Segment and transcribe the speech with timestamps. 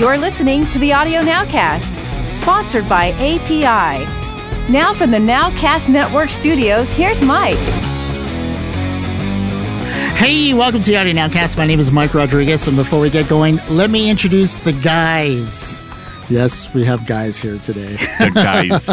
[0.00, 4.02] You're listening to the Audio Nowcast, sponsored by API.
[4.72, 7.58] Now from the Nowcast Network studios, here's Mike.
[10.16, 11.58] Hey, welcome to the Audio Nowcast.
[11.58, 15.82] My name is Mike Rodriguez, and before we get going, let me introduce the guys.
[16.30, 17.98] Yes, we have guys here today.
[18.20, 18.88] The guys.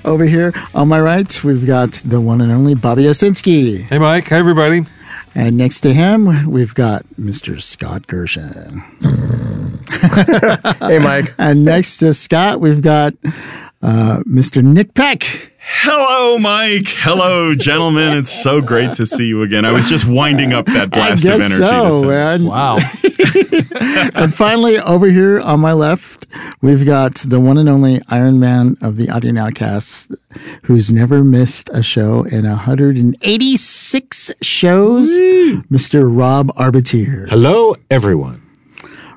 [0.06, 3.82] Over here on my right, we've got the one and only Bobby Owsinski.
[3.82, 4.28] Hey, Mike.
[4.28, 4.86] Hi, everybody.
[5.34, 7.60] And next to him, we've got Mr.
[7.60, 9.43] Scott Gershin.
[10.80, 11.34] hey, Mike.
[11.38, 13.14] And next to Scott, we've got
[13.82, 14.62] uh, Mr.
[14.62, 15.50] Nick Peck.
[15.66, 16.88] Hello, Mike.
[16.88, 18.18] Hello, gentlemen.
[18.18, 19.64] It's so great to see you again.
[19.64, 21.56] I was just winding up that blast I of energy.
[21.56, 22.44] so, man.
[22.44, 22.76] Wow.
[24.14, 26.26] and finally, over here on my left,
[26.60, 30.14] we've got the one and only Iron Man of the Audio Nowcast,
[30.64, 35.10] who's never missed a show in 186 shows,
[35.70, 36.14] Mr.
[36.14, 37.26] Rob Arbittier.
[37.30, 38.43] Hello, everyone.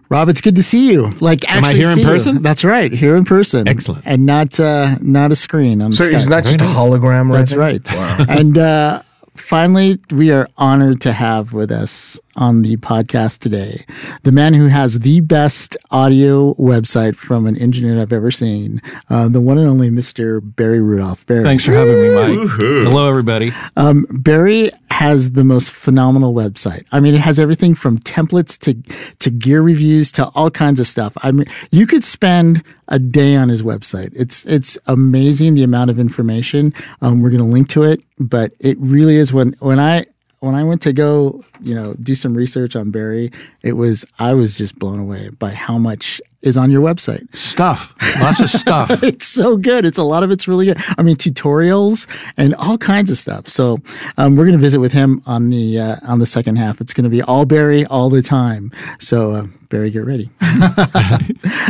[0.10, 1.10] Rob, it's good to see you.
[1.20, 2.08] Like, Am I here in see you.
[2.08, 2.42] person?
[2.42, 3.68] That's right, here in person.
[3.68, 4.04] Excellent.
[4.06, 5.92] and not uh, not a screen on.
[5.94, 6.14] So Skype.
[6.14, 7.38] he's not just a hologram, right?
[7.40, 7.60] That's there?
[7.60, 8.30] right.
[8.30, 9.02] and uh,
[9.36, 13.84] finally, we are honored to have with us on the podcast today
[14.22, 19.28] the man who has the best audio website from an engineer I've ever seen, uh,
[19.28, 20.40] the one and only Mr.
[20.56, 21.26] Barry Rudolph.
[21.26, 21.44] Barry.
[21.44, 22.38] Thanks for having me, Mike.
[22.50, 22.84] Woohoo.
[22.84, 23.52] Hello, everybody.
[23.76, 26.84] Um, Barry has the most phenomenal website.
[26.92, 28.74] I mean, it has everything from templates to
[29.20, 31.16] to gear reviews to all kinds of stuff.
[31.22, 34.12] I mean, you could spend a day on his website.
[34.16, 36.74] It's it's amazing the amount of information.
[37.02, 40.08] Um, we're going to link to it, but it really is when when I
[40.40, 43.32] when I went to go, you know, do some research on Barry,
[43.64, 47.36] it was I was just blown away by how much is on your website.
[47.36, 47.96] Stuff.
[48.20, 49.04] Lots of stuff.
[49.08, 49.86] It's so good.
[49.86, 50.78] It's a lot of it's really good.
[50.98, 53.48] I mean, tutorials and all kinds of stuff.
[53.48, 53.80] So
[54.18, 56.82] um, we're going to visit with him on the uh, on the second half.
[56.82, 58.72] It's going to be all Barry all the time.
[59.00, 60.30] So uh, Barry, get ready.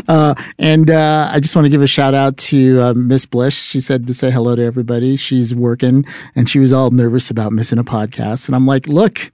[0.08, 3.56] uh, and uh, I just want to give a shout out to uh, Miss Blish.
[3.56, 5.16] She said to say hello to everybody.
[5.16, 6.06] She's working
[6.36, 8.48] and she was all nervous about missing a podcast.
[8.48, 9.32] And I'm like, look,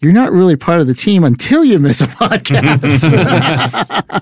[0.00, 3.04] you're not really part of the team until you miss a podcast.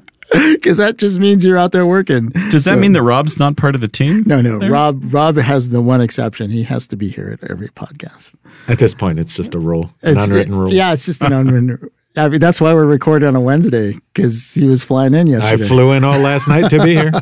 [0.32, 2.31] Because that just means you're out there working.
[2.50, 4.25] Does that mean that Rob's not part of the team?
[4.26, 4.59] no, no.
[4.59, 4.72] there?
[4.72, 6.50] Rob Rob has the one exception.
[6.50, 8.34] He has to be here at every podcast.
[8.66, 10.72] At this point, it's just a rule, it's an It's- unwritten rule.
[10.72, 11.91] Yeah, it's just an unwritten.
[12.16, 15.65] I mean, that's why we're recording on a Wednesday because he was flying in yesterday.
[15.65, 17.12] I flew in all last night to be here.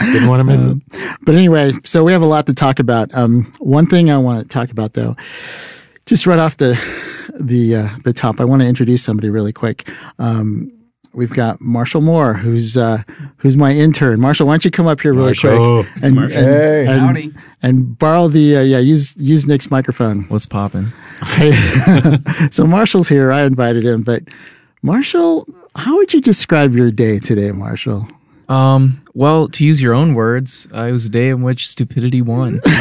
[0.00, 0.76] Didn't want to miss it.
[1.22, 3.14] But anyway, so we have a lot to talk about.
[3.14, 5.16] Um, one thing I want to talk about though,
[6.12, 6.78] just right off the
[7.40, 9.88] the uh, the top, I want to introduce somebody really quick.
[10.18, 10.70] Um,
[11.14, 13.02] we've got Marshall Moore, who's uh,
[13.38, 14.20] who's my intern.
[14.20, 15.84] Marshall, why don't you come up here really Marshall.
[15.84, 16.36] quick and Marshall.
[16.36, 16.86] and, Hey.
[16.86, 17.32] and, Howdy.
[17.62, 20.24] and borrow the uh, yeah use use Nick's microphone.
[20.28, 20.88] What's popping?
[21.24, 21.52] Hey,
[22.50, 23.32] so Marshall's here.
[23.32, 24.22] I invited him, but
[24.82, 25.46] Marshall,
[25.76, 28.06] how would you describe your day today, Marshall?
[28.50, 32.22] Um, well, to use your own words, uh, it was a day in which stupidity
[32.22, 32.60] won.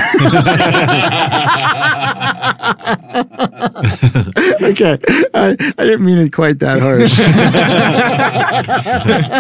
[4.62, 4.98] okay,
[5.34, 7.20] I, I didn't mean it quite that harsh.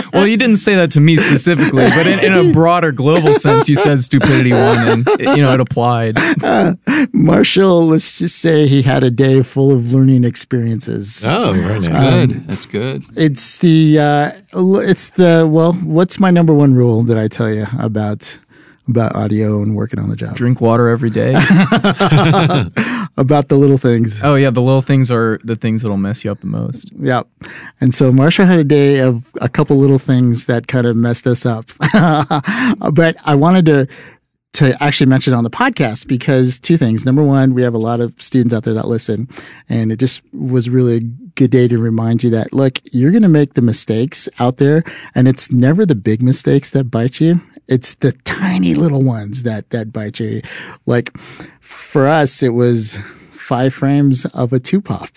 [0.13, 3.69] well, you didn't say that to me specifically, but in, in a broader global sense,
[3.69, 6.17] you said stupidity won, and it, you know it applied.
[7.13, 11.25] Marshall, let's just say he had a day full of learning experiences.
[11.25, 11.87] Oh, very nice.
[11.87, 12.47] Good.
[12.47, 13.05] That's good.
[13.15, 17.67] It's the uh, it's the well, what's my number one rule that I tell you
[17.79, 18.39] about
[18.87, 20.35] about audio and working on the job?
[20.35, 21.33] Drink water every day.
[23.17, 24.23] About the little things.
[24.23, 26.89] Oh yeah, the little things are the things that'll mess you up the most.
[26.97, 27.23] Yeah.
[27.81, 31.27] And so Marshall had a day of a couple little things that kind of messed
[31.27, 31.65] us up.
[32.93, 33.87] but I wanted to
[34.53, 37.05] to actually mention on the podcast because two things.
[37.05, 39.29] Number one, we have a lot of students out there that listen,
[39.69, 43.23] and it just was really a good day to remind you that look, you're going
[43.23, 44.83] to make the mistakes out there,
[45.15, 47.41] and it's never the big mistakes that bite you.
[47.67, 50.41] It's the tiny little ones that that bite you.
[50.85, 51.15] Like
[51.61, 52.97] for us, it was
[53.41, 55.09] five frames of a two pop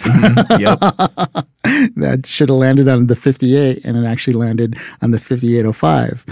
[0.58, 0.78] Yep.
[1.96, 6.24] that should have landed on the 58 and it actually landed on the 5805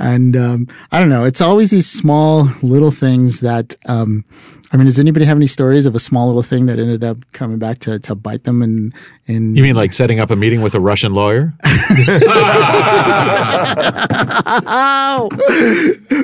[0.00, 4.24] and um, i don't know it's always these small little things that um,
[4.72, 7.18] i mean does anybody have any stories of a small little thing that ended up
[7.32, 8.92] coming back to, to bite them and
[9.28, 11.54] and You mean like setting up a meeting with a Russian lawyer?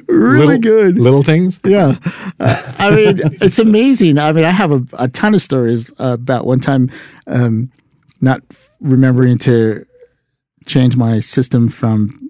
[0.08, 1.60] really little, good Little things?
[1.64, 1.96] Yeah.
[2.40, 4.18] Uh, I mean, it's amazing.
[4.18, 6.90] I mean, I have a, a ton of stories uh, about one time
[7.26, 7.70] um,
[8.20, 8.42] not
[8.80, 9.86] remembering to
[10.66, 12.25] change my system from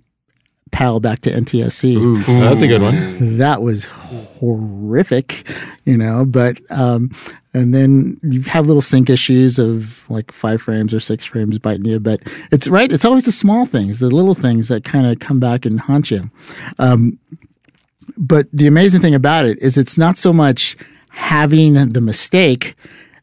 [0.73, 1.97] PAL back to NTSC.
[2.29, 3.39] Oh, that's a good one.
[3.39, 5.47] That was horrific,
[5.85, 6.25] you know.
[6.25, 7.11] But um,
[7.55, 11.85] and then you have little sync issues of like five frames or six frames biting
[11.85, 12.01] you.
[12.01, 12.21] But
[12.51, 12.91] it's right.
[12.91, 16.11] It's always the small things, the little things that kind of come back and haunt
[16.11, 16.31] you.
[16.79, 17.19] Um,
[18.17, 20.77] but the amazing thing about it is it's not so much
[21.11, 22.75] having the mistake;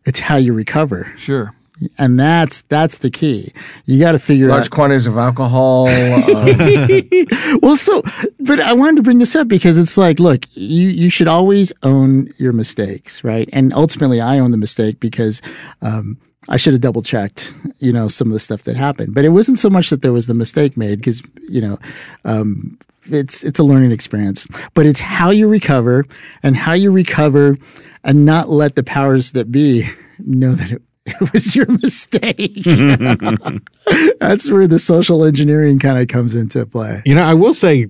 [0.05, 1.53] it's how you recover Sure.
[1.97, 3.53] And that's that's the key.
[3.85, 4.59] You got to figure Large out.
[4.59, 5.87] Large quantities of alcohol.
[5.87, 8.01] um, Well, so,
[8.39, 11.73] but I wanted to bring this up because it's like, look, you you should always
[11.83, 13.49] own your mistakes, right?
[13.53, 15.41] And ultimately, I own the mistake because.
[15.81, 16.17] Um,
[16.49, 19.13] I should have double checked, you know, some of the stuff that happened.
[19.13, 21.79] But it wasn't so much that there was the mistake made because, you know,
[22.25, 24.45] um, it's it's a learning experience.
[24.73, 26.05] But it's how you recover
[26.41, 27.57] and how you recover
[28.03, 29.87] and not let the powers that be
[30.19, 32.63] know that it, it was your mistake.
[34.19, 37.01] That's where the social engineering kind of comes into play.
[37.05, 37.87] You know, I will say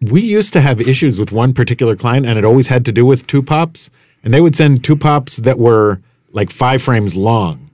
[0.00, 3.06] we used to have issues with one particular client, and it always had to do
[3.06, 3.88] with two pops.
[4.24, 6.00] And they would send two pops that were
[6.32, 7.70] like five frames long.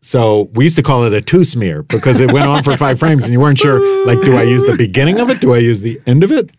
[0.00, 2.98] So we used to call it a two smear because it went on for five
[2.98, 4.06] frames, and you weren't sure.
[4.06, 5.40] Like, do I use the beginning of it?
[5.40, 6.50] Do I use the end of it?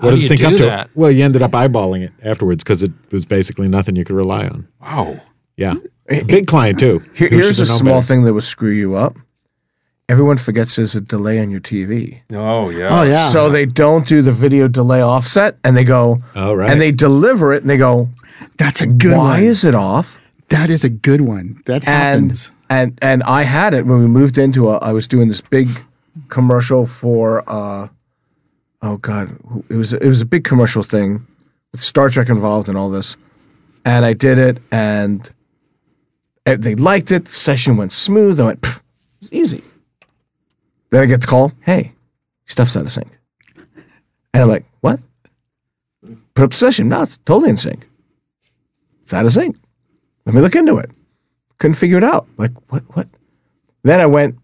[0.00, 0.90] How do you sync do that?
[0.94, 4.46] Well, you ended up eyeballing it afterwards because it was basically nothing you could rely
[4.46, 4.66] on.
[4.80, 5.20] Wow.
[5.56, 5.74] Yeah,
[6.20, 7.02] big client too.
[7.14, 8.06] here- here's a small better.
[8.06, 9.16] thing that will screw you up.
[10.08, 12.20] Everyone forgets there's a delay on your TV.
[12.32, 12.88] Oh yeah.
[13.00, 13.28] Oh yeah.
[13.30, 16.68] So they don't do the video delay offset and they go, Oh, right.
[16.70, 18.08] and they deliver it and they go,
[18.58, 19.42] that's a good why one.
[19.44, 20.18] is it off?
[20.48, 21.62] that is a good one.
[21.64, 22.50] That happens.
[22.68, 24.76] and and I had it when we moved into a.
[24.78, 25.68] I was doing this big
[26.28, 27.42] commercial for.
[27.48, 27.88] uh
[28.82, 29.38] Oh God,
[29.70, 31.24] it was it was a big commercial thing
[31.70, 33.16] with Star Trek involved and all this,
[33.84, 35.30] and I did it and, and
[36.46, 37.26] Uh, they liked it.
[37.26, 38.40] The session went smooth.
[38.40, 38.80] I went, "Pff,
[39.20, 39.62] it's easy.
[40.90, 41.92] Then I get the call, hey,
[42.46, 43.08] stuff's out of sync,
[44.34, 45.00] and I'm like, what?
[46.34, 46.88] Put up the session.
[46.88, 47.88] No, it's totally in sync.
[49.02, 49.56] It's out of sync.
[50.26, 50.90] Let me look into it
[51.62, 52.26] couldn't figure it out.
[52.38, 52.82] Like what?
[52.96, 53.08] What?
[53.84, 54.36] Then I went.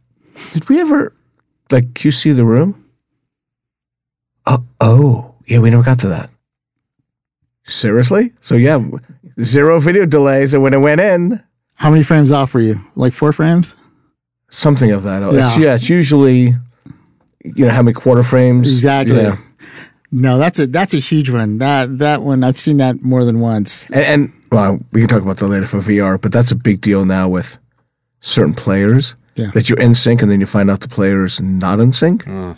[0.53, 1.13] Did we ever
[1.73, 2.85] like QC the room?
[4.47, 6.31] Oh, oh, yeah, we never got to that.
[7.65, 8.33] Seriously?
[8.41, 8.79] So yeah,
[9.41, 11.43] zero video delays, and when it went in,
[11.79, 12.81] How many frames off were you?
[12.95, 13.75] Like four frames?
[14.51, 15.23] something of that.
[15.23, 15.59] It's, Yeah.
[15.59, 16.55] yeah, it's usually
[17.45, 18.73] you know how many quarter frames.
[18.73, 19.17] Exactly.
[19.17, 19.37] Yeah.
[20.11, 21.59] No, that's a that's a huge one.
[21.59, 23.87] That that one I've seen that more than once.
[23.91, 26.81] And, and well, we can talk about that later for VR, but that's a big
[26.81, 27.59] deal now with
[28.21, 29.15] certain players.
[29.37, 29.51] Yeah.
[29.55, 32.25] That you're in sync, and then you find out the player is not in sync.
[32.25, 32.57] Mm.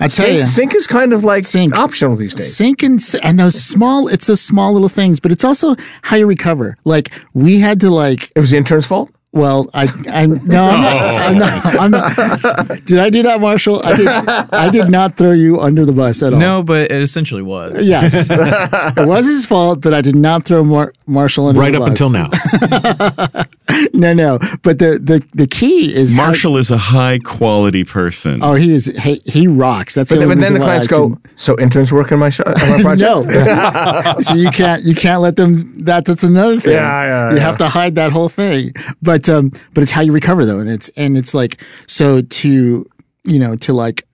[0.00, 1.74] I tell Sync, you, sync is kind of like Sync.
[1.74, 2.56] optional these days.
[2.56, 4.08] sync and and those small.
[4.08, 6.76] It's those small little things, but it's also how you recover.
[6.84, 8.32] Like we had to like.
[8.34, 9.10] It was the intern's fault.
[9.34, 11.16] Well, I I no, I'm not, oh.
[11.16, 11.66] I'm not.
[11.66, 12.84] I'm not.
[12.84, 13.84] Did I do that, Marshall?
[13.84, 14.06] I did.
[14.08, 16.38] I did not throw you under the bus at all.
[16.38, 17.86] No, but it essentially was.
[17.86, 21.80] Yes, it was his fault, but I did not throw Mar- Marshall under Right the
[21.82, 22.30] up until now.
[23.92, 24.38] No, no.
[24.62, 28.40] But the the the key is Marshall is a high quality person.
[28.42, 28.86] oh, he is.
[28.86, 29.94] He, he rocks.
[29.94, 32.12] That's But, the then- only but then the clients I go, can- so interns work
[32.12, 33.28] on my show, on my project?
[33.28, 34.20] no.
[34.20, 35.82] so you can't you can't let them.
[35.84, 36.72] That that's another thing.
[36.74, 37.42] Yeah, yeah, You yeah.
[37.42, 38.74] have to hide that whole thing.
[39.02, 42.86] But um, but it's how you recover though, and it's and it's like so to
[43.24, 44.06] you know to like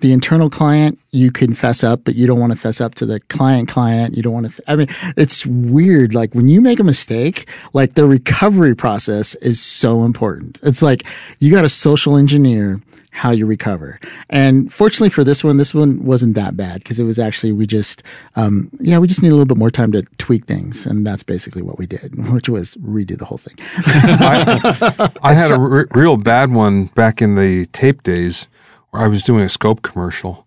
[0.00, 3.06] the internal client you can fess up but you don't want to fess up to
[3.06, 4.16] the client client.
[4.16, 6.14] You don't want to i mean it's weird.
[6.14, 10.60] Like when you make a mistake like the recovery process is so important.
[10.62, 11.04] It's like
[11.38, 12.80] you got a social engineer
[13.16, 17.04] how you recover and fortunately for this one this one wasn't that bad because it
[17.04, 18.02] was actually we just
[18.36, 21.22] um, yeah we just need a little bit more time to tweak things and that's
[21.22, 25.58] basically what we did which was redo the whole thing I, I had a
[25.94, 28.48] real bad one back in the tape days
[28.90, 30.46] where I was doing a scope commercial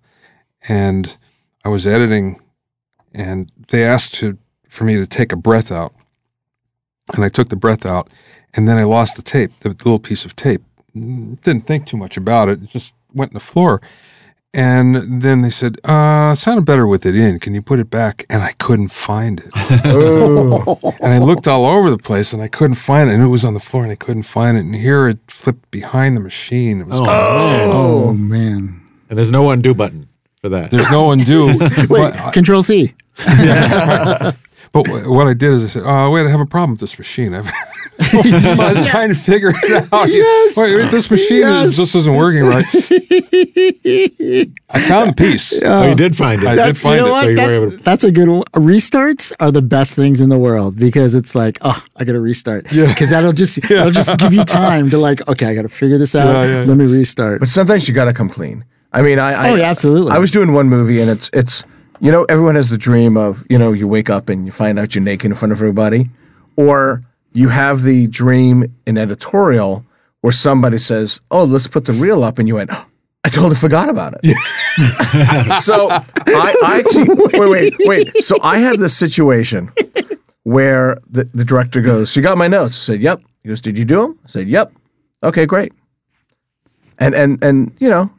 [0.67, 1.17] and
[1.63, 2.39] I was editing
[3.13, 4.37] and they asked to
[4.69, 5.93] for me to take a breath out.
[7.15, 8.09] And I took the breath out
[8.53, 10.61] and then I lost the tape, the little piece of tape.
[10.93, 12.61] Didn't think too much about it.
[12.63, 13.81] It just went in the floor.
[14.51, 17.37] And then they said, uh, sounded better with it in.
[17.39, 18.25] Can you put it back?
[18.31, 19.51] And I couldn't find it.
[19.53, 23.13] And I looked all over the place and I couldn't find it.
[23.13, 24.61] And it was on the floor and I couldn't find it.
[24.61, 26.81] And here it flipped behind the machine.
[26.81, 27.69] It was Oh, man.
[27.71, 30.09] oh man And there's no undo button
[30.41, 30.71] for that.
[30.71, 31.55] there's no undo.
[31.59, 34.33] wait but, I- control c but
[34.87, 36.97] wh- what I did is I said, "Oh, wait, I have a problem with this
[36.97, 37.33] machine."
[38.01, 40.07] I was trying to figure it out.
[40.09, 40.57] Yes.
[40.57, 41.67] Wait, wait, this machine Yes.
[41.69, 42.65] is, just isn't working right.
[44.69, 45.59] I found the piece.
[45.63, 46.47] oh, you did find it.
[46.47, 48.29] I did find you know it, so you were that's, able to- that's a good
[48.29, 48.43] one.
[48.55, 52.19] Restarts are the best things in the world because it's like, oh, I got to
[52.21, 52.71] restart.
[52.71, 52.87] Yeah.
[52.87, 55.97] Because that'll just that'll just give you time to like, okay, I got to figure
[55.97, 56.31] this out.
[56.33, 57.39] Yeah, yeah, Let me restart.
[57.39, 58.63] But sometimes you got to come clean.
[58.91, 60.11] I mean, I, I Oh, yeah, absolutely.
[60.11, 61.63] I was doing one movie, and it's it's
[61.99, 64.79] you know everyone has the dream of you know you wake up and you find
[64.79, 66.09] out you're naked in front of everybody,
[66.55, 69.85] or you have the dream in editorial
[70.21, 72.71] where somebody says, "Oh, let's put the reel up," and you went.
[73.23, 74.35] I totally forgot about it.
[75.61, 78.23] so I, I actually wait, wait, wait.
[78.23, 79.71] So I had this situation
[80.43, 83.61] where the, the director goes, "So you got my notes?" I said, "Yep." He goes,
[83.61, 84.73] "Did you do them?" I said, "Yep."
[85.23, 85.73] Okay, great.
[86.97, 88.09] And and and you know,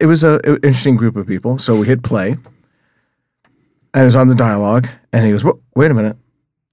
[0.00, 1.58] it was a, interesting group of people.
[1.58, 5.90] So we hit play, and it was on the dialogue, and he goes, "Wha- "Wait
[5.90, 6.16] a minute,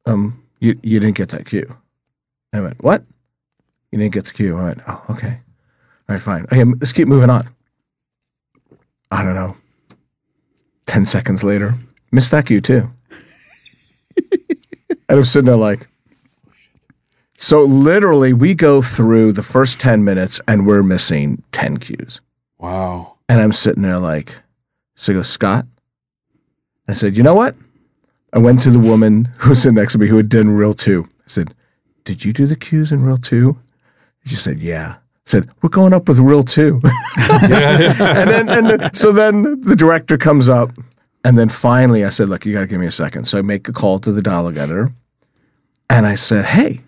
[0.06, 1.76] um, you you didn't get that cue."
[2.54, 3.04] I went, "What?
[3.92, 5.40] You didn't get the cue?" I went, "Oh, okay,
[6.08, 6.44] all right, fine.
[6.46, 7.50] Okay, let's keep moving on."
[9.12, 9.56] I don't know.
[10.86, 11.76] Ten seconds later,
[12.12, 12.90] missed that cue too.
[14.32, 14.60] and
[15.10, 15.88] I'm sitting there like.
[17.36, 22.22] So literally, we go through the first ten minutes, and we're missing ten cues.
[22.64, 23.18] Wow.
[23.28, 24.34] And I'm sitting there like,
[24.96, 25.66] so he goes, Scott?
[26.88, 27.56] I said, you know what?
[28.32, 30.74] I went to the woman who was sitting next to me who had done Reel
[30.74, 31.04] 2.
[31.04, 31.54] I said,
[32.04, 33.58] did you do the cues in Reel 2?
[34.26, 34.96] She said, yeah.
[34.96, 36.82] I said, we're going up with Reel 2.
[37.16, 40.72] and then, and then, so then the director comes up.
[41.24, 43.28] And then finally I said, look, you got to give me a second.
[43.28, 44.92] So I make a call to the dialogue editor.
[45.90, 46.82] And I said, hey,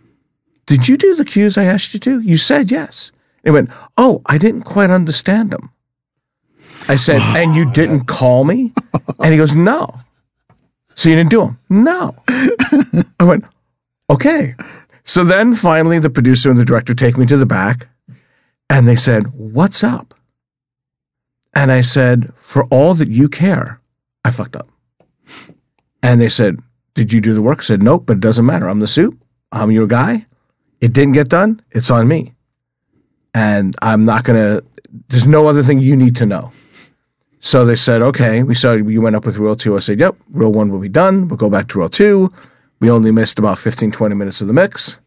[0.65, 2.19] did you do the cues I asked you to?
[2.19, 3.11] You said yes.
[3.43, 5.69] He went, oh, I didn't quite understand them.
[6.87, 8.73] I said, and you didn't call me?
[9.19, 9.93] And he goes, no.
[10.95, 11.59] So you didn't do them?
[11.69, 12.15] No.
[12.27, 13.45] I went,
[14.09, 14.55] okay.
[15.05, 17.87] So then finally the producer and the director take me to the back
[18.69, 20.13] and they said, what's up?
[21.53, 23.79] And I said, for all that you care,
[24.25, 24.67] I fucked up.
[26.01, 26.59] And they said,
[26.95, 27.59] did you do the work?
[27.59, 28.67] I said, nope, but it doesn't matter.
[28.67, 29.17] I'm the suit.
[29.51, 30.25] I'm your guy.
[30.81, 31.61] It didn't get done.
[31.71, 32.33] It's on me.
[33.33, 34.65] And I'm not going to,
[35.09, 36.51] there's no other thing you need to know.
[37.39, 39.75] So they said, okay, we said, you went up with Reel 2.
[39.75, 41.27] I said, yep, Reel 1 will be done.
[41.27, 42.33] We'll go back to Reel 2.
[42.79, 44.99] We only missed about 15, 20 minutes of the mix.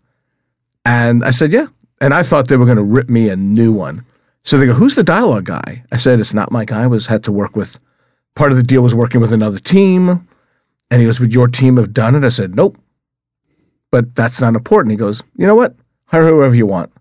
[0.85, 1.67] And I said, yeah.
[2.01, 4.05] And I thought they were going to rip me a new one.
[4.45, 5.85] So they go, who's the dialogue guy?
[5.93, 6.85] I said, it's not my guy.
[6.85, 7.79] I was had to work with,
[8.35, 10.27] part of the deal was working with another team.
[10.91, 12.25] And he goes, would your team have done it?
[12.25, 12.79] I said, nope.
[13.91, 14.93] But that's not important.
[14.93, 15.75] He goes, you know what?
[16.07, 16.93] Hire whoever you want.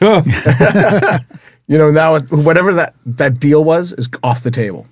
[1.70, 4.88] You know, now whatever that, that deal was is off the table.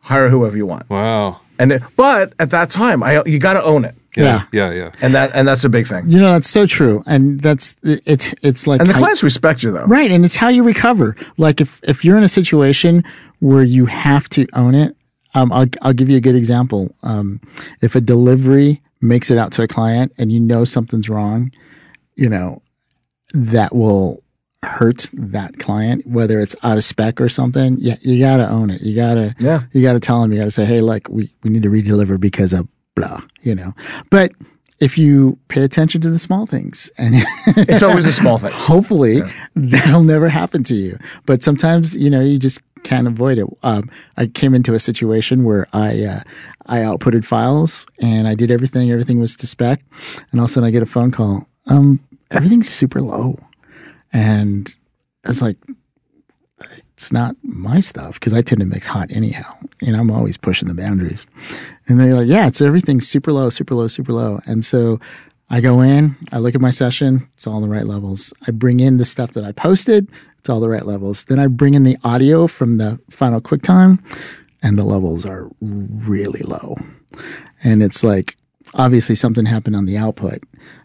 [0.00, 0.88] Hire whoever you want.
[0.90, 1.40] Wow.
[1.58, 4.44] And it, but at that time, I you got to own it, Yeah.
[4.52, 4.72] Yeah.
[4.72, 4.92] Yeah.
[5.02, 6.08] and that and that's a big thing.
[6.08, 7.02] You know, that's so true.
[7.06, 9.84] And that's, it's, it's like, And the how- clients respect you though.
[9.84, 10.10] right.
[10.10, 11.16] And it's how you recover.
[11.36, 13.02] Like if, if you're in a situation
[13.40, 14.96] where you have to own it,
[15.34, 16.94] um, I'll, I'll give you a good example.
[17.02, 17.40] Um,
[17.82, 21.52] if a delivery makes it out to a client and you know something's wrong,
[22.16, 22.62] you know,
[23.34, 24.22] that will
[24.64, 27.76] hurt that client, whether it's out of spec or something.
[27.78, 28.82] Yeah, you gotta own it.
[28.82, 29.62] You gotta, Yeah.
[29.72, 30.32] you gotta tell them.
[30.32, 33.74] You gotta say, hey, like we we need to redeliver because of blah, you know.
[34.10, 34.32] But
[34.80, 37.14] if you pay attention to the small things and
[37.56, 39.22] It's always a small thing hopefully
[39.56, 40.98] that'll never happen to you.
[41.26, 43.46] But sometimes, you know, you just can't avoid it.
[43.64, 46.20] Um, I came into a situation where I, uh,
[46.66, 48.92] I outputted files and I did everything.
[48.92, 49.82] Everything was to spec.
[50.30, 51.48] And all of a sudden I get a phone call.
[51.66, 51.98] Um,
[52.30, 53.36] everything's super low.
[54.12, 54.74] And
[55.24, 55.56] I was like,
[56.94, 59.56] it's not my stuff because I tend to mix hot anyhow.
[59.80, 61.26] And I'm always pushing the boundaries.
[61.86, 64.40] And they're like, yeah, it's everything super low, super low, super low.
[64.46, 64.98] And so
[65.48, 68.34] I go in, I look at my session, it's all the right levels.
[68.46, 70.08] I bring in the stuff that I posted,
[70.40, 71.24] it's all the right levels.
[71.24, 74.00] Then I bring in the audio from the final QuickTime,
[74.62, 76.76] and the levels are really low.
[77.62, 78.36] And it's like,
[78.74, 80.42] obviously something happened on the output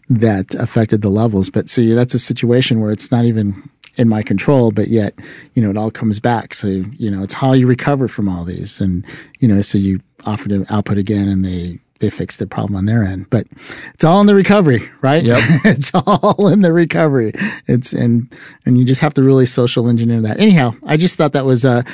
[0.08, 1.50] that affected the levels.
[1.50, 5.14] But see, that's a situation where it's not even in my control, but yet,
[5.54, 6.54] you know, it all comes back.
[6.54, 8.80] So, you know, it's how you recover from all these.
[8.80, 9.04] And,
[9.38, 12.86] you know, so you offer to output again and they, they fix the problem on
[12.86, 13.46] their end, but
[13.94, 15.24] it's all in the recovery, right?
[15.24, 15.38] Yep.
[15.64, 17.32] it's all in the recovery.
[17.68, 18.32] It's, and,
[18.66, 20.40] and you just have to really social engineer that.
[20.40, 21.84] Anyhow, I just thought that was a,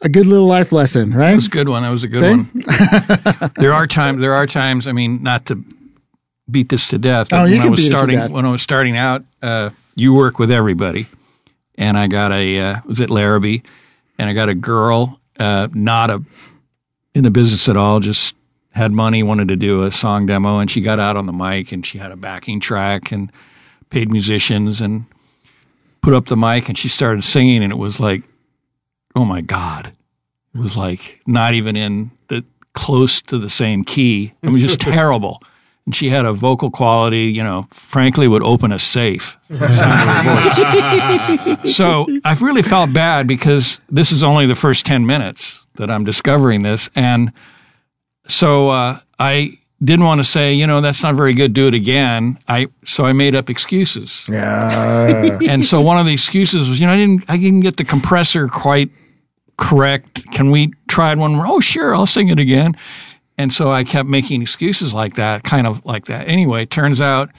[0.00, 1.30] a good little life lesson, right?
[1.30, 1.82] That was a good one.
[1.82, 2.30] That was a good See?
[2.30, 3.52] one.
[3.56, 4.20] there are times.
[4.20, 4.86] There are times.
[4.86, 5.62] I mean, not to
[6.50, 7.28] beat this to death.
[7.30, 10.14] But Oh, you when I was it starting, when I was starting out, uh, you
[10.14, 11.06] work with everybody,
[11.76, 13.60] and I got a uh, was at Larrabee,
[14.18, 16.22] and I got a girl, uh, not a
[17.14, 18.34] in the business at all, just
[18.70, 21.72] had money, wanted to do a song demo, and she got out on the mic,
[21.72, 23.30] and she had a backing track and
[23.90, 25.04] paid musicians, and
[26.00, 28.22] put up the mic, and she started singing, and it was like,
[29.14, 29.92] oh my god,
[30.54, 34.32] it was like not even in the close to the same key.
[34.42, 35.40] It was just terrible.
[35.86, 39.36] and she had a vocal quality, you know, frankly, would open a safe.
[39.48, 41.76] the sound of her voice.
[41.76, 46.04] so I've really felt bad because this is only the first 10 minutes that I'm
[46.04, 46.88] discovering this.
[46.94, 47.32] And
[48.28, 51.74] so uh, I didn't want to say, you know, that's not very good, do it
[51.74, 52.38] again.
[52.46, 54.28] I So I made up excuses.
[54.30, 55.38] Yeah.
[55.48, 57.84] And so one of the excuses was, you know, I didn't, I didn't get the
[57.84, 58.90] compressor quite
[59.62, 60.24] correct.
[60.32, 61.46] Can we try it one more?
[61.46, 62.76] Oh, sure, I'll sing it again.
[63.38, 66.28] And so I kept making excuses like that, kind of like that.
[66.28, 67.30] Anyway, turns out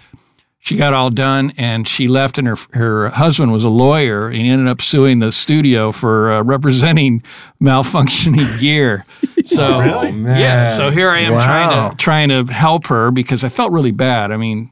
[0.59, 4.37] she got all done and she left, and her her husband was a lawyer, and
[4.37, 7.21] he ended up suing the studio for uh, representing
[7.61, 9.05] malfunctioning gear.
[9.45, 10.39] So Oh, man.
[10.39, 11.45] yeah, so here I am Wow.
[11.45, 14.31] trying to trying to help her because I felt really bad.
[14.31, 14.71] I mean,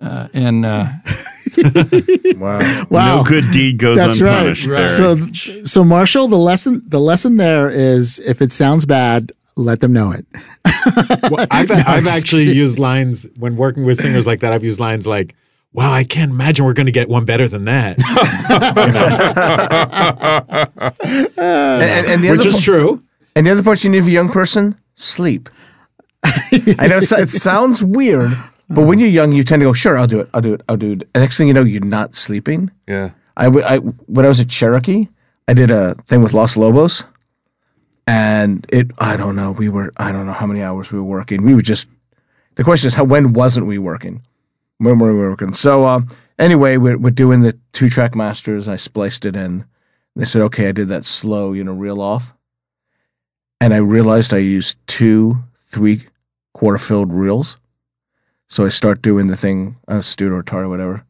[0.00, 0.88] uh, and uh,
[2.36, 2.84] wow.
[2.90, 3.16] Wow.
[3.18, 4.48] No good deed goes That's right.
[4.48, 4.68] unpunished.
[4.68, 4.86] there.
[4.86, 5.16] So,
[5.66, 10.12] so Marshall, the lesson, the lesson there is, if it sounds bad, let them know
[10.12, 10.24] it.
[11.30, 14.52] Well, I've, I've actually used lines when working with singers like that.
[14.52, 15.34] I've used lines like,
[15.72, 17.98] "Wow, I can't imagine we're going to get one better than that,"
[21.02, 23.02] And, and, and the which other is po- true.
[23.34, 25.48] And the other part you need for a young person, sleep.
[26.24, 28.36] I know it's, it sounds weird,
[28.70, 30.62] but when you're young, you tend to go, sure, I'll do it, I'll do it,
[30.68, 31.08] I'll do it.
[31.14, 32.70] And next thing you know, you're not sleeping.
[32.86, 33.10] Yeah.
[33.36, 35.08] I, w- I when I was at Cherokee,
[35.46, 37.04] I did a thing with Los Lobos,
[38.06, 41.04] and it I don't know we were I don't know how many hours we were
[41.04, 41.42] working.
[41.42, 41.88] We were just
[42.56, 44.22] the question is how when wasn't we working?
[44.78, 45.54] When were we working?
[45.54, 46.00] So uh,
[46.38, 48.66] anyway, we're we're doing the two track masters.
[48.68, 49.64] I spliced it in.
[50.16, 52.34] They said okay, I did that slow, you know, reel off,
[53.60, 56.06] and I realized I used two three
[56.54, 57.56] quarter filled reels.
[58.48, 61.04] So I start doing the thing on Studer or Otari or whatever,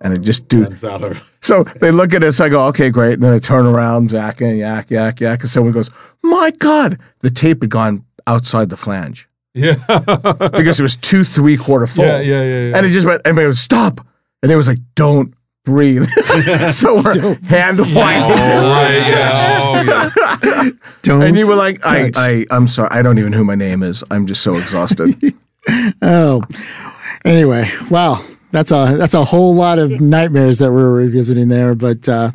[0.00, 2.40] and I just do Turns out our- so they look at us.
[2.40, 3.14] I go, okay, great.
[3.14, 5.40] And then I turn around, yak and yak, yak, yak.
[5.40, 5.88] And someone goes,
[6.22, 9.74] my God, the tape had gone outside the flange Yeah.
[10.52, 12.04] because it was two three quarter full.
[12.04, 12.76] yeah, yeah, yeah, yeah.
[12.76, 14.04] And it just went, everybody was, stop.
[14.42, 15.32] And it was like, don't
[15.64, 16.08] breathe.
[16.72, 18.38] so we're hand oh, winding.
[18.38, 19.60] right, yeah.
[19.62, 20.70] Oh, yeah.
[21.02, 21.22] Don't.
[21.22, 22.12] And you were like, I, touch.
[22.16, 22.88] I, I'm sorry.
[22.90, 24.02] I don't even know who my name is.
[24.10, 25.34] I'm just so exhausted.
[26.02, 26.42] Oh,
[27.24, 28.24] anyway, wow.
[28.52, 32.32] That's a that's a whole lot of nightmares that we're revisiting there, but uh,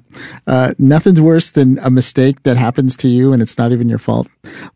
[0.47, 3.99] uh, nothing's worse than a mistake that happens to you and it's not even your
[3.99, 4.29] fault.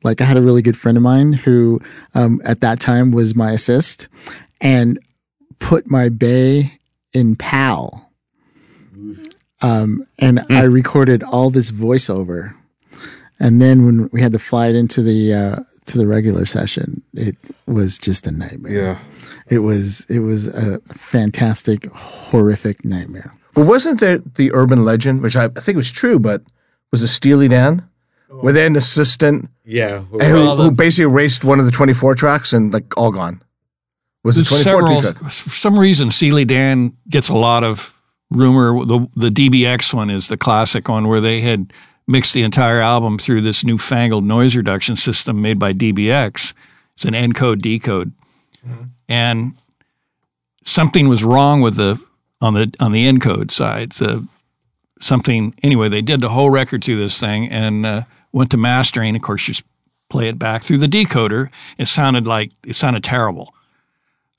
[0.03, 1.79] Like I had a really good friend of mine who,
[2.13, 4.09] um, at that time, was my assist,
[4.59, 4.99] and
[5.59, 6.73] put my bay
[7.13, 8.11] in PAL,
[9.61, 12.53] um, and I recorded all this voiceover,
[13.39, 17.01] and then when we had to fly it into the uh, to the regular session,
[17.13, 17.35] it
[17.67, 18.73] was just a nightmare.
[18.73, 18.99] Yeah.
[19.47, 23.33] It was it was a fantastic, horrific nightmare.
[23.53, 26.43] But wasn't there the urban legend, which I, I think was true, but
[26.91, 27.83] was a Steely Dan?
[28.31, 28.37] Oh.
[28.37, 30.03] Where they had an assistant yeah.
[30.13, 33.41] and who, who basically erased one of the 24 tracks and like all gone.
[34.23, 35.01] Was it 24 several.
[35.01, 35.17] track?
[35.31, 37.97] For some reason, Steely Dan gets a lot of
[38.29, 38.85] rumor.
[38.85, 41.73] The the DBX one is the classic one where they had
[42.09, 46.53] mixed the entire album through this newfangled noise reduction system made by DBX.
[46.95, 48.11] It's an encode decode,
[49.07, 49.53] and
[50.65, 52.01] something was wrong with the
[52.41, 53.91] on the on the encode side.
[53.93, 54.27] The
[54.99, 55.87] something anyway.
[55.87, 59.15] They did the whole record through this thing and uh, went to mastering.
[59.15, 59.53] Of course, you
[60.09, 61.49] play it back through the decoder.
[61.77, 63.53] It sounded like it sounded terrible.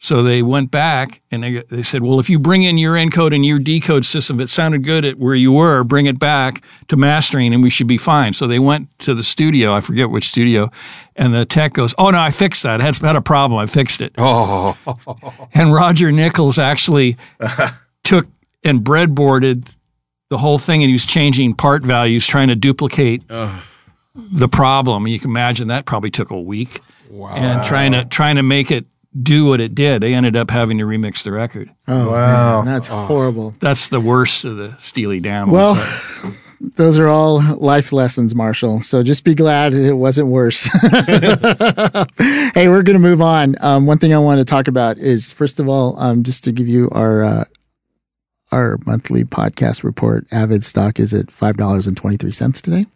[0.03, 3.35] So they went back and they, they said, well, if you bring in your encode
[3.35, 6.65] and your decode system, if it sounded good at where you were, bring it back
[6.89, 8.33] to mastering and we should be fine.
[8.33, 9.75] So they went to the studio.
[9.75, 10.71] I forget which studio.
[11.17, 12.81] And the tech goes, oh, no, I fixed that.
[12.81, 13.61] Had, had a problem.
[13.61, 14.15] I fixed it.
[14.17, 14.75] Oh,
[15.53, 17.19] And Roger Nichols actually
[18.05, 18.27] took
[18.65, 19.69] and breadboarded
[20.31, 23.23] the whole thing and he was changing part values, trying to duplicate
[24.15, 25.07] the problem.
[25.07, 26.81] You can imagine that probably took a week.
[27.11, 27.35] wow.
[27.35, 28.87] And trying to trying to make it
[29.23, 30.03] do what it did.
[30.03, 31.71] They ended up having to remix the record.
[31.89, 32.63] Oh, Wow.
[32.63, 33.55] man, that's horrible.
[33.61, 35.51] That's the worst of the Steely Dan.
[35.51, 35.75] Well,
[36.23, 36.37] ones.
[36.77, 38.81] those are all life lessons, Marshall.
[38.83, 40.69] So just be glad it wasn't worse.
[40.83, 43.57] hey, we're going to move on.
[43.61, 46.53] Um, one thing I want to talk about is, first of all, um, just to
[46.53, 47.45] give you our uh,
[48.53, 50.27] our monthly podcast report.
[50.33, 52.87] Avid stock is at five dollars and twenty three cents today,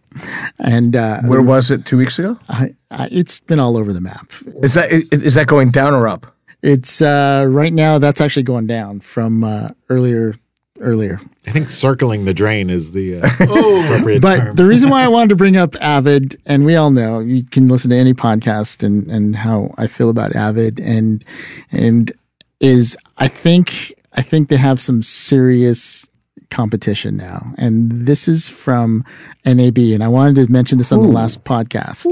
[0.58, 2.38] and uh, Where was it two weeks ago?
[2.48, 4.32] I, I, it's been all over the map.
[4.62, 6.26] Is that is, is that going down or up?
[6.62, 10.34] It's uh, right now that's actually going down from uh, earlier
[10.80, 11.20] earlier.
[11.46, 14.56] I think circling the drain is the uh, appropriate But term.
[14.56, 17.66] the reason why I wanted to bring up Avid, and we all know you can
[17.68, 21.24] listen to any podcast and and how I feel about Avid, and
[21.70, 22.12] and
[22.60, 26.08] is I think I think they have some serious
[26.50, 29.04] competition now, and this is from
[29.44, 32.06] NAB, and I wanted to mention this on the last podcast.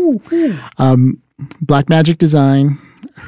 [0.78, 1.22] Um,
[1.60, 2.78] Black Magic Design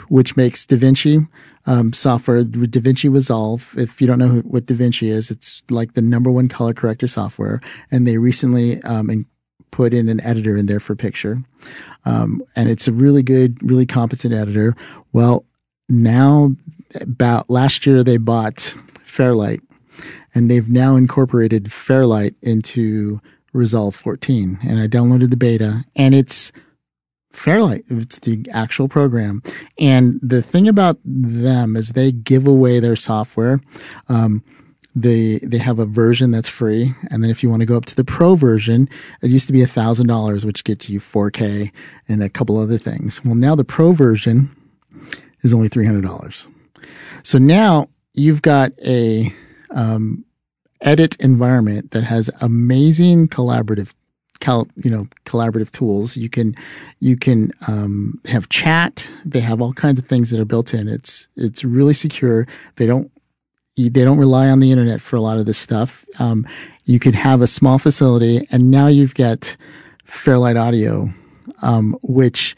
[0.08, 1.28] which makes DaVinci
[1.66, 3.74] um, software, DaVinci Resolve.
[3.76, 7.08] If you don't know who, what DaVinci is, it's like the number one color corrector
[7.08, 7.60] software.
[7.90, 9.26] And they recently um, in,
[9.70, 11.38] put in an editor in there for picture.
[12.04, 14.76] Um, and it's a really good, really competent editor.
[15.12, 15.44] Well,
[15.88, 16.54] now
[17.00, 19.60] about last year they bought Fairlight
[20.34, 23.20] and they've now incorporated Fairlight into
[23.52, 24.58] Resolve 14.
[24.62, 26.52] And I downloaded the beta and it's
[27.32, 27.84] Fairlight.
[27.88, 29.42] It's the actual program.
[29.78, 33.60] And the thing about them is they give away their software.
[34.08, 34.44] Um,
[34.96, 37.84] they they have a version that's free, and then if you want to go up
[37.86, 38.88] to the pro version,
[39.22, 41.72] it used to be thousand dollars, which gets you 4K
[42.08, 43.22] and a couple other things.
[43.24, 44.54] Well, now the pro version
[45.42, 46.46] is only three hundred dollars.
[47.24, 49.34] So now you've got a
[49.74, 50.24] um,
[50.80, 53.92] edit environment that has amazing collaborative
[54.40, 56.16] Cal, you know, collaborative tools.
[56.16, 56.54] You can,
[57.00, 59.10] you can um, have chat.
[59.24, 60.88] They have all kinds of things that are built in.
[60.88, 62.46] It's it's really secure.
[62.76, 63.10] They don't
[63.76, 66.04] they don't rely on the internet for a lot of this stuff.
[66.18, 66.46] Um,
[66.84, 69.56] you could have a small facility, and now you've got
[70.04, 71.08] Fairlight Audio,
[71.62, 72.54] um, which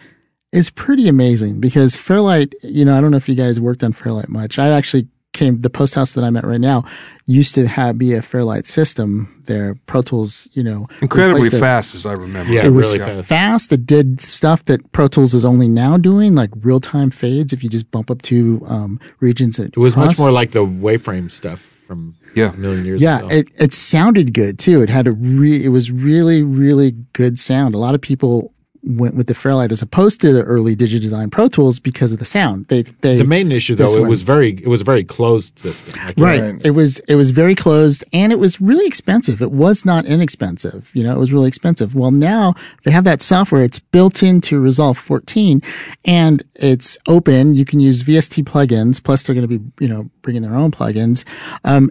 [0.52, 2.54] is pretty amazing because Fairlight.
[2.62, 4.58] You know, I don't know if you guys worked on Fairlight much.
[4.58, 6.84] I actually came the post house that I'm at right now
[7.26, 9.32] used to have be a Fairlight system.
[9.46, 12.52] There, Pro Tools, you know, incredibly fast, as I remember.
[12.52, 13.28] Yeah, it was really fast.
[13.28, 13.72] fast.
[13.72, 17.52] It did stuff that Pro Tools is only now doing, like real time fades.
[17.52, 21.30] If you just bump up to um, regions, It was much more like the waveframe
[21.30, 22.52] stuff from Yeah.
[22.52, 23.08] a million years ago.
[23.10, 23.28] yeah, ago.
[23.30, 24.82] it, it sounded good too.
[24.82, 27.74] It had a re- it was really really good sound.
[27.74, 28.52] A lot of people
[28.86, 32.24] went with the Fairlight as opposed to the early Digidesign Pro Tools because of the
[32.24, 32.66] sound.
[32.68, 34.08] They they the main issue though, it one.
[34.08, 35.94] was very it was a very closed system.
[36.16, 36.40] Right.
[36.40, 36.60] Right.
[36.64, 39.42] It was it was very closed and it was really expensive.
[39.42, 40.90] It was not inexpensive.
[40.94, 41.94] You know, it was really expensive.
[41.94, 43.62] Well, now they have that software.
[43.62, 45.60] It's built into Resolve 14
[46.04, 47.54] and it's open.
[47.54, 49.02] You can use VST plugins.
[49.02, 51.24] Plus, they're going to be you know bringing their own plugins.
[51.64, 51.90] Um,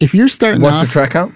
[0.00, 1.34] if you're starting What's off, the track count?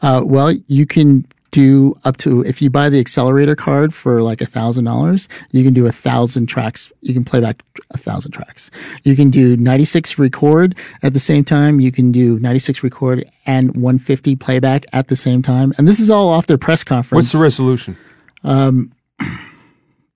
[0.00, 4.40] uh, well, you can do up to if you buy the accelerator card for like
[4.40, 6.90] a thousand dollars, you can do a thousand tracks.
[7.02, 8.70] You can play back a thousand tracks.
[9.04, 11.78] You can do ninety six record at the same time.
[11.78, 15.72] You can do ninety six record and one fifty playback at the same time.
[15.78, 17.26] And this is all off their press conference.
[17.26, 17.96] What's the resolution?
[18.42, 18.92] Um,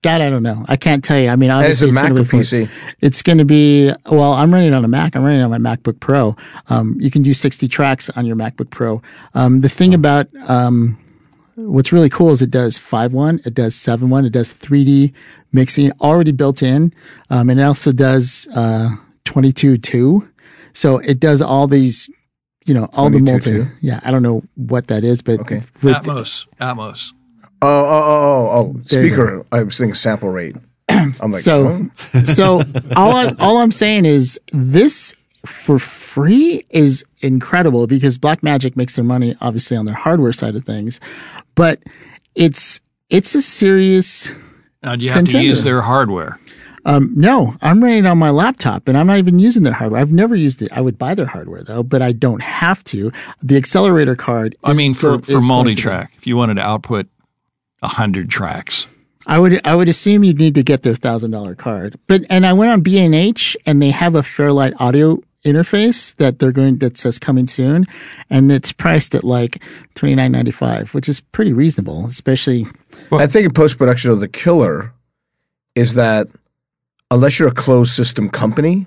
[0.03, 0.65] that I don't know.
[0.67, 1.29] I can't tell you.
[1.29, 2.69] I mean, And it's obviously a it's Mac going or to be PC.
[3.01, 4.33] It's going to be well.
[4.33, 5.15] I'm running on a Mac.
[5.15, 6.35] I'm running on my MacBook Pro.
[6.69, 9.01] Um, you can do 60 tracks on your MacBook Pro.
[9.33, 10.97] Um, the thing about um,
[11.57, 15.13] what's really cool is it does five one, it does seven one, it does 3D
[15.51, 16.93] mixing already built in,
[17.29, 18.89] um, and it also does uh,
[19.25, 20.27] 22 two.
[20.73, 22.09] So it does all these.
[22.65, 23.51] You know all the multi.
[23.51, 23.65] two?
[23.79, 25.61] Yeah, I don't know what that is, but Okay.
[25.81, 26.47] with- Atmos.
[26.59, 27.13] Atmos.
[27.61, 28.81] Oh, oh, oh, oh, oh.
[28.85, 29.45] Speaker.
[29.53, 30.57] I was thinking sample rate.
[30.89, 32.25] I'm like, So, huh?
[32.25, 32.63] so
[32.97, 35.15] all I all I'm saying is this
[35.45, 40.65] for free is incredible because Blackmagic makes their money obviously on their hardware side of
[40.65, 40.99] things,
[41.57, 41.83] but
[42.35, 44.31] it's it's a serious.
[44.81, 45.39] Now, do you have Contender.
[45.41, 46.39] to use their hardware?
[46.85, 49.99] Um, no, I'm running it on my laptop and I'm not even using their hardware.
[49.99, 50.71] I've never used it.
[50.71, 53.11] I would buy their hardware though, but I don't have to.
[53.43, 54.55] The accelerator card.
[54.63, 57.07] I mean, for, go- for multi track, if you wanted to output
[57.79, 58.87] 100 tracks,
[59.25, 61.99] I would I would assume you'd need to get their thousand dollar card.
[62.07, 66.15] But and I went on B and H and they have a Fairlight audio interface
[66.17, 67.85] that they're going that says coming soon,
[68.29, 69.63] and it's priced at like
[69.95, 72.67] twenty nine ninety five, which is pretty reasonable, especially
[73.09, 74.93] Well, I think in post production of the killer
[75.75, 76.27] is that
[77.11, 78.85] unless you're a closed system company,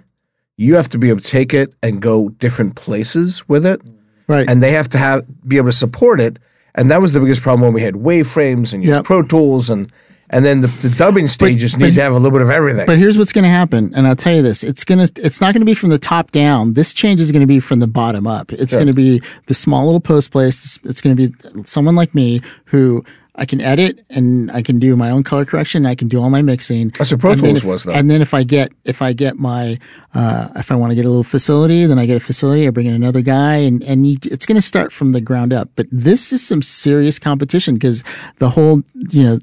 [0.57, 3.81] you have to be able to take it and go different places with it,
[4.29, 4.49] right.
[4.49, 6.39] and they have to have be able to support it.
[6.77, 9.05] And that was the biggest problem when we had waveframes and you had Yep.
[9.05, 9.91] Pro Tools and
[10.31, 12.87] and then the, the dubbing stages but- need to have a little bit of everything.
[12.87, 15.53] But here's what's going to happen, and I'll tell you this: it's gonna, it's not
[15.53, 16.75] going to be from the top down.
[16.75, 18.53] This change is going to be from the bottom up.
[18.53, 18.79] It's Sure.
[18.79, 20.65] going to be the small little post place.
[20.65, 23.05] It's, it's going to be someone like me who
[23.41, 25.87] I can edit and I can do my own color correction.
[25.87, 26.91] I can do all my mixing.
[26.91, 27.93] That's what Pro And then Tools if- was, though.
[27.93, 29.79] And then if I get, if I get my,
[30.13, 32.67] uh, if I want to get a little facility, then I get a facility.
[32.67, 35.55] I bring in another guy, and and you, it's going to start from the ground
[35.55, 35.71] up.
[35.75, 38.05] But this is some serious competition because
[38.37, 39.39] the whole, you know,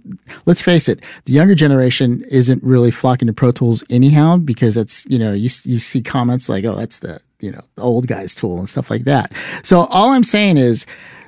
[0.45, 5.07] let's face it, the younger generation isn't really flocking to Pro Tools anyhow because it's,
[5.09, 8.35] you know, you you see comments like, oh, that's the you know the old guy's
[8.35, 9.31] tool and stuff like that.
[9.63, 10.85] So all I'm saying is.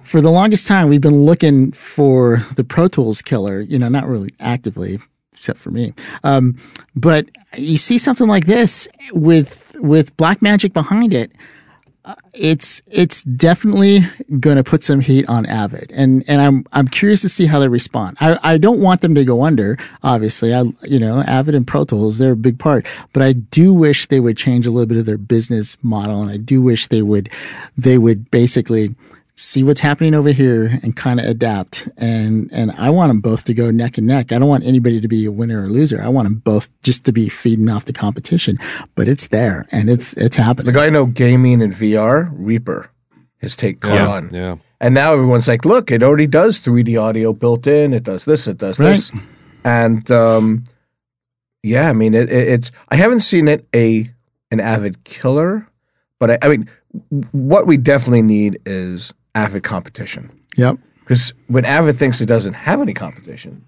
[0.09, 4.07] For the longest time, we've been looking for the Pro Tools killer, you know, not
[4.07, 4.97] really actively,
[5.33, 5.93] except for me.
[6.23, 6.57] Um,
[6.95, 11.31] but you see something like this with with Black Magic behind it.
[12.33, 13.99] it's it's definitely
[14.39, 17.59] going to put some heat on Avid, and and I'm I'm curious to see how
[17.59, 18.17] they respond.
[18.19, 19.77] I, I don't want them to go under.
[20.01, 23.71] Obviously, I you know Avid and Pro Tools they're a big part, but I do
[23.75, 26.87] wish they would change a little bit of their business model, and I do wish
[26.87, 27.29] they would
[27.77, 28.95] they would basically
[29.41, 31.87] see what's happening over here and kind of adapt.
[31.97, 34.31] And and I want them both to go neck and neck.
[34.33, 36.01] I don't want anybody to be a winner or loser.
[36.01, 38.57] I want them both just to be feeding off the competition.
[38.95, 40.65] But it's there and it's it's happening.
[40.73, 42.89] The guy I know gaming and VR, Reaper,
[43.41, 44.07] has take caught Yeah.
[44.09, 44.29] on.
[44.33, 44.55] Yeah.
[44.81, 47.93] And now everyone's like, look, it already does 3D audio built in.
[47.93, 49.11] It does this, it does this.
[49.63, 50.63] And um,
[51.63, 54.09] yeah, I mean, it, it, it's, I haven't seen it a
[54.51, 55.67] an Avid killer,
[56.19, 56.69] but I, I mean,
[57.31, 60.31] what we definitely need is Avid competition.
[60.57, 60.77] Yep.
[60.99, 63.65] Because when Avid thinks it doesn't have any competition,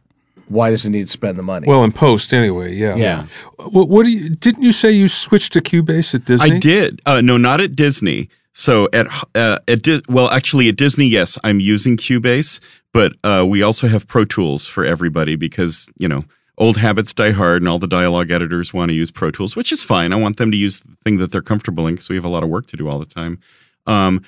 [0.47, 1.67] why does it need to spend the money?
[1.67, 2.75] Well, in post anyway.
[2.75, 2.95] Yeah.
[2.95, 3.25] Yeah.
[3.57, 4.29] What, what do you?
[4.29, 6.55] Didn't you say you switched to Cubase at Disney?
[6.57, 7.01] I did.
[7.05, 8.29] Uh, no, not at Disney.
[8.53, 12.59] So at uh, at Di- well, actually at Disney, yes, I'm using Cubase,
[12.91, 16.25] but uh, we also have Pro Tools for everybody because you know
[16.57, 19.71] old habits die hard, and all the dialogue editors want to use Pro Tools, which
[19.71, 20.11] is fine.
[20.11, 22.29] I want them to use the thing that they're comfortable in because we have a
[22.29, 23.39] lot of work to do all the time.
[23.87, 24.21] Um,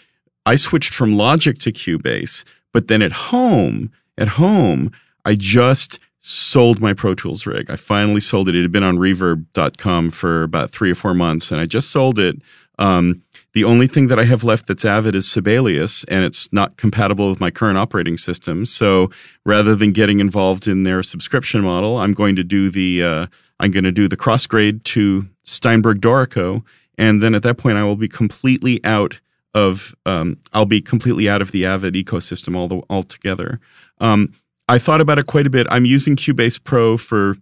[0.45, 4.91] I switched from Logic to Cubase, but then at home, at home,
[5.25, 7.69] I just sold my Pro Tools rig.
[7.69, 8.55] I finally sold it.
[8.55, 12.19] It had been on reverb.com for about three or four months, and I just sold
[12.19, 12.37] it.
[12.79, 13.21] Um,
[13.53, 17.29] the only thing that I have left that's Avid is Sibelius, and it's not compatible
[17.29, 18.65] with my current operating system.
[18.65, 19.11] So
[19.45, 23.27] rather than getting involved in their subscription model, I'm going to do the uh,
[23.59, 26.63] I'm going to do the cross grade to Steinberg Dorico,
[26.97, 29.19] and then at that point I will be completely out
[29.53, 33.59] of um, I'll be completely out of the Avid ecosystem all the, altogether.
[33.99, 34.33] Um,
[34.67, 35.67] I thought about it quite a bit.
[35.69, 37.35] I'm using Cubase Pro for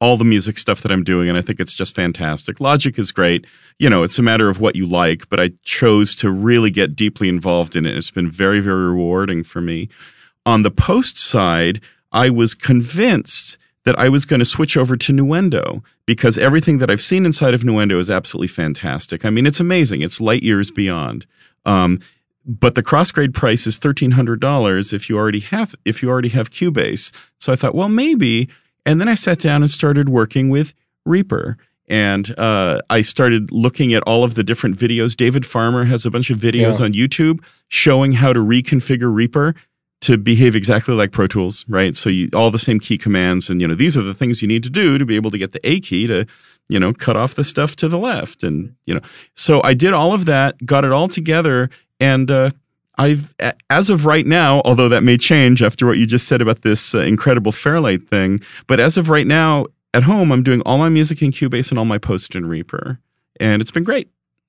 [0.00, 2.60] all the music stuff that I'm doing, and I think it's just fantastic.
[2.60, 3.46] Logic is great.
[3.78, 6.94] You know, it's a matter of what you like, but I chose to really get
[6.94, 7.96] deeply involved in it.
[7.96, 9.88] It's been very, very rewarding for me.
[10.46, 11.80] On the post side,
[12.12, 16.90] I was convinced that I was going to switch over to Nuendo because everything that
[16.90, 19.24] I've seen inside of Nuendo is absolutely fantastic.
[19.24, 20.02] I mean, it's amazing.
[20.02, 21.24] It's light years beyond.
[21.64, 22.00] Um,
[22.44, 26.28] but the crossgrade price is thirteen hundred dollars if you already have if you already
[26.28, 27.12] have Cubase.
[27.38, 28.50] So I thought, well, maybe.
[28.84, 30.74] And then I sat down and started working with
[31.06, 31.56] Reaper.
[31.90, 35.16] And uh, I started looking at all of the different videos.
[35.16, 36.84] David Farmer has a bunch of videos Yeah.
[36.84, 39.54] on YouTube showing how to reconfigure Reaper
[40.00, 41.96] to behave exactly like Pro Tools, right?
[41.96, 44.48] So you all the same key commands, and you know these are the things you
[44.48, 46.26] need to do to be able to get the A key to,
[46.68, 49.00] you know, cut off the stuff to the left, and you know.
[49.34, 52.50] So I did all of that, got it all together, and uh,
[52.96, 53.34] I've
[53.70, 56.94] as of right now, although that may change after what you just said about this
[56.94, 60.88] uh, incredible Fairlight thing, but as of right now, at home, I'm doing all my
[60.88, 63.00] music in Cubase and all my post in Reaper,
[63.40, 64.08] and it's been great.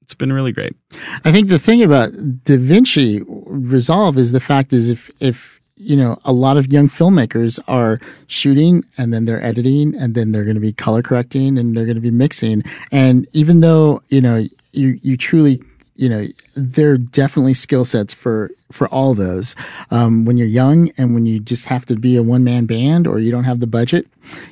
[0.10, 0.76] It's been really great.
[1.24, 6.18] I think the thing about DaVinci Resolve is the fact is if if you know
[6.26, 10.56] a lot of young filmmakers are shooting and then they're editing and then they're going
[10.56, 14.44] to be color correcting and they're going to be mixing and even though you know
[14.74, 15.62] you you truly
[16.00, 19.56] you know there are definitely skill sets for for all those
[19.92, 23.06] um, when you're young and when you just have to be a one man band
[23.06, 24.08] or you don't have the budget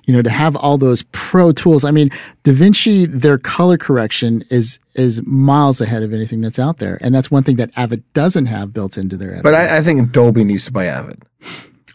[0.05, 2.09] you know to have all those pro tools i mean
[2.43, 7.31] davinci their color correction is is miles ahead of anything that's out there and that's
[7.31, 9.53] one thing that avid doesn't have built into their but.
[9.53, 11.23] I, I think Adobe needs to buy Avid.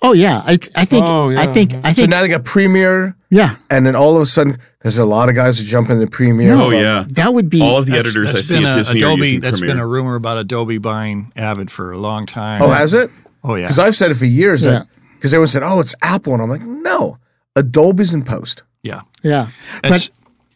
[0.02, 1.40] Oh yeah i, I think Oh, yeah.
[1.40, 4.58] i think i So now they got Premiere, yeah and then all of a sudden,
[4.78, 6.56] because a lot of guys are jumping into Premiere.
[6.56, 6.64] No.
[6.66, 9.02] Oh yeah, that would be all of the That's- editors I see at a- Disney
[9.02, 9.20] are Adobe.
[9.22, 9.76] using That's Premiere.
[9.76, 12.60] been a rumor about Adobe buying Avid for a long time.
[12.62, 13.10] Oh, has it?
[13.44, 13.66] Oh yeah.
[13.66, 14.62] Because I've said it for years.
[14.64, 14.84] Yeah.
[15.16, 16.32] Because everyone said, oh, it's Apple.
[16.32, 17.18] And I'm like, no.
[17.54, 18.62] Adobe's in post.
[18.82, 19.02] yeah.
[19.22, 19.48] yeah
[19.82, 20.10] That's-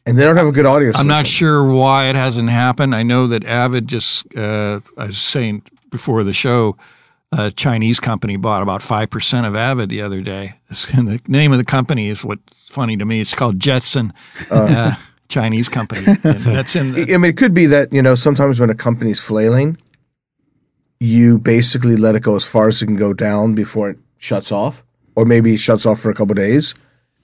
[0.06, 2.94] And they don't have a good audio I'm not sure why it hasn't happened.
[2.94, 6.76] I know that Avid just, uh, I was saying before the show,
[7.36, 10.54] a Chinese company bought about 5% of Avid the other day.
[10.94, 13.20] And the name of the company is what's funny to me.
[13.20, 14.12] It's called Jetsen,
[14.50, 14.94] uh,
[15.28, 16.06] Chinese company.
[16.24, 18.74] And that's in the, I mean, it could be that, you know, sometimes when a
[18.74, 19.76] company's flailing,
[20.98, 24.50] you basically let it go as far as it can go down before it shuts
[24.50, 24.82] off.
[25.14, 26.74] Or maybe it shuts off for a couple of days.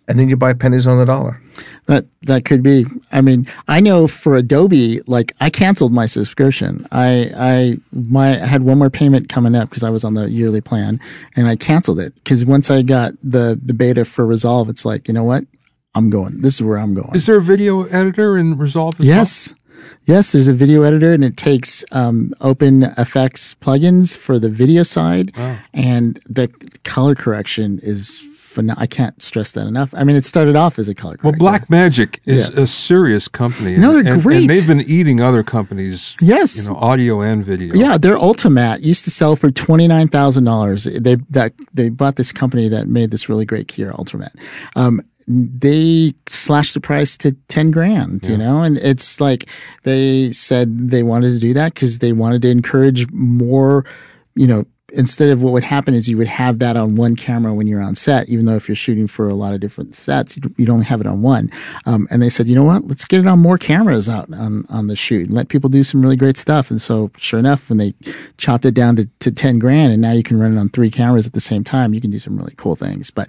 [0.09, 1.41] And then you buy pennies on the dollar.
[1.87, 2.87] That that could be.
[3.13, 6.87] I mean, I know for Adobe, like I canceled my subscription.
[6.91, 10.31] I I my I had one more payment coming up because I was on the
[10.31, 11.01] yearly plan,
[11.37, 15.09] and I canceled it because once I got the the beta for Resolve, it's like
[15.09, 15.45] you know what,
[15.95, 16.41] I'm going.
[16.41, 17.15] This is where I'm going.
[17.15, 18.99] Is there a video editor in Resolve?
[19.01, 19.55] As Yes.
[20.05, 24.85] Yes, there's a video editor and it takes um, open effects plugins for the video
[24.85, 25.33] side.
[25.75, 26.49] And the
[26.85, 28.21] color correction is
[28.55, 29.93] phen- I can't stress that enough.
[29.97, 31.33] I mean, it started off as a color Well.
[31.39, 32.63] Black Magic is Yeah.
[32.63, 33.77] a serious company.
[33.77, 34.41] No, and- they're and, great.
[34.43, 36.17] And they've been eating other companies.
[36.21, 36.63] Yes.
[36.65, 37.75] You know, audio and video.
[37.75, 40.85] Yeah, their Ultimatte used to sell for twenty nine thousand dollars.
[40.85, 44.35] They that they bought this company that made this really great keyer Ultimatte.
[44.77, 49.49] Um, they slashed the price to ten grand, you know, and it's like
[49.85, 53.85] they said they wanted to do that because they wanted to encourage more,
[54.35, 54.65] you know.
[54.93, 57.83] Instead of what would happen is you would have that on one camera when you're
[57.83, 60.71] on set, even though if you're shooting for a lot of different sets, you'd, you'd
[60.71, 61.51] only have it on one.
[61.87, 64.65] Um, and they said, you know what, let's get it on more cameras out on,
[64.69, 66.71] on the shoot and let people do some really great stuff.
[66.71, 67.95] And so sure enough, when they
[68.37, 70.91] chopped it down to, to 10 grand and now you can run it on three
[70.91, 73.11] cameras at the same time, you can do some really cool things.
[73.11, 73.29] But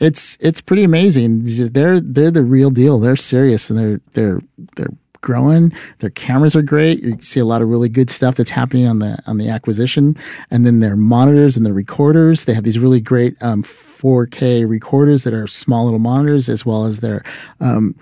[0.00, 1.42] it's, it's pretty amazing.
[1.72, 3.00] They're, they're the real deal.
[3.00, 4.40] They're serious and they're, they're,
[4.76, 5.72] they're growing.
[5.98, 7.02] Their cameras are great.
[7.02, 10.16] You see a lot of really good stuff that's happening on the on the acquisition,
[10.50, 12.44] and then their monitors and their recorders.
[12.44, 16.84] They have these really great um, 4K recorders that are small little monitors, as well
[16.84, 17.22] as their
[17.60, 17.94] um,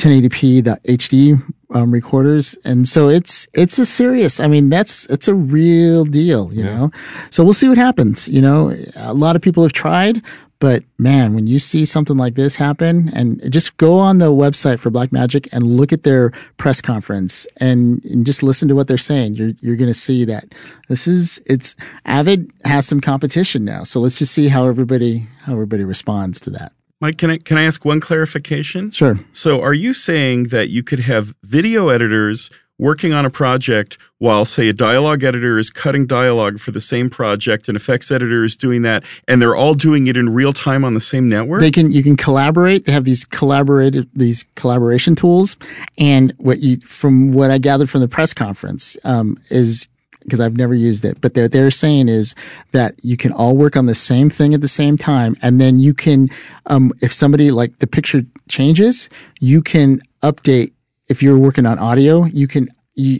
[0.00, 1.42] 1080p the HD
[1.72, 4.40] um, recorders, and so it's it's a serious.
[4.40, 6.90] I mean, that's it's a real deal, you know.
[7.30, 8.26] So we'll see what happens.
[8.28, 10.22] You know, a lot of people have tried,
[10.60, 14.78] but man, when you see something like this happen, and just go on the website
[14.78, 18.98] for Blackmagic and look at their press conference and, and just listen to what they're
[18.98, 20.54] saying, you're you're going to see that
[20.88, 23.84] this is it's Avid has some competition now.
[23.84, 26.72] So let's just see how everybody how everybody responds to that.
[27.00, 28.90] Mike, can I can I ask one clarification?
[28.90, 29.18] Sure.
[29.32, 34.44] So, are you saying that you could have video editors working on a project while,
[34.44, 38.56] say, a dialogue editor is cutting dialogue for the same project, and effects editor is
[38.56, 41.60] doing that, and they're all doing it in real time on the same network?
[41.60, 42.86] They can you can collaborate.
[42.86, 45.56] They have these collaborated these collaboration tools,
[45.98, 49.88] and what you from what I gathered from the press conference um, is
[50.22, 52.34] because I've never used it, but they're they're saying is
[52.72, 55.78] that you can all work on the same thing at the same time, and then
[55.78, 56.28] you can
[56.66, 59.08] um, if somebody like the picture changes,
[59.40, 60.72] you can update.
[61.10, 63.18] If you're working on audio, you can you.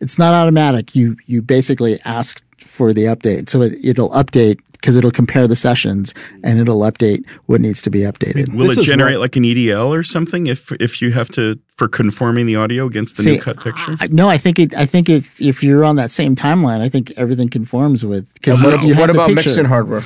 [0.00, 0.94] It's not automatic.
[0.94, 5.56] You you basically ask for the update, so it, it'll update because it'll compare the
[5.56, 8.54] sessions and it'll update what needs to be updated.
[8.54, 11.28] Will This it is generate what- like an EDL or something if if you have
[11.30, 13.96] to for conforming the audio against the See, new cut picture?
[14.00, 14.74] I, no, I think it.
[14.76, 18.62] I think if if you're on that same timeline, I think everything conforms with because
[18.62, 20.02] What, what about mixing hardware?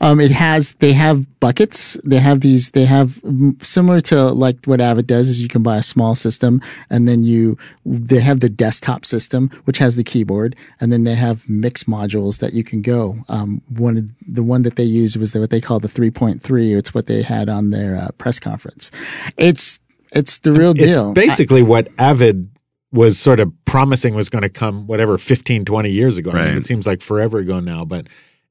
[0.00, 1.94] Um, it has they have buckets.
[2.04, 2.70] They have these.
[2.70, 3.20] They have
[3.62, 7.22] similar to like what Avid does is you can buy a small system and then
[7.22, 11.84] you they have the desktop system which has the keyboard and then they have mix
[11.84, 13.18] modules that you can go.
[13.28, 16.76] Um, one of the one that they used was what they call the 3.3.
[16.76, 18.90] It's what they had on their uh, press conference.
[19.36, 19.78] It's
[20.12, 21.10] it's the real deal.
[21.10, 22.50] It's basically what Avid
[22.92, 26.30] was sort of promising was going to come, whatever, 15, 20 years ago.
[26.30, 28.06] I mean, it seems like forever ago now, but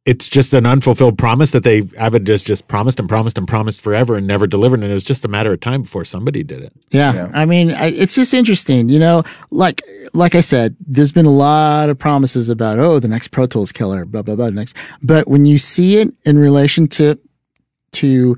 [0.06, 3.82] it's just an unfulfilled promise that they, Avid just, just promised and promised and promised
[3.82, 4.82] forever and never delivered.
[4.82, 6.74] And it was just a matter of time before somebody did it.
[6.90, 9.24] Yeah, I mean, I, it's just interesting, you know.
[9.52, 9.84] Like,
[10.14, 13.72] like I said, there's been a lot of promises about oh, the next Pro Tools
[13.72, 14.50] killer, blah blah blah.
[14.50, 17.20] Next, but when you see it in relation to
[17.94, 18.38] to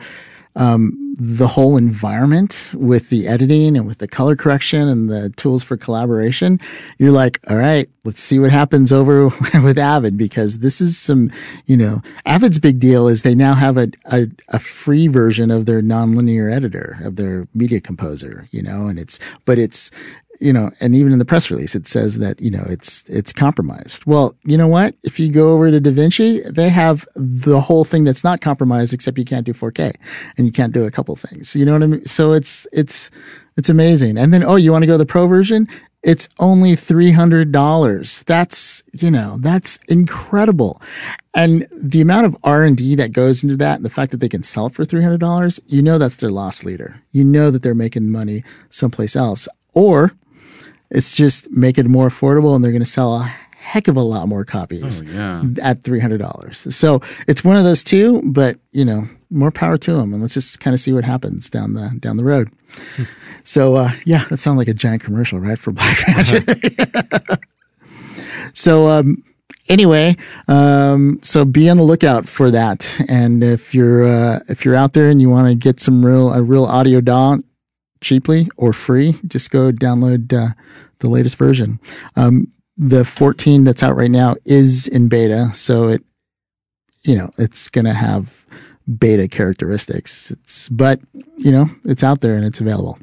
[0.56, 5.64] um, the whole environment with the editing and with the color correction and the tools
[5.64, 6.60] for collaboration,
[6.98, 9.26] you're like, all right, let's see what happens over
[9.64, 11.32] with Avid because this is some,
[11.66, 15.66] you know, Avid's big deal is they now have a, a, a free version of
[15.66, 19.92] their nonlinear editor of their media composer, you know, and it's, but it's,
[20.44, 23.32] you know, and even in the press release, it says that, you know, it's, it's
[23.32, 24.06] compromised.
[24.06, 24.94] Well, you know what?
[25.02, 29.18] If you go over to DaVinci, they have the whole thing that's not compromised, except
[29.18, 29.96] you can't do 4K
[30.38, 31.56] and you can't do a couple things.
[31.56, 32.06] You know what I mean?
[32.06, 33.10] So it's, it's,
[33.56, 34.18] it's amazing.
[34.18, 35.66] And then, oh, you want to go the pro version?
[36.04, 38.26] It's only $300.
[38.26, 40.82] That's, you know, that's incredible.
[41.34, 44.44] And the amount of R&D that goes into that and the fact that they can
[44.44, 47.02] sell for $300, you know, that's their loss leader.
[47.14, 49.48] You know that they're making money someplace else.
[49.74, 50.12] Or
[50.94, 53.24] it's just make it more affordable and they're going to sell a
[53.58, 55.44] heck of a lot more copies yeah.
[55.62, 56.74] at $300.
[56.74, 60.36] So it's one of those two, but you know, more power to them and let's
[60.36, 62.50] just kind of see what happens down the, down the road.
[63.44, 65.60] So, uh, yeah, that sounds like a giant commercial, right?
[65.60, 66.80] For Black Magic.
[68.54, 69.22] so, um,
[69.68, 70.16] anyway,
[70.48, 73.02] um, so be on the lookout for that.
[73.10, 76.32] And if you're, uh, if you're out there and you want to get some real,
[76.34, 77.40] a real audio DAW
[78.04, 80.54] cheaply or free, just go download, uh,
[81.00, 81.80] the latest version.
[82.16, 85.52] Um, the 14 that's out right now is in beta.
[85.54, 86.04] So it,
[87.04, 88.43] you know, it's going to have
[88.98, 90.32] beta characteristics.
[90.32, 91.00] It's, but
[91.38, 92.98] you know, it's out there and it's available.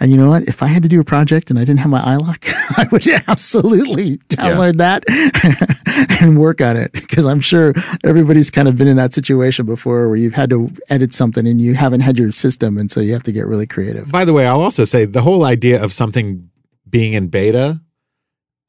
[0.00, 0.44] And you know what?
[0.44, 3.06] If I had to do a project and I didn't have my iLok, I would
[3.28, 5.04] absolutely download that.
[6.20, 7.74] and work on it because I'm sure
[8.04, 11.60] everybody's kind of been in that situation before where you've had to edit something and
[11.60, 14.10] you haven't had your system, and so you have to get really creative.
[14.10, 16.48] By the way, I'll also say the whole idea of something
[16.88, 17.80] being in beta.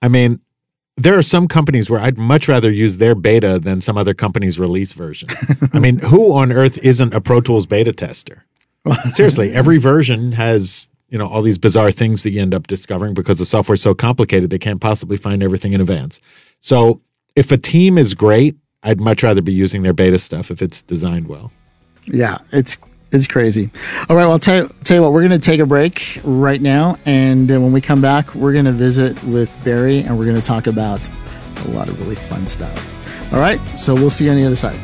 [0.02, 0.40] I mean,
[1.00, 4.60] there are some companies where I'd much rather use their beta than some other company's
[4.60, 5.30] release version.
[5.74, 8.46] I mean, who on earth isn't a Pro Tools beta tester?
[9.14, 13.14] Seriously, every version has you know all these bizarre things that you end up discovering
[13.14, 16.20] because the software's so complicated they can't possibly find everything in advance.
[16.60, 17.02] So
[17.36, 20.82] if a team is great, I'd much rather be using their beta stuff if it's
[20.82, 21.52] designed well.
[22.06, 22.78] Yeah, it's
[23.12, 23.70] it's crazy.
[24.08, 26.98] All right, well, tell tell you what, we're going to take a break right now.
[27.06, 30.38] And then when we come back, we're going to visit with Barry and we're going
[30.38, 31.08] to talk about
[31.66, 33.34] a lot of really fun stuff.
[33.34, 34.80] All right, so we'll see you on the other side.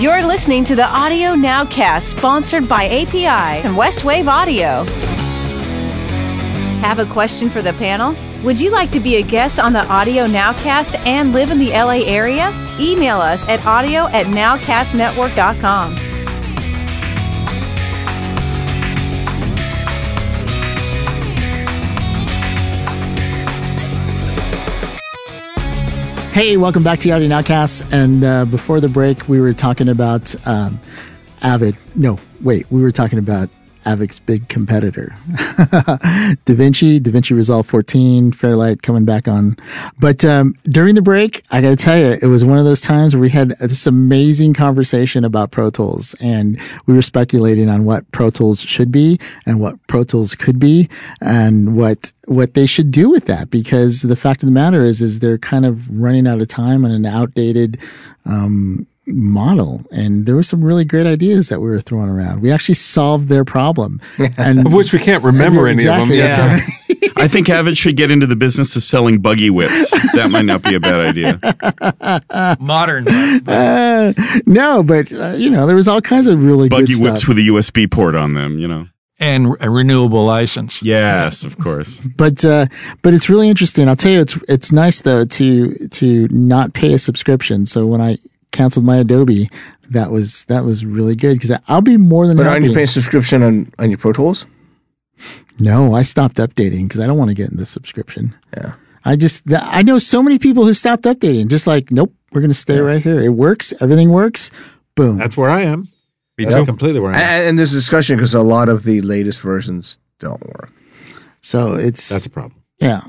[0.00, 3.26] You're listening to the Audio Nowcast, sponsored by API
[3.66, 4.84] and Westwave Audio.
[6.80, 8.16] Have a question for the panel?
[8.44, 11.72] Would you like to be a guest on the Audio Nowcast and live in the
[11.72, 12.50] LA area?
[12.80, 15.94] Email us at audio at nowcastnetwork.com.
[26.32, 27.92] Hey, welcome back to the Audio Nowcast.
[27.92, 30.80] And uh, before the break, we were talking about um,
[31.42, 31.78] Avid.
[31.94, 33.50] No, wait, we were talking about
[33.84, 35.16] Avid's big competitor,
[36.46, 39.56] DaVinci, DaVinci Resolve 14, Fairlight coming back on.
[39.98, 42.80] But um, during the break, I got to tell you, it was one of those
[42.80, 47.84] times where we had this amazing conversation about Pro Tools, and we were speculating on
[47.84, 50.88] what Pro Tools should be and what Pro Tools could be,
[51.20, 53.50] and what what they should do with that.
[53.50, 56.84] Because the fact of the matter is, is they're kind of running out of time
[56.84, 57.78] on an outdated.
[58.26, 62.50] Um, model and there were some really great ideas that we were throwing around we
[62.50, 64.00] actually solved their problem
[64.36, 66.58] and Of which we can't remember any Exactly, of them.
[66.58, 66.66] yeah.
[66.88, 67.10] yet.
[67.16, 69.90] I think Avid should get into the business of selling buggy whips.
[70.14, 71.38] That might not be a bad idea.
[72.60, 73.08] Modern.
[73.08, 74.12] Uh,
[74.46, 77.28] no but uh, you know there was all kinds of really Buggy good whips stuff
[77.28, 78.86] with a USB port on them, you know.
[79.18, 80.82] and a renewable license.
[80.82, 82.00] Yes, of course.
[82.16, 82.66] but uh,
[83.02, 86.92] but it's really interesting i'll tell you it's it's nice though to to not pay
[86.94, 88.16] a subscription so when i
[88.52, 89.48] canceled my adobe
[89.90, 92.74] that was that was really good because i'll be more than But happy aren't you
[92.74, 94.46] paying subscription on, on your Pro Tools?
[95.58, 98.74] no i stopped updating because i don't want to get in the subscription Yeah.
[99.02, 102.42] I just, th- I know so many people who stopped updating, just like, nope, we're
[102.42, 103.18] going to stay right here.
[103.18, 103.72] It works.
[103.80, 104.50] Everything works.
[104.94, 105.16] Boom.
[105.16, 105.88] That's where I am.
[106.36, 106.66] Me That's too.
[106.66, 107.22] completely where I am.
[107.22, 110.70] And, and there's discussion because a lot of the latest versions don't work.
[111.40, 112.62] so it's, That's a problem.
[112.78, 113.00] yeah.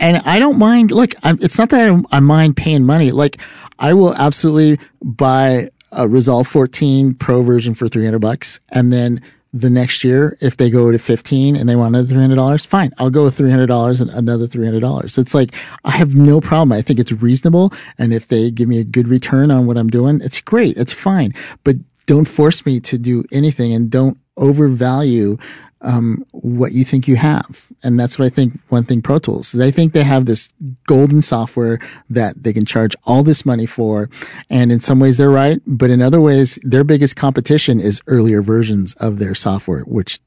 [0.00, 3.12] And I don't mind, look, I'm, it's not that I, I mind paying money.
[3.12, 3.40] Like,
[3.78, 8.60] I will absolutely buy a Resolve 14 Pro version for 300 bucks.
[8.70, 9.20] And then
[9.52, 12.92] the next year, if they go to 15 and they want another $300, fine.
[12.98, 15.18] I'll go with $300 and another $300.
[15.18, 15.54] It's like,
[15.84, 16.72] I have no problem.
[16.72, 17.72] I think it's reasonable.
[17.96, 20.76] And if they give me a good return on what I'm doing, it's great.
[20.76, 21.32] It's fine.
[21.64, 21.76] But
[22.06, 25.36] don't force me to do anything and don't overvalue
[25.80, 27.70] um, what you think you have.
[27.82, 29.60] And that's what I think one thing Pro Tools is.
[29.60, 30.52] I think they have this
[30.86, 31.78] golden software
[32.10, 34.10] that they can charge all this money for.
[34.50, 35.60] And in some ways they're right.
[35.66, 40.20] But in other ways, their biggest competition is earlier versions of their software, which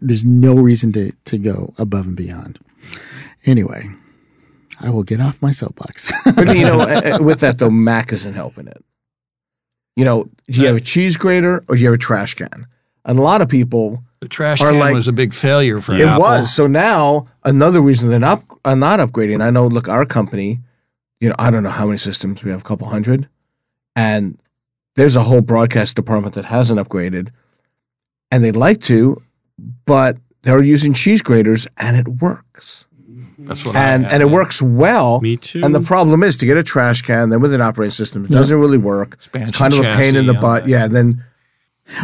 [0.00, 2.58] there's no reason to, to go above and beyond.
[3.44, 3.88] Anyway,
[4.80, 6.12] I will get off my soapbox.
[6.34, 8.84] But you know, uh, uh, with that though, Mac isn't helping it.
[9.96, 12.66] You know, do you have a cheese grater or do you have a trash can?
[13.04, 16.02] And a lot of people, The trash can like- was a big failure for it
[16.02, 16.20] Apple.
[16.22, 16.54] was.
[16.54, 19.42] So now another reason they're not are not upgrading.
[19.42, 19.66] I know.
[19.66, 20.60] Look, our company,
[21.18, 23.28] you know, I don't know how many systems we have, a couple hundred,
[23.96, 24.38] and
[24.94, 27.30] there's a whole broadcast department that hasn't upgraded,
[28.30, 29.20] and they'd like to,
[29.86, 32.84] but they're using cheese graters and it works,
[33.40, 35.20] That's what I and have, and it works well.
[35.20, 35.64] Me too.
[35.64, 38.30] And the problem is to get a trash can, then with an operating system, it
[38.30, 39.14] doesn't really work.
[39.14, 40.68] Expansion It's kind of a pain in the butt.
[40.68, 41.24] Yeah, and then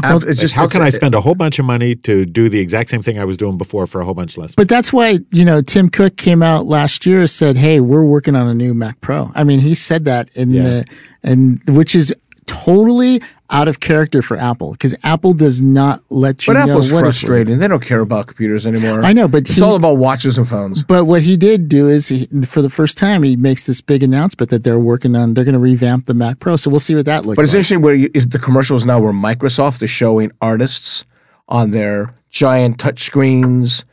[0.02, 2.48] Well, it's Like, just how can I spend a whole bunch of money to do
[2.48, 4.54] the exact same thing I was doing before for a whole bunch less?
[4.54, 8.36] But that's why, you know, Tim Cook came out last year said, Hey, we're working
[8.36, 9.32] on a new Mac Pro.
[9.34, 10.62] I mean, he said that in Yeah.
[10.62, 10.84] the,
[11.22, 12.14] and which is
[12.46, 13.20] totally
[13.50, 17.58] out of character for Apple because Apple does not let you But know Apple's frustrating.
[17.58, 19.02] They don't care about computers anymore.
[19.02, 20.84] I know, but it's he- all about watches and phones.
[20.84, 24.02] But what he did do is, he, for the first time, he makes this big
[24.02, 25.34] announcement that they're working on.
[25.34, 26.56] They're going to revamp the Mac Pro.
[26.56, 27.36] So we'll see what that looks like.
[27.36, 27.58] But it's like.
[27.58, 31.04] interesting where you, is the commercials now where Microsoft is showing artists
[31.48, 33.84] on their giant touch screens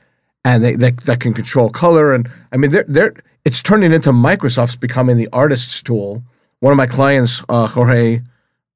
[0.44, 3.14] and they, they that can control color and I mean they're they're
[3.46, 6.24] it's turning into Microsoft's becoming the artist's tool.
[6.60, 8.22] One of my clients, uh, Jorge,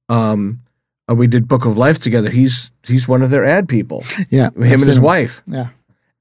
[0.09, 0.61] um,
[1.09, 2.29] uh, we did Book of Life together.
[2.29, 4.03] He's he's one of their ad people.
[4.29, 5.41] Yeah, Him and his wife.
[5.47, 5.69] Yeah,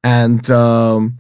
[0.03, 1.19] and um,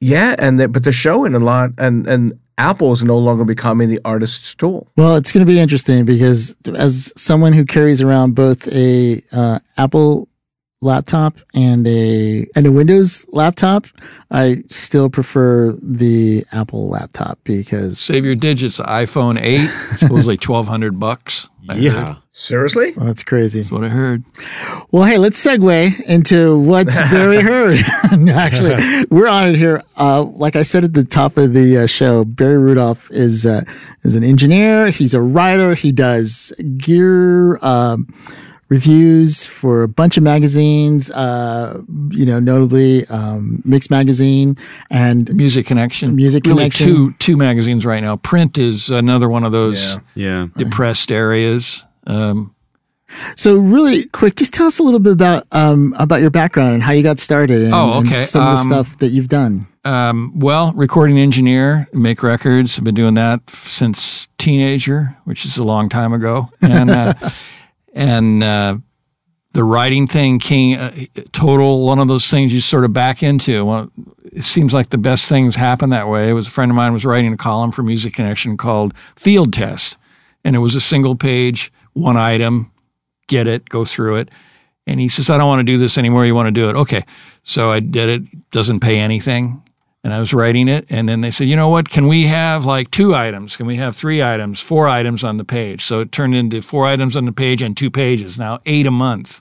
[0.00, 3.88] yeah, and they, but they're showing a lot, and and Apple is no longer becoming
[3.88, 4.86] the artist's tool.
[4.96, 9.58] Well, it's going to be interesting because as someone who carries around both a uh,
[9.78, 10.28] Apple
[10.82, 13.86] laptop and a and a Windows laptop,
[14.30, 18.80] I still prefer the Apple laptop because Save your digits.
[18.80, 21.48] iPhone 8, supposedly 1200 bucks.
[21.68, 21.90] I yeah.
[21.90, 22.16] heard.
[22.34, 22.92] Seriously?
[22.96, 23.60] well, that's crazy.
[23.60, 24.24] That's what I heard.
[24.90, 27.78] Well, hey, let's segue into what's Barry heard.
[28.30, 29.82] Actually, we're on it here.
[29.96, 33.62] Uh, like I said at the top of the uh, show, Barry Rudolph is uh,
[34.02, 34.90] is an engineer.
[34.90, 35.74] He's a writer.
[35.74, 38.08] He does gear um,
[38.76, 41.10] reviews for a bunch of magazines.
[41.10, 44.56] Uh, you know, notably um, Mix Magazine
[44.90, 46.16] and Music Connection.
[46.16, 46.86] Music really Connection.
[46.86, 48.16] Two two magazines right now.
[48.16, 50.46] Print is another one of those Yeah.
[50.46, 50.46] Yeah.
[50.56, 51.84] depressed areas.
[52.06, 52.54] Um,
[53.36, 56.82] So, really quick, just tell us a little bit about um, about your background and
[56.82, 57.60] how you got started.
[57.62, 58.22] And, Oh, and okay.
[58.22, 59.66] some of the Um, stuff that you've done.
[59.84, 62.78] um, well, recording engineer, make records.
[62.78, 67.12] I've been doing that since teenager, which is a long time ago, and uh,
[67.92, 68.76] and uh,
[69.52, 70.90] the writing thing came uh,
[71.32, 73.64] total one of those things you sort of back into.
[73.64, 73.90] Well,
[74.24, 76.30] it seems like the best things happen that way.
[76.30, 79.52] It was a friend of mine was writing a column for Music Connection called Field
[79.52, 79.96] Test,
[80.44, 82.70] and it was a single page, one item,
[83.28, 84.30] get it, go through it.
[84.86, 86.26] And he says, I don't want to do this anymore.
[86.26, 86.74] You want to do it?
[86.74, 87.04] Okay.
[87.44, 88.50] So I did it.
[88.50, 89.61] Doesn't pay anything.
[90.04, 90.86] And I was writing it.
[90.90, 91.88] And then they said, you know what?
[91.88, 93.56] Can we have like two items?
[93.56, 95.84] Can we have three items, four items on the page?
[95.84, 98.38] So it turned into four items on the page and two pages.
[98.38, 99.40] Now eight a month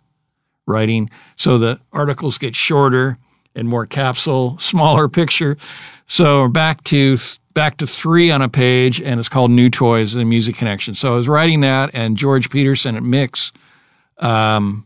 [0.68, 1.10] writing.
[1.36, 3.18] So the articles get shorter
[3.56, 5.58] and more capsule, smaller picture.
[6.06, 7.18] So back to
[7.54, 10.94] back to three on a page, and it's called New Toys: and Music Connection.
[10.94, 13.52] So I was writing that, and George Petersen at Mix
[14.20, 14.86] um,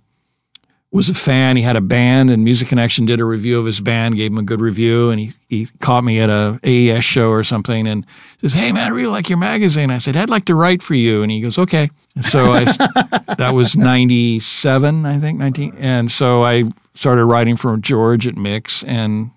[0.96, 1.58] was a fan.
[1.58, 4.38] He had a band, and Music Connection did a review of his band, gave him
[4.38, 8.06] a good review, and he he caught me at a AES show or something, and
[8.40, 10.96] says, "Hey man, I really like your magazine." I said, "I'd like to write for
[10.96, 11.90] you," and he goes, "Okay."
[12.22, 12.64] So I
[13.38, 18.38] that was ninety seven, I think, nineteen, and so I started writing for George at
[18.38, 19.32] Mix, and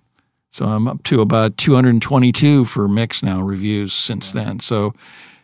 [0.53, 4.61] so I'm up to about 222 for Mix now reviews since then.
[4.61, 4.95] So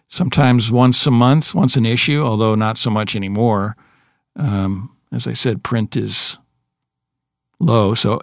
[0.06, 3.76] sometimes once a month, once an issue, although not so much anymore.
[4.36, 6.38] Um, as I said, print is
[7.60, 7.94] low.
[7.94, 8.20] So,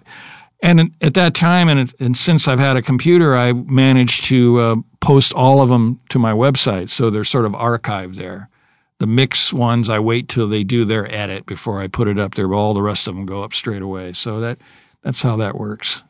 [0.61, 4.75] and at that time, and, and since I've had a computer, I managed to uh,
[4.99, 6.89] post all of them to my website.
[6.89, 8.49] So they're sort of archived there.
[8.99, 12.35] The mix ones, I wait till they do their edit before I put it up
[12.35, 12.47] there.
[12.47, 14.13] But all the rest of them go up straight away.
[14.13, 14.59] So that
[15.01, 16.03] that's how that works.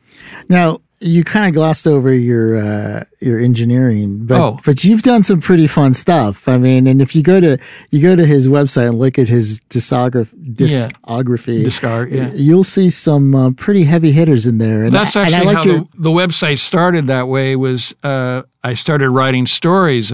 [0.48, 4.58] Now, you kind of glossed over your uh, your engineering, but Oh.
[4.64, 6.46] but you've done some pretty fun stuff.
[6.46, 7.58] I mean, and if you go to
[7.90, 10.86] you go to his website and look at his discograph, Yeah.
[11.08, 12.30] discography, Discard, yeah.
[12.34, 14.84] you'll see some uh, pretty heavy hitters in there.
[14.84, 17.56] And That's I, and I actually like how your, the, the website started that way
[17.56, 20.12] was uh, I started writing stories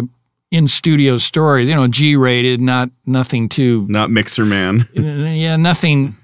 [0.50, 4.88] in studio stories, you know, G rated, not nothing too Not Mixerman.
[5.38, 6.16] yeah, nothing.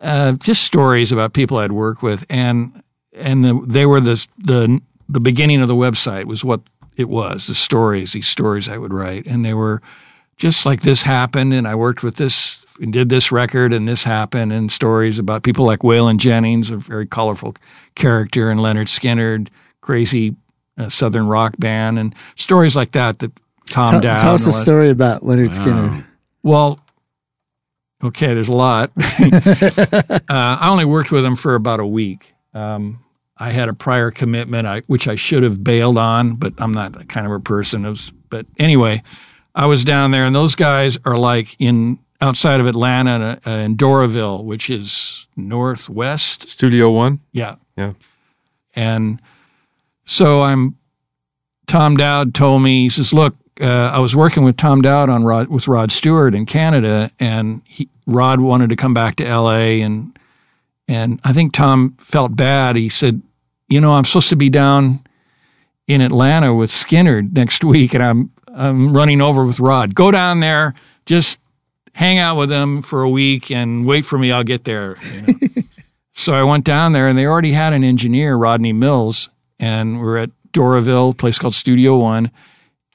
[0.00, 2.82] Uh, just stories about people I'd work with, and
[3.16, 6.60] and the, they were the the the beginning of the website was what
[6.96, 7.46] it was.
[7.46, 9.82] The stories, these stories I would write, and they were
[10.36, 14.04] just like this happened, and I worked with this and did this record, and this
[14.04, 17.54] happened, and stories about people like Waylon Jennings, a very colorful
[17.94, 19.48] character, and Lynyrd Skynyrd,
[19.80, 20.36] crazy
[20.76, 23.32] uh, southern rock band, and stories like that that
[23.70, 24.20] Tom tell, Dowd.
[24.20, 26.04] tell us a all story about Lynyrd Skynyrd.
[26.42, 26.80] Well,
[28.02, 28.92] okay, there's a lot.
[28.98, 32.34] uh, I only worked with him for about a week.
[32.54, 33.00] Um,
[33.38, 36.92] I had a prior commitment, I, which I should have bailed on, but I'm not
[36.92, 37.82] that kind of a person.
[37.84, 39.02] Was, but anyway,
[39.54, 43.76] I was down there, and those guys are like in outside of Atlanta uh, in
[43.76, 47.20] Doraville, which is northwest Studio One.
[47.32, 47.56] yeah.
[47.76, 47.92] Yeah.
[48.74, 49.20] And
[50.04, 50.76] so I'm,
[51.66, 55.24] Tom Dowd told me, he says, look, uh, I was working with Tom Dowd on
[55.24, 59.82] Rod, with Rod Stewart in Canada, and he, Rod wanted to come back to LA.
[59.82, 60.18] And,
[60.88, 62.76] and I think Tom felt bad.
[62.76, 63.22] He said,
[63.68, 65.00] you know, I'm supposed to be down
[65.86, 69.94] in Atlanta with Skynyrd next week, and I'm, I'm running over with Rod.
[69.94, 71.40] Go down there, just
[71.92, 74.30] hang out with them for a week and wait for me.
[74.32, 74.96] I'll get there.
[75.12, 75.62] You know?
[76.18, 79.28] So I went down there and they already had an engineer, Rodney Mills,
[79.60, 82.30] and we're at Doraville, a place called Studio One.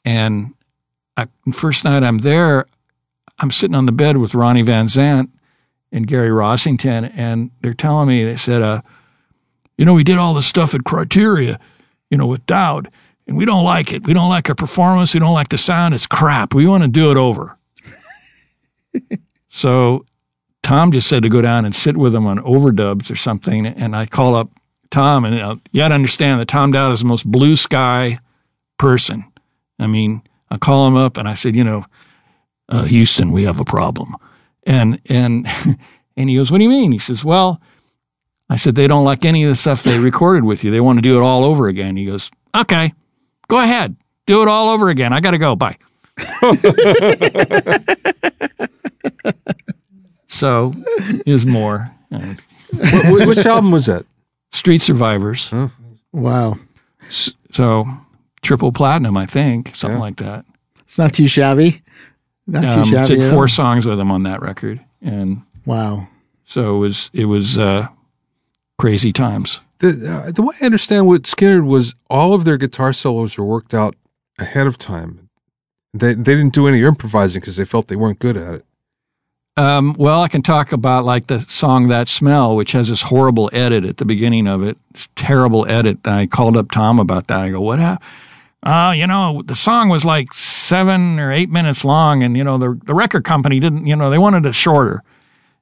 [0.04, 0.56] And
[1.16, 2.66] I, first night I'm there,
[3.38, 5.30] I'm sitting on the bed with Ronnie Van Zant
[5.92, 8.82] and Gary Rossington, and they're telling me, they said, uh,
[9.82, 11.60] you know, we did all this stuff at Criteria,
[12.12, 12.92] you know, with Dowd,
[13.26, 14.04] and we don't like it.
[14.04, 15.16] We don't like our performance.
[15.16, 15.96] We don't like the sound.
[15.96, 16.54] It's crap.
[16.54, 17.58] We want to do it over.
[19.50, 20.06] so
[20.62, 23.66] Tom just said to go down and sit with him on overdubs or something.
[23.66, 24.52] And I call up
[24.92, 28.20] Tom, and uh, you got to understand that Tom Dowd is the most blue sky
[28.78, 29.26] person.
[29.80, 30.22] I mean,
[30.52, 31.86] I call him up and I said, you know,
[32.70, 34.16] uh, Houston, we have a problem,
[34.64, 35.48] and and
[36.16, 36.92] and he goes, what do you mean?
[36.92, 37.60] He says, well,
[38.52, 40.72] I said they don't like any of the stuff they recorded with you.
[40.72, 41.96] They want to do it all over again.
[41.96, 42.92] He goes, okay,
[43.48, 43.96] go ahead,
[44.26, 45.14] do it all over again.
[45.14, 45.56] I got to go.
[45.56, 45.78] Bye.
[50.28, 50.74] so
[51.26, 51.86] is more.
[52.12, 52.28] Wh-
[52.74, 54.06] wh- which album was that?
[54.52, 55.54] Street Survivors.
[56.12, 56.58] Wow.
[57.10, 57.86] So
[58.42, 60.02] triple platinum, I think, something Yeah.
[60.02, 60.46] like that.
[60.82, 61.82] It's not too shabby.
[62.48, 63.16] Not too Um, shabby.
[63.16, 66.08] did four songs with him on that record, and Wow.
[66.44, 67.88] so it was it was uh,
[68.82, 69.62] crazy times.
[69.78, 73.46] The, uh, the way I understand what Skynyrd was, all of their guitar solos were
[73.46, 73.96] worked out
[74.40, 75.30] ahead of time.
[75.94, 78.66] They they didn't do any improvising because they felt they weren't good at it.
[79.56, 83.52] Um, well, I can talk about like the song "That Smell," which has this horrible
[83.54, 84.78] edit at the beginning of it.
[84.92, 86.08] It's terrible edit.
[86.08, 87.40] I called up Tom about that.
[87.40, 88.08] I go, "What happened?"
[88.64, 92.58] Uh, you know, the song was like seven or eight minutes long, and you know
[92.58, 93.86] the the record company didn't.
[93.86, 95.04] You know, they wanted it shorter,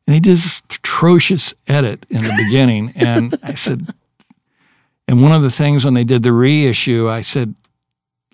[0.10, 2.94] and they did this atrocious edit in the beginning.
[2.96, 3.94] And I said,
[5.08, 7.54] and one of the things when they did the reissue, I said,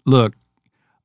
[0.06, 0.36] "Look,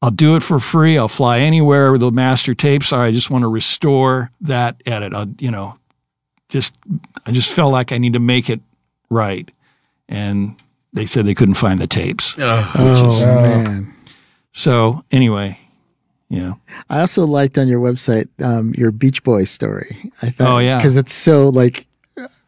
[0.01, 0.97] I'll do it for free.
[0.97, 3.03] I'll fly anywhere the master tapes are.
[3.03, 5.13] I just want to restore that edit.
[5.13, 5.77] I, you know,
[6.49, 6.73] just
[7.27, 8.61] I just felt like I need to make it
[9.11, 9.51] right.
[10.09, 10.55] And
[10.93, 12.37] they said they couldn't find the tapes.
[12.39, 12.73] Oh,
[13.27, 13.93] man.
[14.53, 15.59] So anyway,
[16.31, 16.55] yeah.
[16.89, 20.11] I also liked on your website um, your Beach Boys story.
[20.23, 20.79] I thought, Oh, yeah.
[20.79, 21.87] because it's so like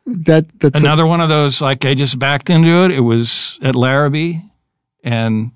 [0.06, 0.46] that.
[0.60, 2.90] That's a- Another one of those like I just backed into it.
[2.92, 4.36] It was at Larrabee,
[5.04, 5.50] and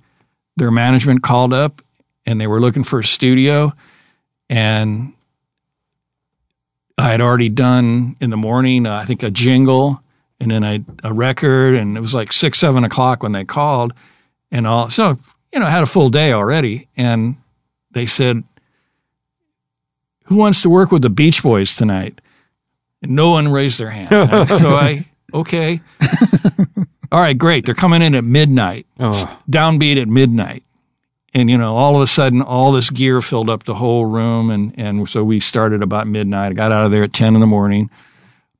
[0.56, 1.80] their management called up,
[2.26, 3.72] and they were looking for a studio,
[4.50, 5.12] and
[6.98, 8.86] I had already done in the morning.
[8.86, 10.02] Uh, I think a jingle,
[10.40, 13.92] and then I a record, and it was like six seven o'clock when they called,
[14.50, 14.88] and all.
[14.90, 15.18] So
[15.52, 17.36] you know, I had a full day already, and
[17.96, 18.44] they said,
[20.24, 22.20] "Who wants to work with the Beach Boys tonight?"
[23.02, 24.48] And no one raised their hand.
[24.50, 25.80] so I, okay.
[27.12, 27.64] All right, great.
[27.64, 29.38] They're coming in at midnight, Oh.
[29.48, 30.62] downbeat at midnight.
[31.32, 34.50] And, you know, all of a sudden, all this gear filled up the whole room.
[34.50, 36.50] And, and so we started about midnight.
[36.50, 37.90] I got out of there at 10 in the morning.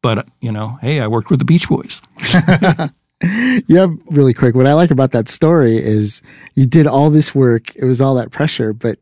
[0.02, 2.02] But, you know, hey, I worked with the Beach Boys.
[3.66, 4.54] yeah, really quick.
[4.54, 6.22] What I like about that story is
[6.54, 7.74] you did all this work.
[7.76, 8.98] It was all that pressure, but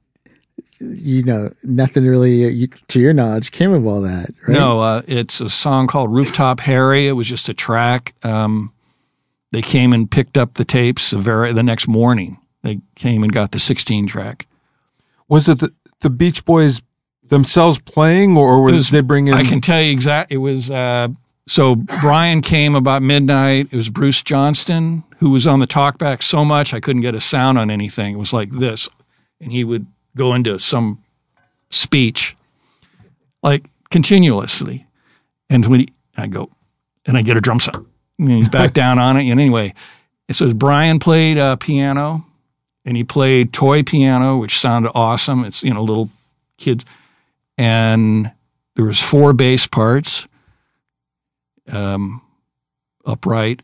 [0.97, 4.31] you know, nothing really, to your knowledge, came of all that.
[4.47, 4.55] Right?
[4.55, 7.09] No, uh, it's a song called Rooftop Harry.
[7.09, 8.15] It was just a track.
[8.23, 8.73] Um,
[9.53, 12.39] they came and picked up the tapes the very the next morning.
[12.63, 14.47] They came and got the 16 track.
[15.29, 16.83] Was it the, the Beach Boys
[17.23, 19.35] themselves playing, or were was- they bring in?
[19.35, 20.37] I can tell you exactly.
[20.37, 21.09] It was uh,
[21.47, 23.69] so Brian came about midnight.
[23.71, 27.21] It was Bruce Johnston who was on the talkback so much I couldn't get a
[27.21, 28.15] sound on anything.
[28.15, 28.91] It was like this,
[29.41, 29.87] and he would
[30.17, 31.03] go into some
[31.71, 32.37] speech
[33.43, 34.87] like continuously,
[35.51, 36.51] and when he, I go,
[37.07, 37.77] and I get a drum set,
[38.19, 39.29] and he's back down on it.
[39.31, 39.75] And anyway,
[40.29, 42.25] it says Brian played uh, piano,
[42.85, 45.45] and he played toy piano, which sounded awesome.
[45.45, 46.11] It's you know little
[46.59, 46.85] kids,
[47.59, 48.33] and
[48.77, 50.27] there was four bass parts,
[51.69, 52.23] um,
[53.05, 53.63] upright,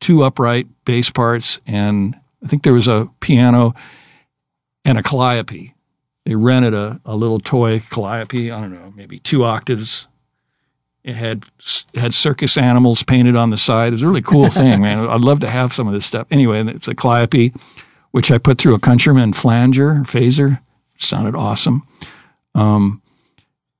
[0.00, 3.74] two upright bass parts, and I think there was a piano
[4.86, 5.74] and a calliope.
[6.24, 8.50] They rented a, a little toy calliope.
[8.50, 10.08] I don't know, maybe two octaves.
[11.04, 11.44] It had
[11.94, 13.88] had circus animals painted on the side.
[13.88, 15.06] It was a really cool thing, man.
[15.06, 16.26] I'd love to have some of this stuff.
[16.30, 17.52] Anyway, it's a calliope,
[18.10, 20.60] which I put through a Countryman flanger phaser.
[20.98, 21.86] Sounded awesome.
[22.56, 23.02] Um,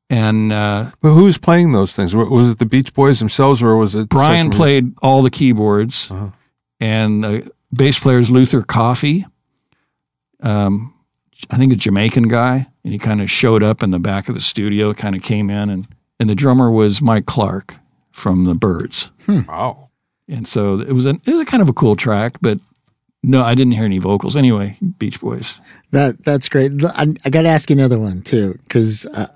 [0.08, 2.14] and uh, But who was playing those things?
[2.14, 6.28] Was it the Beach Boys themselves, or was it Brian played all the keyboards, Uh-huh.
[6.78, 9.26] and the bass player is Luther Coffey.
[10.40, 10.92] Um,
[11.50, 14.34] I think a Jamaican guy, and he kind of showed up in the back of
[14.34, 15.86] the studio, kind of came in, and
[16.18, 17.76] and the drummer was Mike Clark
[18.10, 19.90] from the Byrds, Wow.
[20.28, 22.58] and so it was a it was a kind of a cool track, but
[23.22, 24.36] no, I didn't hear any vocals.
[24.36, 25.60] Anyway, Beach Boys.
[25.90, 26.72] That that's great.
[26.94, 29.26] I got to ask you another one too, because uh,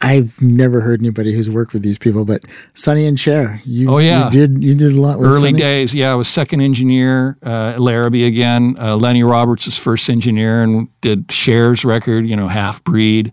[0.00, 2.24] I've never heard anybody who's worked with these people.
[2.24, 2.44] But
[2.74, 4.30] Sonny and Cher, you, Oh, yeah.
[4.30, 5.58] you did you did a lot with Early Sonny?
[5.58, 6.12] days, yeah.
[6.12, 8.76] I was second engineer uh, at Larrabee again.
[8.78, 13.32] Uh, Lenny Roberts is first engineer and did Cher's record, you know, Half Breed,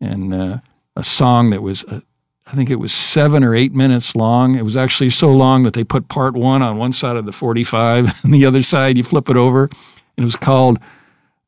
[0.00, 0.58] and uh,
[0.96, 2.00] a song that was, uh,
[2.46, 4.56] I think it was seven or eight minutes long.
[4.56, 7.32] It was actually so long that they put part one on one side of the
[7.32, 9.64] 45 and the other side you flip it over.
[9.64, 10.78] And it was called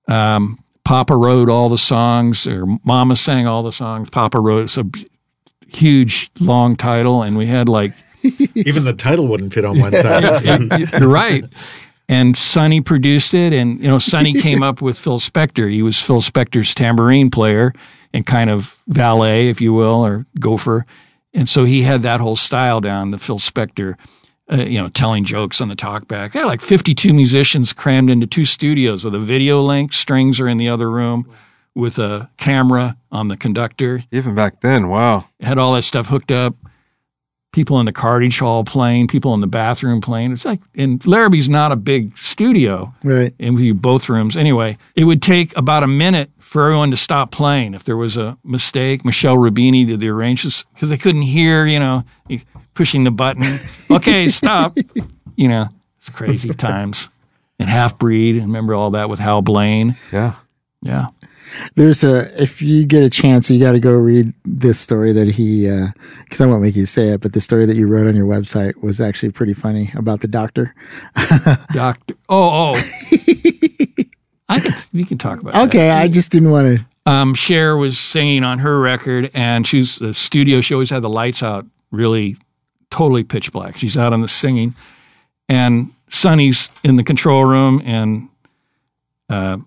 [0.08, 0.58] um,
[0.88, 4.08] Papa Wrote All the Songs or Mama Sang All the Songs.
[4.08, 4.86] Papa Wrote, it's a
[5.66, 7.22] huge long title.
[7.22, 7.92] And we had like
[8.54, 10.42] Even the title wouldn't fit on one side.
[10.98, 11.44] You're right.
[12.08, 15.70] And Sonny produced it, and you know Sonny came up with Phil Spector.
[15.70, 17.74] He was Phil Spector's tambourine player
[18.14, 20.86] and kind of valet, if you will, or gopher.
[21.34, 23.10] And so he had that whole style down.
[23.10, 23.96] The Phil Spector,
[24.50, 26.34] uh, you know, telling jokes on the talkback.
[26.34, 29.92] I had like 52 musicians crammed into two studios with a video link.
[29.92, 31.30] Strings are in the other room
[31.74, 34.02] with a camera on the conductor.
[34.10, 35.26] Even back then, wow.
[35.40, 36.54] Had all that stuff hooked up
[37.52, 40.32] people in the cartage hall playing, people in the bathroom playing.
[40.32, 42.94] It's like, and Larrabee's not a big studio.
[43.02, 43.34] Right.
[43.40, 44.36] And we both rooms.
[44.36, 47.74] Anyway, it would take about a minute for everyone to stop playing.
[47.74, 51.78] If there was a mistake, Michel Rubini did the arrangements because they couldn't hear, you
[51.78, 52.04] know,
[52.78, 53.58] pushing the button.
[53.90, 54.76] Okay, stop.
[55.36, 55.66] You know,
[55.96, 57.08] it's crazy times.
[57.58, 59.96] And Half Breed, remember all that with Hal Blaine?
[60.12, 60.34] Yeah.
[60.82, 61.06] Yeah.
[61.74, 65.26] There's a if you get a chance, you got to go read this story that
[65.26, 68.14] he because I won't make you say it, but the story that you wrote on
[68.14, 70.74] your website was actually pretty funny about the doctor.
[71.72, 72.14] Doctor.
[72.28, 72.82] Oh, oh.
[74.50, 74.74] I can.
[74.92, 75.54] We can talk about.
[75.54, 75.68] It.
[75.68, 76.02] Okay, that.
[76.02, 77.10] I just didn't want to.
[77.10, 80.60] Um, Cher was singing on her record, and she's the studio.
[80.60, 82.36] She always had the lights out, really,
[82.90, 83.76] totally pitch black.
[83.76, 84.74] She's out on the singing,
[85.48, 88.28] and Sonny's in the control room, and
[89.28, 89.58] uh,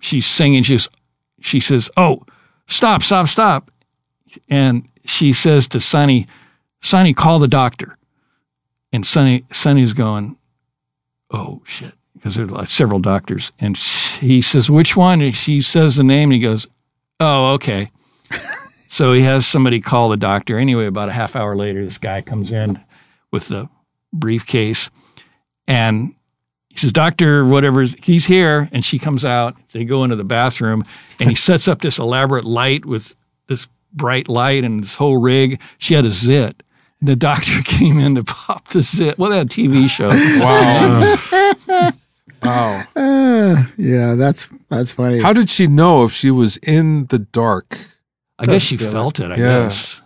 [0.00, 0.62] she's singing.
[0.62, 0.88] She's
[1.40, 2.22] she says, "Oh,
[2.66, 3.70] stop, stop, stop,"
[4.48, 6.26] and she says to Sonny,
[6.80, 7.96] "Sonny, call the doctor."
[8.92, 10.36] And Sonny Sonny's going,
[11.30, 15.60] "Oh shit." Because there are like several doctors, and he says, "Which one?" And she
[15.60, 16.68] says the name, and he goes,
[17.18, 17.90] "Oh, okay."
[18.92, 20.58] so he has somebody call the doctor.
[20.58, 22.78] Anyway, about a half hour later, this guy comes in
[23.30, 23.66] with the
[24.12, 24.90] briefcase,
[25.66, 26.14] and
[26.68, 28.68] he says, Doctor, whatever's, he's here.
[28.70, 29.56] And she comes out.
[29.70, 30.84] They go into the bathroom
[31.18, 33.16] and he sets up this elaborate light with
[33.46, 35.58] this bright light and this whole rig.
[35.78, 36.62] She had a zit.
[37.00, 39.18] The doctor came in to pop the zit.
[39.18, 40.10] Well, that TV show.
[40.40, 41.92] Wow.
[42.42, 42.86] wow.
[42.94, 45.20] Uh, yeah, that's that's funny.
[45.20, 47.78] How did she know if she was in the dark?
[48.42, 49.62] I guess she felt it, I Yeah.
[49.64, 50.02] guess.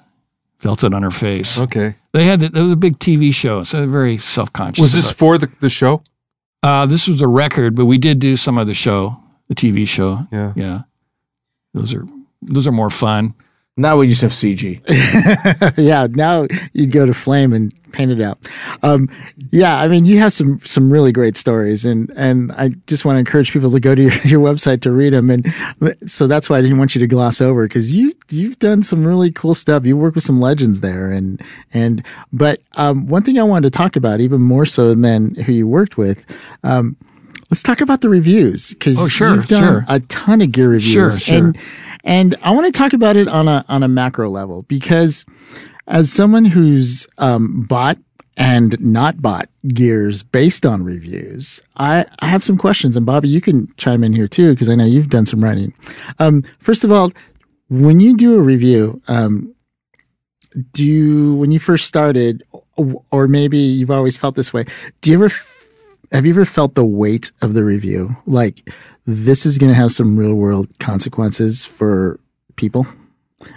[0.59, 1.59] Felt it on her face.
[1.59, 1.95] Okay.
[2.13, 3.63] They had, the, it was a big TV show.
[3.65, 4.81] So very self conscious.
[4.83, 6.03] Was this for the, the show?
[6.63, 9.17] Uh, this was a record, but we did do some of the show,
[9.49, 10.21] the TV show.
[10.33, 10.53] Yeah.
[10.57, 10.81] Yeah.
[11.75, 12.07] Those are
[12.43, 13.35] those are more fun.
[13.79, 14.81] Now we just have CG.
[15.77, 18.39] yeah, now you go to Flame and paint it out.
[18.83, 19.11] Um,
[19.51, 23.17] yeah, I mean, you have some some really great stories, and and I just want
[23.17, 25.29] to encourage people to go to your, your website to read them.
[25.31, 25.53] And
[26.07, 29.07] so that's why I didn't want you to gloss over because you you've done some
[29.07, 29.85] really cool stuff.
[29.85, 31.43] You work with some legends there, and
[31.75, 32.03] and
[32.33, 35.69] but um, one thing I wanted to talk about even more so than who you
[35.69, 36.25] worked with.
[36.65, 36.97] Um,
[37.49, 39.85] Let's talk about the reviews because Oh, sure, you've done sure.
[39.87, 41.37] a ton of gear reviews, Sure, sure.
[41.37, 41.59] and
[42.07, 45.27] and I want to talk about it on a on a macro level because
[45.89, 47.99] as someone who's um, bought
[48.37, 52.97] and not bought gears based on reviews, I, I have some questions.
[52.97, 55.75] And Bobby, you can chime in here too because I know you've done some writing.
[56.19, 57.13] Um, first of all,
[57.69, 59.55] when you do a review, um,
[60.73, 62.43] do you, when you first started,
[63.11, 64.65] or maybe you've always felt this way,
[65.01, 65.53] do you ever f-
[66.13, 68.17] have you ever felt the weight of the review?
[68.27, 68.71] Like
[69.07, 72.21] this is going to have some real world consequences for
[72.57, 72.87] people,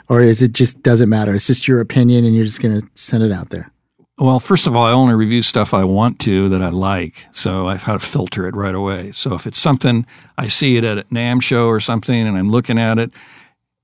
[0.08, 1.34] or is it just doesn't matter?
[1.34, 3.72] It's just your opinion, and you're just going to send it out there.
[4.20, 7.26] Well, first of all, I only review stuff I want to that I like.
[7.32, 9.14] So I've had to filter it right away.
[9.14, 10.06] So if it's something
[10.38, 13.14] I see it at a NAMM show or something and I'm looking at it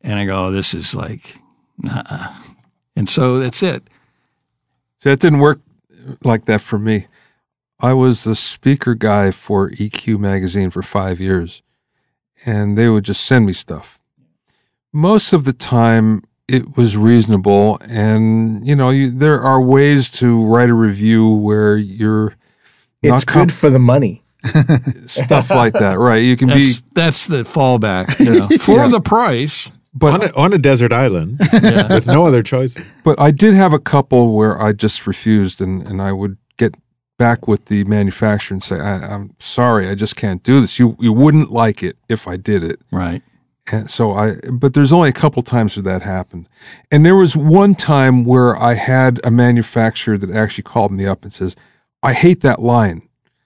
[0.01, 1.37] and I go, oh, this is like,
[1.77, 2.33] nah.
[2.97, 3.83] And so that's it.
[4.99, 5.61] So that didn't work
[6.25, 7.07] like that for me.
[7.79, 11.61] I was the speaker guy for EQ magazine for five years,
[12.45, 13.99] and they would just send me stuff.
[14.93, 20.45] Most of the time, it was reasonable, and you know, you, there are ways to
[20.45, 22.35] write a review where you're
[23.03, 24.21] It's not good for the money.
[25.07, 26.17] stuff like that, right?
[26.23, 28.87] You can be, That's, that's the fallback you know, for Yeah.
[28.89, 29.71] the price.
[29.93, 32.77] but on, a, on a desert island with no other choice.
[33.03, 36.75] But I did have a couple where I just refused, and, and I would get
[37.17, 40.79] back with the manufacturer and say, I, "I'm sorry, I just can't do this.
[40.79, 43.21] You you wouldn't like it if I did it." Right.
[43.71, 46.47] And so I, but there's only a couple times where that happened,
[46.91, 51.23] and there was one time where I had a manufacturer that actually called me up
[51.23, 51.55] and says,
[52.03, 53.01] "I hate that line."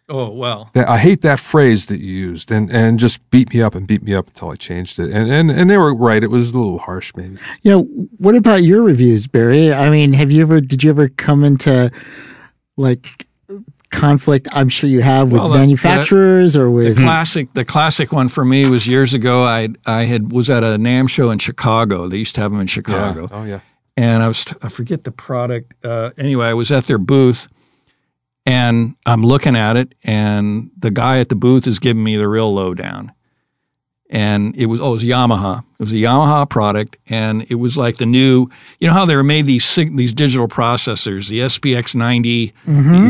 [0.09, 0.71] Oh, well.
[0.73, 3.85] That I hate that phrase that you used, and, and just beat me up and
[3.85, 5.11] beat me up until I changed it.
[5.11, 7.37] And, and and they were right; it was a little harsh, maybe.
[7.61, 7.75] Yeah.
[7.75, 9.71] What about your reviews, Barry?
[9.71, 11.91] I mean, have you ever, did you ever come into
[12.75, 13.28] like
[13.91, 14.47] conflict?
[14.51, 16.97] I'm sure you have with Well, the- manufacturers or The with.
[16.99, 19.43] classic, the classic one for me was years ago.
[19.43, 22.07] I I had was at a NAMM show in Chicago.
[22.07, 23.59] They used to have them in Chicago, Oh yeah.
[23.97, 25.73] and I was I forget the product.
[25.83, 27.47] Uh, anyway, I was at their booth,
[28.45, 32.27] and I'm looking at it, and the guy at the booth is giving me the
[32.27, 33.11] real lowdown.
[34.11, 35.59] And it was oh, it was Yamaha.
[35.59, 38.49] It was a Yamaha product, and it was like the new.
[38.79, 42.53] You know how they were made these these digital processors, the SPX 90,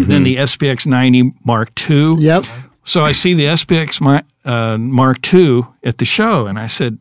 [0.09, 2.15] then the SPX 90 Mark II.
[2.15, 2.45] Yep.
[2.83, 4.01] So I see the SPX
[4.45, 6.97] uh, Mark II at the show, and I said,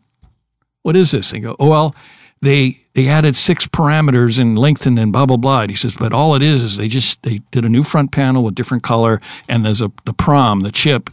[0.82, 1.96] "What is this?" They go, "Oh well,
[2.40, 6.12] they they added six parameters and lengthened and blah blah blah." And he says, "But
[6.12, 9.20] all it is is they just they did a new front panel with different color,
[9.48, 11.10] and there's a the prom the chip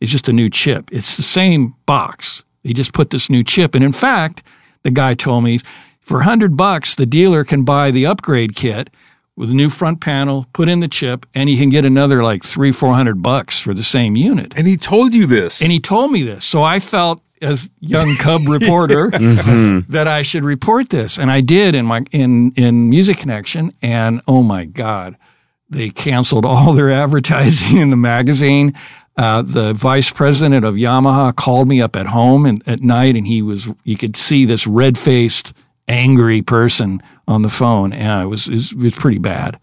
[0.00, 0.90] is just a new chip.
[0.92, 2.44] It's the same box.
[2.62, 4.42] He just put this new chip, and in fact,
[4.82, 5.60] the guy told me
[6.00, 8.90] for a hundred bucks, the dealer can buy the upgrade kit."
[9.36, 12.44] With a new front panel, put in the chip, and he can get another like
[12.44, 14.52] three, four hundred bucks for the same unit.
[14.54, 15.62] And he told you this.
[15.62, 16.44] And he told me this.
[16.44, 19.90] So I felt as young cub reporter mm-hmm.
[19.92, 21.18] that I should report this.
[21.18, 25.16] And I did in my in in Music Connection and oh my god,
[25.68, 28.74] they canceled all their advertising in the magazine.
[29.16, 33.26] Uh, the vice president of Yamaha called me up at home and at night and
[33.26, 35.52] he was you could see this red-faced
[35.88, 39.58] angry person on the phone and it was it was, it was pretty bad.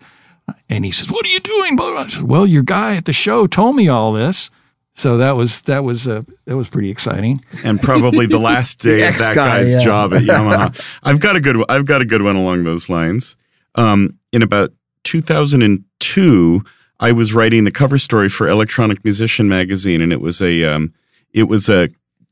[0.70, 2.02] And he says, "What are you doing?" Blah, blah.
[2.02, 4.50] I said, "Well, your guy at the show told me all this."
[4.98, 7.44] So that was that was uh, that was pretty exciting.
[7.64, 9.84] and probably the last day of that ex-guy, guy's yeah.
[9.84, 10.82] job at Yamaha.
[11.04, 11.68] I've got a good one.
[11.70, 13.38] I've got a good one along those lines.
[13.76, 14.74] Um, in about
[15.04, 16.64] 2002,
[17.00, 20.94] I was writing the cover story for Electronic Musician magazine, and it was a um,
[21.32, 21.90] it was a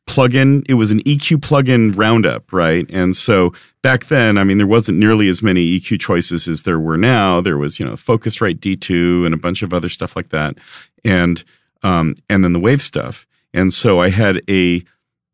[0.08, 0.64] plugin.
[0.68, 2.86] It was an EQ plugin roundup, right?
[2.90, 6.80] And so back then, I mean, there wasn't nearly as many EQ choices as there
[6.80, 7.42] were now.
[7.42, 10.56] There was, you know, Focusrite D2 and a bunch of other stuff like that,
[11.04, 11.44] and
[11.84, 13.28] um, and then the Wave stuff.
[13.54, 14.84] And so I had a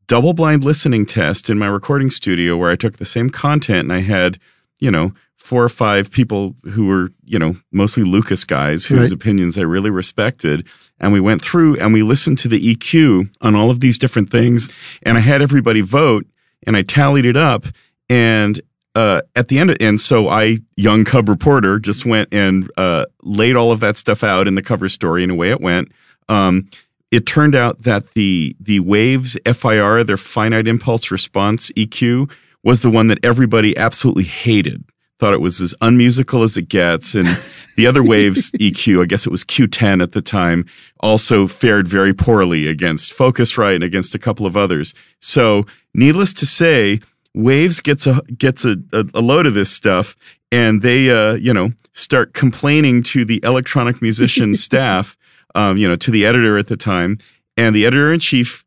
[0.08, 3.94] double blind listening test in my recording studio where I took the same content and
[3.94, 4.40] I had,
[4.80, 9.12] you know, four or five people who were, you know, mostly Lucas guys whose Right.
[9.12, 10.66] opinions I really respected.
[11.00, 14.30] And we went through and we listened to the EQ on all of these different
[14.30, 14.72] things.
[15.04, 16.26] And I had everybody vote
[16.66, 17.66] and I tallied it up.
[18.08, 18.62] And
[18.96, 23.06] uh, at the end, of, and so I, young cub reporter, just went and uh,
[23.24, 25.88] laid all of that stuff out in the cover story, and away it went.
[26.28, 26.70] Um,
[27.10, 32.30] it turned out that the the Waves FIR, their finite impulse response EQ,
[32.64, 34.84] was the one that everybody absolutely hated.
[35.22, 37.28] Thought it was as unmusical as it gets, and
[37.78, 40.66] the other Waves EQ, I guess it was Q10 at the time,
[41.02, 44.96] also fared very poorly against Focusrite and against a couple of others.
[45.20, 47.02] So, needless to say,
[47.36, 50.16] Waves gets a gets a, a, a load of this stuff,
[50.52, 55.16] and they uh, you know start complaining to the electronic musician staff,
[55.54, 57.20] um, you know, to the editor at the time,
[57.56, 58.66] and the editor in chief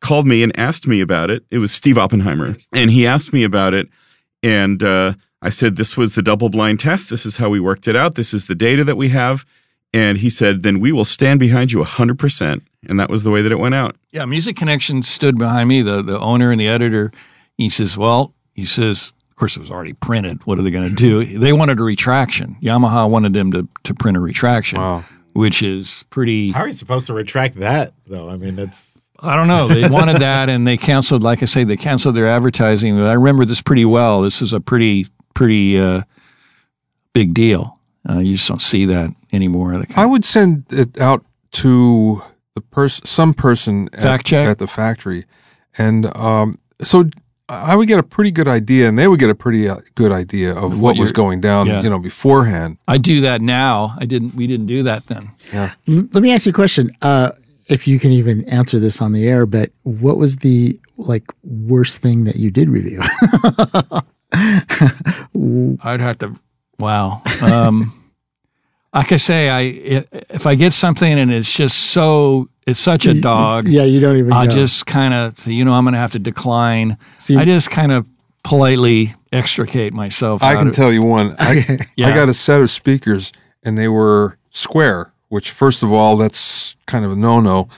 [0.00, 1.44] called me and asked me about it.
[1.50, 3.86] It was Steve Oppenheimer, and he asked me about it,
[4.42, 7.08] and uh, I said this was the double blind test.
[7.10, 8.14] This is how we worked it out.
[8.14, 9.44] This is the data that we have.
[9.92, 12.60] And he said, then we will stand behind you 100%.
[12.88, 13.96] And that was the way that it went out.
[14.12, 17.12] Yeah, Music Connection stood behind me, the the owner and the editor.
[17.58, 20.46] He says, "Well," he says, "Of course, it was already printed.
[20.46, 21.38] What are they going to do?
[21.38, 22.56] They wanted a retraction.
[22.62, 25.04] Yamaha wanted them to to print a retraction, Wow.
[25.34, 26.52] which is pretty.
[26.52, 28.30] How are you supposed to retract that, though?
[28.30, 29.68] I mean, that's I don't know.
[29.68, 31.22] They wanted that, and they canceled.
[31.22, 32.98] Like I say, they canceled their advertising.
[32.98, 34.22] I remember this pretty well.
[34.22, 36.02] This is a pretty pretty uh,
[37.12, 37.78] big deal.
[38.08, 39.72] Uh, you just don't see that anymore.
[39.72, 42.22] The I would send it out to
[42.54, 44.48] the person, some person at, check?
[44.48, 45.26] at the factory,
[45.76, 47.04] and um, so
[47.48, 50.12] I would get a pretty good idea, and they would get a pretty uh, good
[50.12, 51.82] idea of What what was going down, yeah.
[51.82, 52.78] you know, beforehand.
[52.86, 53.94] I do that now.
[53.98, 54.34] I didn't.
[54.34, 55.30] We didn't do that then.
[55.52, 55.68] L-
[56.12, 56.96] let me ask you a question.
[57.02, 57.32] Uh,
[57.66, 61.98] if you can even answer this on the air, but what was the like worst
[61.98, 63.02] thing that you did review?
[65.82, 66.34] I'd have to.
[66.78, 67.22] Wow.
[67.42, 67.92] Um,
[68.94, 73.06] like I say, I i- if I get something and it's just so it's such
[73.06, 74.32] a dog, yeah, you don't even.
[74.32, 74.50] I know.
[74.50, 76.96] just kind of you know I'm going to have to decline.
[77.18, 78.06] So you- I just kind of
[78.44, 80.42] politely extricate myself.
[80.42, 81.34] I can of- tell you one.
[81.38, 82.08] I, Yeah.
[82.08, 86.74] I got a set of speakers, and they were square, which first of all, that's
[86.86, 87.68] kind of a no-no,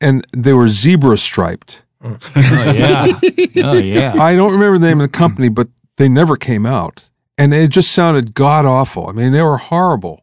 [0.00, 1.82] and they were zebra striped.
[2.04, 3.20] Oh yeah.
[3.58, 4.14] Oh yeah.
[4.20, 7.10] I don't remember the name of the company, but they never came out.
[7.38, 9.08] And it just sounded god awful.
[9.08, 10.22] I mean, they were horrible.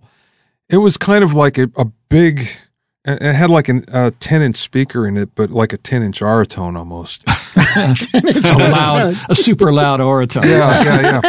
[0.70, 2.42] It was kind of like a, a big,
[3.06, 6.04] it it had like an- a 10 inch speaker in it, but like a 10
[6.04, 7.24] inch Auratone almost.
[8.46, 10.42] a loud, a super loud orator.
[10.46, 11.22] Yeah, yeah,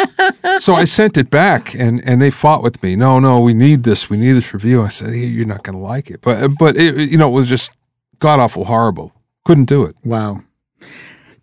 [0.42, 0.58] yeah.
[0.58, 2.94] So I sent it back and, and they fought with me.
[2.96, 4.10] No, no, we need this.
[4.10, 4.82] We need this review.
[4.82, 6.20] I said, "Hey, you're not going to like it.
[6.20, 7.70] But, but it, you know, it was just
[8.18, 9.12] god awful horrible.
[9.46, 9.96] Couldn't do it.
[10.04, 10.42] Wow.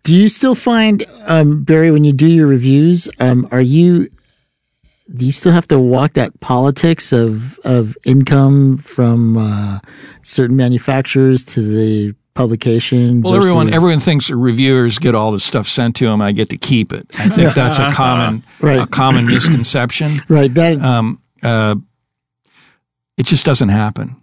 [0.08, 4.08] Do you still find, um, Barry, when you do your reviews, um, are you
[5.14, 9.80] do you still have to walk that politics of of income from uh,
[10.22, 13.20] certain manufacturers to the publication?
[13.20, 16.22] Well, everyone versus- everyone thinks reviewers get all the stuff sent to them.
[16.22, 17.06] I get to keep it.
[17.18, 18.80] I think that's a common Right.
[18.80, 20.22] a common misconception.
[20.28, 21.74] right that Um, uh,
[23.18, 24.16] it just doesn't happen.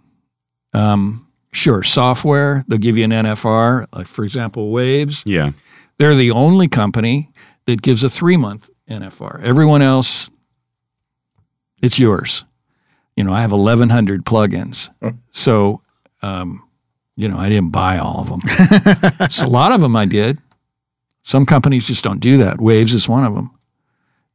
[0.74, 5.22] Um, sure, software they'll give you an NFR, like for example, Waves.
[5.24, 5.52] Yeah.
[5.98, 7.30] They're the only company
[7.66, 9.42] that gives a three month NFR.
[9.42, 10.30] Everyone else,
[11.82, 12.44] it's yours.
[13.16, 14.90] You know, I have 1,100 plugins.
[15.30, 15.80] So,
[16.22, 16.62] um,
[17.16, 19.28] you know, I didn't buy all of them.
[19.30, 20.38] so a lot of them I did.
[21.22, 22.60] Some companies just don't do that.
[22.60, 23.50] Waves is one of them.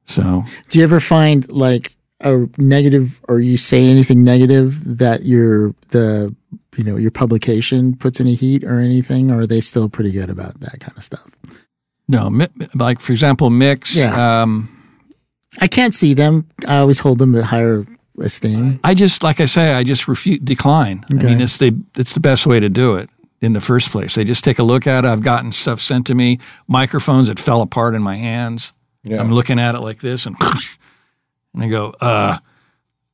[0.05, 5.74] So, Do you ever find like a negative or you say anything negative that your
[5.89, 6.34] the
[6.78, 10.30] you know your publication puts any heat or anything or are they still pretty good
[10.30, 11.30] about that kind of stuff?
[12.11, 12.30] no,
[12.76, 13.95] like for example, Mix.
[13.95, 14.41] Yeah.
[14.41, 14.78] Um,
[15.59, 16.47] I can't see them.
[16.67, 17.84] I always hold them at higher
[18.19, 18.80] esteem.
[18.84, 21.05] I just, like I say, I just refute decline.
[21.09, 23.09] I mean, it's the, it's the best way to do it
[23.41, 24.15] in the first place.
[24.15, 25.07] They just take a look at it.
[25.07, 28.72] I've gotten stuff sent to me, microphones that fell apart in my hands.
[29.03, 29.19] Yeah.
[29.19, 30.38] I'm looking at it like this and,
[31.53, 32.37] and I go, uh,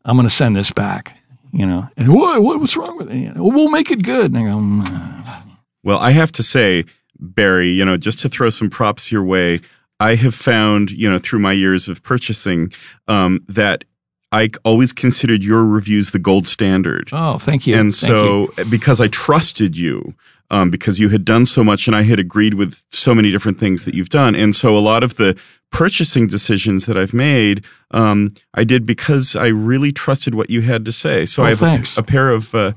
[0.06, 1.18] I'm going to send this back,
[1.52, 3.18] you know, and what, what what's wrong with it?
[3.18, 4.34] You know, well, make it good.
[4.34, 5.42] And I go, "Mm."
[5.84, 6.84] Well, I have to say,
[7.20, 9.62] Barry, you know, just to throw some props your way,
[10.00, 12.72] I have found, you know, through my years of purchasing,
[13.08, 13.84] um, that
[14.32, 17.10] I always considered your reviews the gold standard.
[17.14, 17.76] oh, thank you.
[17.76, 18.52] and Thank you.
[18.56, 20.14] so, because I trusted you,
[20.50, 23.60] um, because you had done so much and I had agreed with so many different
[23.60, 24.36] things that you've done.
[24.36, 25.38] And so, a lot of the
[25.72, 30.86] purchasing decisions that I've made, um, I did because I really trusted what you had
[30.86, 31.26] to say.
[31.26, 31.62] So, Oh, I have
[31.98, 32.74] a, a pair of uh,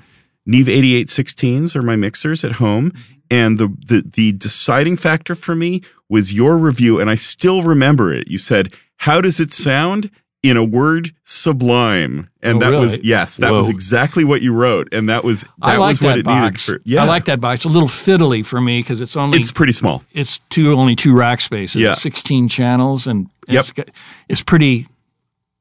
[0.46, 2.92] Neve 8816s are my mixers at home.
[3.30, 8.12] And the, the the deciding factor for me was your review, and I still remember
[8.12, 8.26] it.
[8.26, 10.10] You said, "How does it sound?"
[10.42, 14.88] In a word, sublime, and Oh, that was yes, that was exactly what you wrote,
[14.90, 16.68] and that was that I like was what that it box.
[16.68, 17.02] needed for yeah.
[17.02, 17.56] I like that box.
[17.56, 20.02] It's a little fiddly for me because it's only it's pretty small.
[20.12, 21.92] it's two only two rack spaces, Yeah.
[21.94, 23.60] 16 channels, and Yep.
[23.60, 23.90] it's, got-
[24.30, 24.86] it's pretty,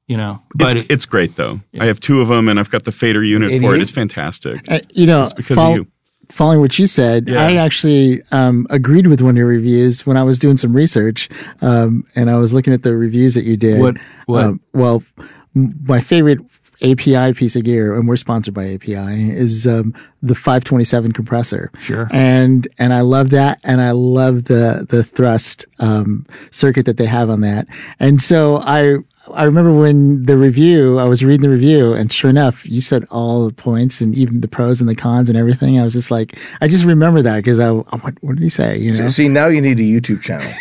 [0.08, 0.42] you know.
[0.56, 1.60] But It's, it, it's great though.
[1.78, 3.82] I have two of them, and I've got the fader unit for it.
[3.82, 4.62] It's fantastic.
[4.72, 5.88] Uh, you know, because fol- of you.
[6.30, 7.46] Following what you said, Yeah.
[7.46, 11.30] I actually um, agreed with one of your reviews when I was doing some research,
[11.62, 13.80] um, and I was looking at the reviews that you did.
[13.82, 14.44] What- what?
[14.46, 15.04] Um, well,
[15.56, 16.40] m- my favorite
[16.82, 21.72] API piece of gear, and we're sponsored by API, is um, the 527 compressor.
[21.80, 22.08] Sure.
[22.12, 27.06] And and I love that, and I love the the thrust um, circuit that they
[27.08, 27.68] have on that.
[28.00, 28.98] And so I.
[29.34, 33.06] I remember when the review, I was reading the review, and sure enough, you said
[33.10, 35.80] all the points and even the pros and the cons and everything.
[35.80, 38.50] I was just like, I just remember that because I, I what, what did he
[38.50, 38.78] say?
[38.78, 40.52] You know, See, now you need a YouTube channel.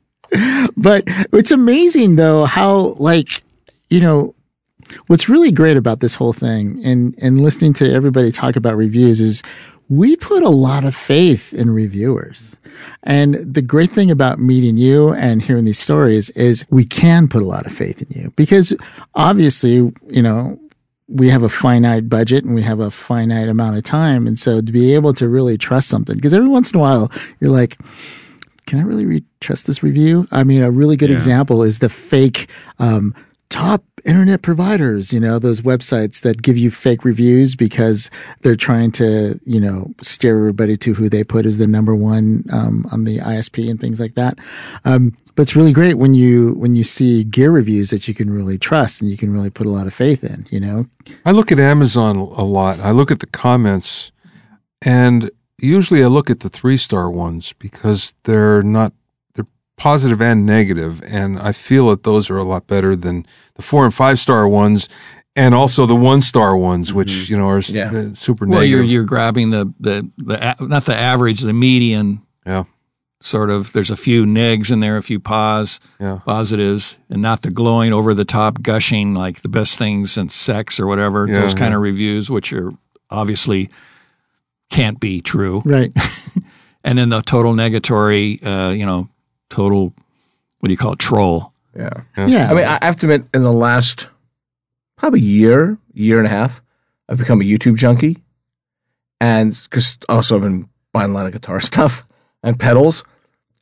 [0.76, 3.42] but it's amazing though how like
[3.90, 4.34] you know
[5.06, 9.20] what's really great about this whole thing and and listening to everybody talk about reviews
[9.20, 9.42] is
[9.88, 12.56] we put a lot of faith in reviewers
[13.04, 17.42] and the great thing about meeting you and hearing these stories is we can put
[17.42, 18.74] a lot of faith in you because
[19.14, 19.74] obviously
[20.08, 20.58] you know
[21.08, 24.60] we have a finite budget and we have a finite amount of time and so
[24.60, 27.10] to be able to really trust something because every once in a while
[27.40, 27.78] you're like
[28.66, 30.26] can I really re- trust this review?
[30.32, 31.14] I mean, a really good Yeah.
[31.14, 33.14] example is the fake um,
[33.48, 35.12] top internet providers.
[35.12, 38.10] You know, those websites that give you fake reviews because
[38.42, 42.44] they're trying to, you know, steer everybody to who they put as the number one
[42.52, 44.38] um, on the ISP and things like that.
[44.84, 48.30] Um, but it's really great when you when you see gear reviews that you can
[48.30, 50.46] really trust and you can really put a lot of faith in.
[50.50, 50.86] You know,
[51.26, 52.80] I look at Amazon a lot.
[52.80, 54.12] I look at the comments,
[54.80, 58.94] and usually I look at the three star ones because they're not
[59.76, 63.84] positive and negative, and I feel that those are a lot better than the four
[63.84, 64.88] and five star ones,
[65.34, 67.90] and also the one star ones, which you know are s- Yeah.
[67.92, 68.70] uh, super well, negative.
[68.78, 72.22] you're you're grabbing the the the not the average, the median.
[72.46, 72.64] Yeah.
[73.22, 73.72] Sort of.
[73.72, 77.92] There's a few negs in there, a few pos, yeah, positives, and not the glowing
[77.94, 81.26] over the top, gushing like the best things since sex or whatever.
[81.26, 82.72] Yeah, those kind of reviews, which are
[83.10, 83.70] obviously
[84.70, 85.62] can't be true.
[85.64, 85.92] right?
[86.84, 89.08] And then the total negatory, uh, you know,
[89.50, 89.92] total
[90.60, 91.52] what do you call it, troll.
[91.76, 91.90] Yeah.
[92.16, 92.50] yeah.
[92.50, 94.08] I mean, I I have to admit, in the last
[94.96, 96.62] probably year, year and a half,
[97.08, 98.16] I've become a YouTube junkie,
[99.20, 102.04] and because also I've been buying a lot of guitar stuff
[102.42, 103.04] and pedals,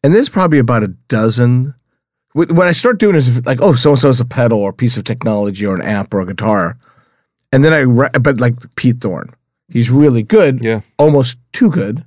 [0.02, 1.74] and there's probably about a dozen.
[2.32, 4.70] wh- When I start doing is like, oh, so and so is a pedal or
[4.70, 6.78] a piece of technology or an amp or a guitar,
[7.52, 9.34] and then I, re- but like Pete Thorn,
[9.68, 10.80] he's really good, yeah.
[10.98, 12.04] almost too good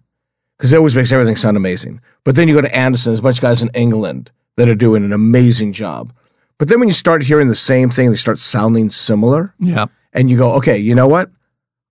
[0.58, 2.02] because it always makes everything sound amazing.
[2.24, 4.76] But then you go to Andertons, there's a bunch of guys in England that are
[4.76, 6.12] doing an amazing job.
[6.58, 9.86] But then when you start hearing the same thing, they start sounding similar, Yeah.
[10.14, 11.30] and you go, okay, you know what?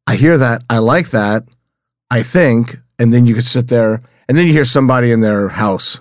[0.09, 0.63] I hear that.
[0.69, 1.45] I like that.
[2.11, 5.49] I think, and then you could sit there, and then you hear somebody in their
[5.49, 6.01] house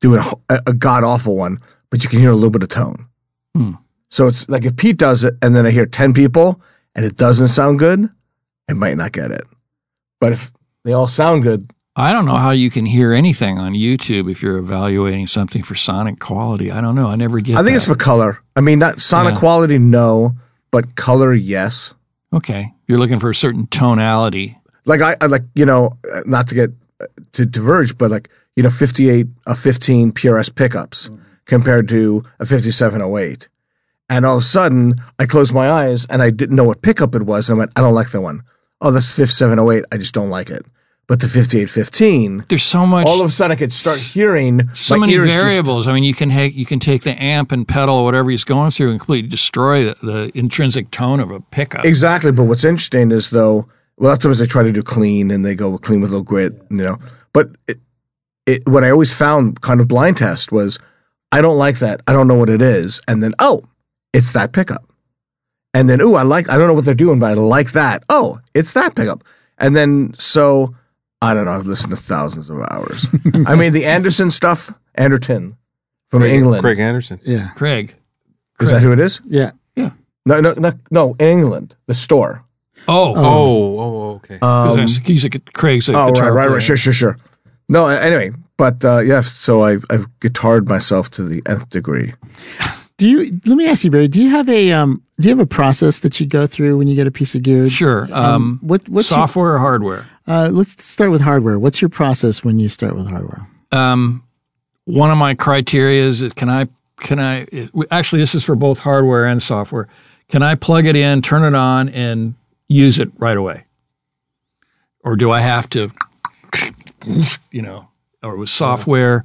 [0.00, 1.58] doing a, a god awful one,
[1.90, 3.06] but you can hear a little bit of tone.
[3.54, 3.72] Hmm.
[4.10, 6.60] So it's like if Pete does it, and then I hear ten people,
[6.94, 8.08] and it doesn't sound good,
[8.68, 9.44] I might not get it.
[10.20, 10.52] But if
[10.84, 14.42] they all sound good, I don't know how you can hear anything on YouTube if
[14.42, 16.70] you're evaluating something for sonic quality.
[16.70, 17.06] I don't know.
[17.08, 17.76] I never get I think that.
[17.76, 18.38] it's for color.
[18.54, 19.40] I mean, not sonic Yeah.
[19.40, 20.34] quality, no,
[20.70, 21.94] but color, yes.
[22.34, 22.74] Okay.
[22.86, 24.58] You're looking for a certain tonality.
[24.84, 26.70] Like I, I like you know, uh, not to get
[27.00, 31.08] uh, to diverge, but like you know, fifty eight, a fifteen PRS pickups
[31.46, 33.48] compared to a fifty seven oh eight,
[34.10, 37.14] and all of a sudden I closed my eyes and I didn't know what pickup
[37.14, 38.42] it was, and I went, I don't like that one.
[38.82, 39.84] Oh, that's fifty seven oh eight.
[39.90, 40.64] I just don't like it.
[41.08, 43.98] But the fifty eight fifteen, There's so much all of a sudden I could start
[43.98, 45.86] hearing so many ears just- variables.
[45.86, 48.42] I mean, you can take you can take the amp and pedal or whatever he's
[48.42, 51.84] going through and completely destroy the, the intrinsic tone of a pickup.
[51.84, 52.32] Exactly.
[52.32, 55.54] But what's interesting is though, well, that's what they try to do clean and they
[55.54, 56.98] go clean with a little grit, you know.
[57.32, 57.78] But it,
[58.46, 60.78] it, what I always found kind of blind test was,
[61.30, 62.00] I don't like that.
[62.08, 63.00] I don't know what it is.
[63.06, 63.62] And then, oh,
[64.12, 64.84] it's that pickup.
[65.74, 68.02] And then, oh, I like, I don't know what they're doing, but I like that.
[68.08, 69.22] Oh, it's that pickup.
[69.58, 70.74] And then, so
[71.22, 71.52] I don't know.
[71.52, 73.06] I've listened to thousands of hours.
[73.46, 75.56] I mean, the Andertons stuff, Anderton
[76.10, 76.62] from Craig, England.
[76.62, 77.20] Craig Anderton.
[77.24, 77.50] Yeah.
[77.56, 77.94] Craig.
[78.60, 79.20] Is that who it is?
[79.24, 79.52] Yeah.
[79.76, 79.90] Yeah.
[80.26, 82.42] No, no, no, no, England, the store.
[82.88, 83.24] Oh, Oh.
[83.24, 84.34] Oh, oh, okay.
[84.34, 86.52] Um, 'cause that's- he's a gu- Craig's a Oh, right, guitar right, player.
[86.54, 86.62] right.
[86.62, 87.16] Sure, sure, sure.
[87.68, 92.12] No, anyway, but uh, yeah, so I, I've guitared myself to the nth degree.
[92.98, 93.30] Do you?
[93.44, 94.08] Let me ask you, Barry.
[94.08, 95.02] Do you have a um?
[95.20, 97.42] Do you have a process that you go through when you get a piece of
[97.42, 97.68] gear?
[97.70, 98.08] Sure.
[98.12, 100.06] Um, what what's your- software or hardware?
[100.26, 101.58] uh, let's start with hardware.
[101.58, 103.46] What's your process when you start with hardware?
[103.72, 104.22] Um,
[104.84, 106.68] one of my criteria is can I
[107.00, 107.46] can I
[107.90, 109.88] actually this is for both hardware and software.
[110.28, 112.34] Can I plug it in, turn it on, and
[112.68, 113.64] use it right away,
[115.04, 115.90] or do I have to,
[117.52, 117.88] you know,
[118.22, 119.22] or with software,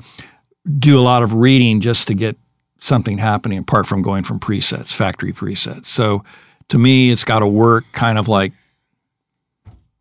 [0.78, 2.38] do a lot of reading just to get
[2.82, 5.86] something happening apart from going from presets, factory presets.
[5.86, 6.24] So
[6.68, 8.52] to me, it's got to work kind of like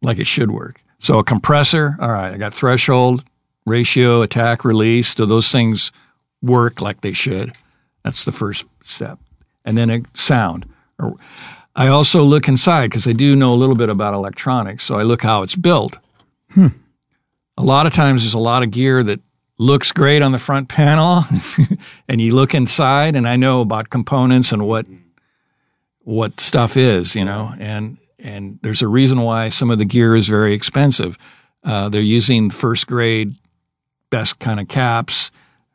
[0.03, 0.83] like it should work.
[0.99, 3.24] So a compressor, all right, I got threshold,
[3.66, 5.14] ratio, attack, release.
[5.14, 5.93] Do those things
[6.43, 7.53] work like they should?
[8.03, 9.18] That's the first step.
[9.64, 10.66] And then a sound.
[11.76, 14.85] I also look inside because I do know a little bit about electronics.
[14.85, 15.99] So I look how it's built.
[16.51, 16.68] Hmm.
[17.57, 19.20] A lot of times there's a lot of gear that
[19.61, 21.22] looks great on the front panel
[22.08, 24.86] and you look inside and I know about components and what
[26.02, 30.16] what stuff is, you know, and and there's a reason why some of the gear
[30.16, 31.18] is very expensive.
[31.62, 33.34] Uh, they're using first grade,
[34.08, 35.30] best kind of caps,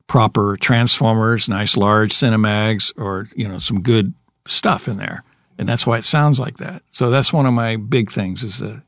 [0.07, 4.15] proper transformers, nice large Cinemags, or you know some good
[4.47, 5.23] stuff in there,
[5.59, 6.81] and that's why it sounds like that.
[6.89, 8.79] So that's one of my big things is uh,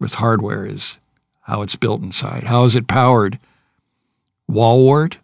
[0.00, 0.98] with hardware is
[1.42, 2.44] how it's built inside.
[2.44, 3.38] How is it powered?
[4.48, 5.18] Wall wart,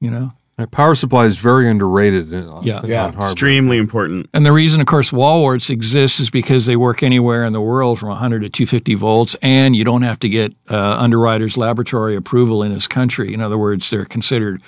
[0.00, 0.32] you know.
[0.58, 2.32] Uh, Power supply is very underrated.
[2.32, 2.82] In, Yeah.
[2.82, 3.08] in Yeah.
[3.10, 4.28] Extremely important.
[4.34, 7.60] And the reason, of course, wall warts exist is because they work anywhere in the
[7.60, 12.16] world from 100 to 250 volts, and you don't have to get uh, underwriter's laboratory
[12.16, 13.32] approval in this country.
[13.32, 14.60] In other words, they're considered,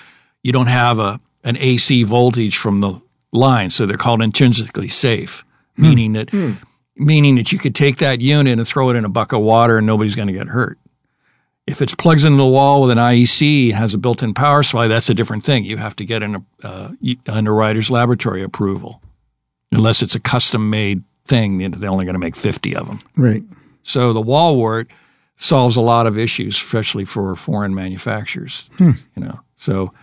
[0.43, 3.01] you don't have a an AC voltage from the
[3.33, 5.43] line, so they're called intrinsically safe,
[5.77, 6.31] meaning that
[6.95, 9.79] meaning that you could take that unit and throw it in a bucket of water
[9.79, 10.79] and nobody's going to get hurt.
[11.71, 15.09] If it's plugs into the wall with an IEC, has a built-in power supply, that's
[15.09, 15.64] a different thing.
[15.64, 16.91] You have to get an uh,
[17.29, 19.01] underwriter's laboratory approval
[19.73, 21.59] unless it's a custom made thing.
[21.59, 22.99] They're only going to make 50 of them.
[23.16, 23.43] Right.
[23.83, 24.91] So the wall wart
[25.37, 28.68] solves a lot of issues, especially for foreign manufacturers.
[28.79, 29.95] You know, so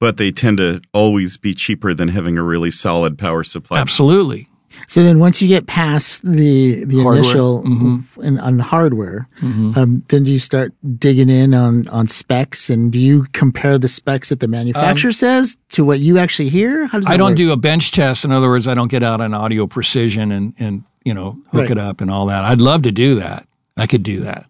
[0.00, 3.78] But they tend to always be cheaper than having a really solid power supply.
[3.78, 4.48] absolutely.
[4.86, 7.22] So then, once you get past the the Hardware.
[7.22, 8.04] initial Mhm.
[8.22, 9.76] in, on hardware, Mhm.
[9.76, 13.88] um, then do you start digging in on on specs, and do you compare the
[13.88, 16.86] specs that the manufacturer says to what you actually hear?
[16.86, 17.36] How does that Um, I don't work?
[17.36, 18.24] do a bench test.
[18.24, 21.62] In other words, I don't get out an audio precision and and you know hook
[21.62, 21.70] Right.
[21.72, 22.44] it up and all that.
[22.44, 23.46] I'd love to do that.
[23.76, 24.46] I could do that,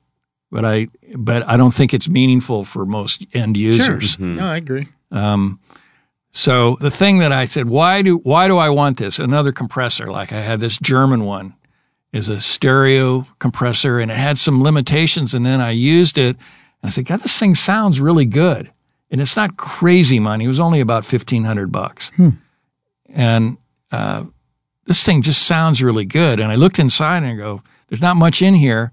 [0.50, 4.16] but I but I don't think it's meaningful for most end users.
[4.16, 4.36] Mhm.
[4.36, 4.88] No, I agree.
[5.12, 5.58] Um,
[6.34, 9.18] so the thing that I said, why do why do I want this?
[9.18, 11.54] Another compressor, like I had this German one,
[12.12, 15.32] is a stereo compressor, and it had some limitations.
[15.32, 18.70] And then I used it, and I said, God, this thing sounds really good,
[19.10, 20.44] and it's not crazy money.
[20.44, 22.10] It was only about fifteen hundred bucks,
[23.08, 23.56] and
[23.90, 24.24] uh,
[24.86, 26.40] this thing just sounds really good.
[26.40, 28.92] And I looked inside and I go, there's not much in here,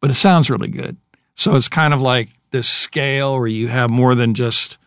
[0.00, 0.96] but it sounds really good.
[1.34, 4.78] So it's kind of like this scale where you have more than just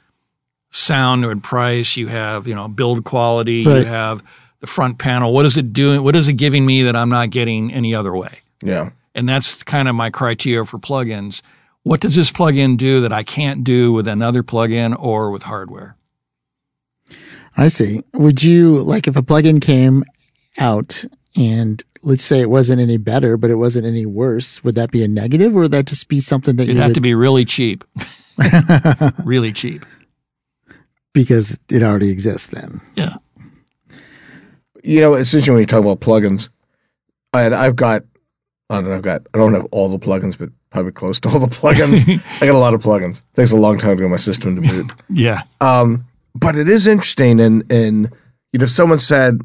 [0.70, 4.24] sound and price, you have, you know, build quality, you have
[4.60, 5.34] the front panel.
[5.34, 6.04] What is it doing?
[6.04, 8.42] What is it giving me that I'm not getting any other way?
[8.62, 8.92] Yeah.
[9.16, 11.42] And that's kind of my criteria for plugins.
[11.84, 15.96] What does this plugin do that I can't do with another plugin or with hardware?
[17.58, 18.04] I see.
[18.14, 20.04] Would you like if a plugin came
[20.58, 21.06] out
[21.36, 24.64] and let's say it wasn't any better, but it wasn't any worse?
[24.64, 26.90] Would that be a negative, or would that just be something that It'd you have
[26.90, 27.84] would, to be really cheap.
[29.26, 29.86] really cheap.
[31.14, 32.48] Because it already exists?
[32.48, 33.16] Then Yeah.
[34.84, 36.50] You know, it's interesting when you talk about plugins.
[37.34, 38.04] I I've got,
[38.70, 41.30] I don't know, I've got, I don't have all the plugins, but probably close to
[41.30, 42.22] all the plugins.
[42.42, 43.22] I got a lot of plugins.
[43.36, 44.92] takes a long time to get my system to boot.
[45.10, 45.42] Yeah.
[45.62, 46.06] Um,
[46.36, 48.10] but it is interesting, and and
[48.54, 49.42] you know, if someone said,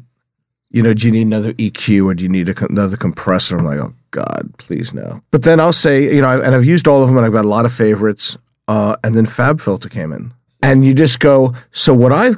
[0.69, 3.57] you know, do you need another EQ or do you need a, co- another compressor?
[3.57, 5.21] I'm like, oh God, please no.
[5.31, 7.43] But then I'll say, you know, and I've used all of them, and I've got
[7.45, 8.37] a lot of favorites.
[8.67, 10.33] Uh, and then Fab Filter came in,
[10.65, 11.53] and you just go.
[11.71, 12.37] So what I've,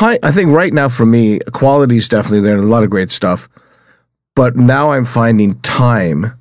[0.00, 3.10] I think right now for me, quality is definitely there, and a lot of great
[3.10, 3.48] stuff.
[4.34, 6.32] But now I'm finding time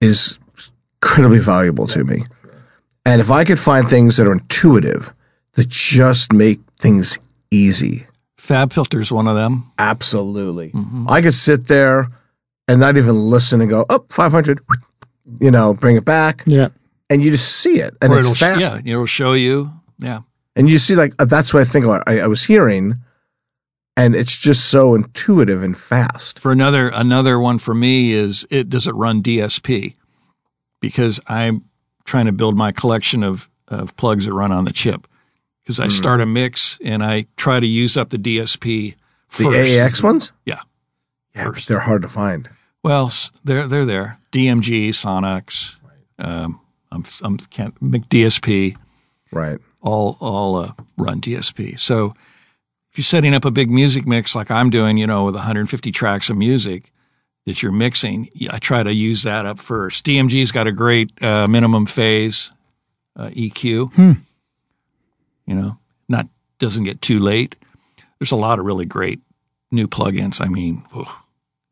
[0.00, 0.38] is
[1.02, 2.24] incredibly valuable to me.
[3.04, 5.12] And if I could find things that are intuitive,
[5.54, 7.18] that just make things
[7.50, 8.06] easy,
[8.36, 9.70] Fab Filter is one of them.
[9.78, 10.70] absolutely.
[10.70, 11.08] Mm-hmm.
[11.08, 12.08] I could sit there
[12.68, 14.60] and not even listen and go, oh, 500,
[15.40, 16.42] you know, bring it back.
[16.46, 16.68] yeah,
[17.10, 17.94] And you just see it.
[18.00, 18.60] And or it's it'll, sh- fast.
[18.60, 19.72] yeah, it'll show you.
[19.98, 20.20] Yeah.
[20.54, 22.02] And you see, like, uh, that's what I think about.
[22.06, 22.94] I, I was hearing,
[23.96, 26.38] and it's just so intuitive and fast.
[26.38, 29.94] For another another one for me is it does it run DSP
[30.80, 31.64] because I'm
[32.04, 35.06] trying to build my collection of of plugs that run on the chip
[35.62, 38.94] because I start a mix and I try to use up the DSP
[39.28, 39.72] for The first.
[39.72, 40.32] AAX ones?
[40.44, 40.60] Yeah.
[41.34, 41.68] Yeah, First.
[41.68, 42.48] they're hard to find.
[42.82, 43.12] Well,
[43.44, 44.18] they're they're there.
[44.32, 45.76] DMG, Sonnox,
[46.18, 46.60] um,
[46.92, 47.74] I'm I'm can't
[48.08, 48.76] DSP.
[49.32, 49.58] Right.
[49.86, 51.78] All all uh, run DSP.
[51.78, 52.14] So
[52.90, 55.92] if you're setting up a big music mix like I'm doing, you know, with 150
[55.92, 56.92] tracks of music
[57.46, 60.04] that you're mixing, I try to use that up first.
[60.04, 62.52] DMG's got a great uh, minimum phase
[63.14, 63.92] uh, EQ.
[63.94, 64.12] Hmm.
[65.46, 66.26] You know, not
[66.58, 67.56] doesn't get too late.
[68.18, 69.20] There's a lot of really great
[69.70, 70.40] new plugins.
[70.40, 71.06] I mean, ugh.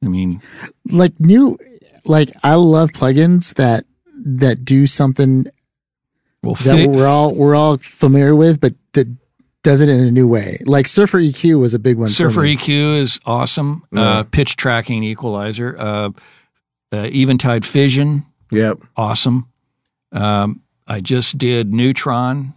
[0.04, 0.42] I mean,
[0.90, 1.58] like new,
[2.04, 3.86] like I love plugins that
[4.26, 5.46] that do something
[6.44, 9.06] well, that fi- we're all we're all familiar with, but that
[9.62, 10.58] does it in a new way.
[10.66, 12.08] Like Surfer EQ was a big one.
[12.08, 12.56] for Surfer me.
[12.56, 13.82] EQ is awesome.
[13.92, 14.00] Yeah.
[14.02, 15.74] Uh, pitch tracking equalizer.
[15.78, 16.10] Uh,
[16.92, 18.78] uh, Eventide Fission Yep.
[18.96, 19.48] awesome.
[20.12, 22.54] Um, I just did Neutron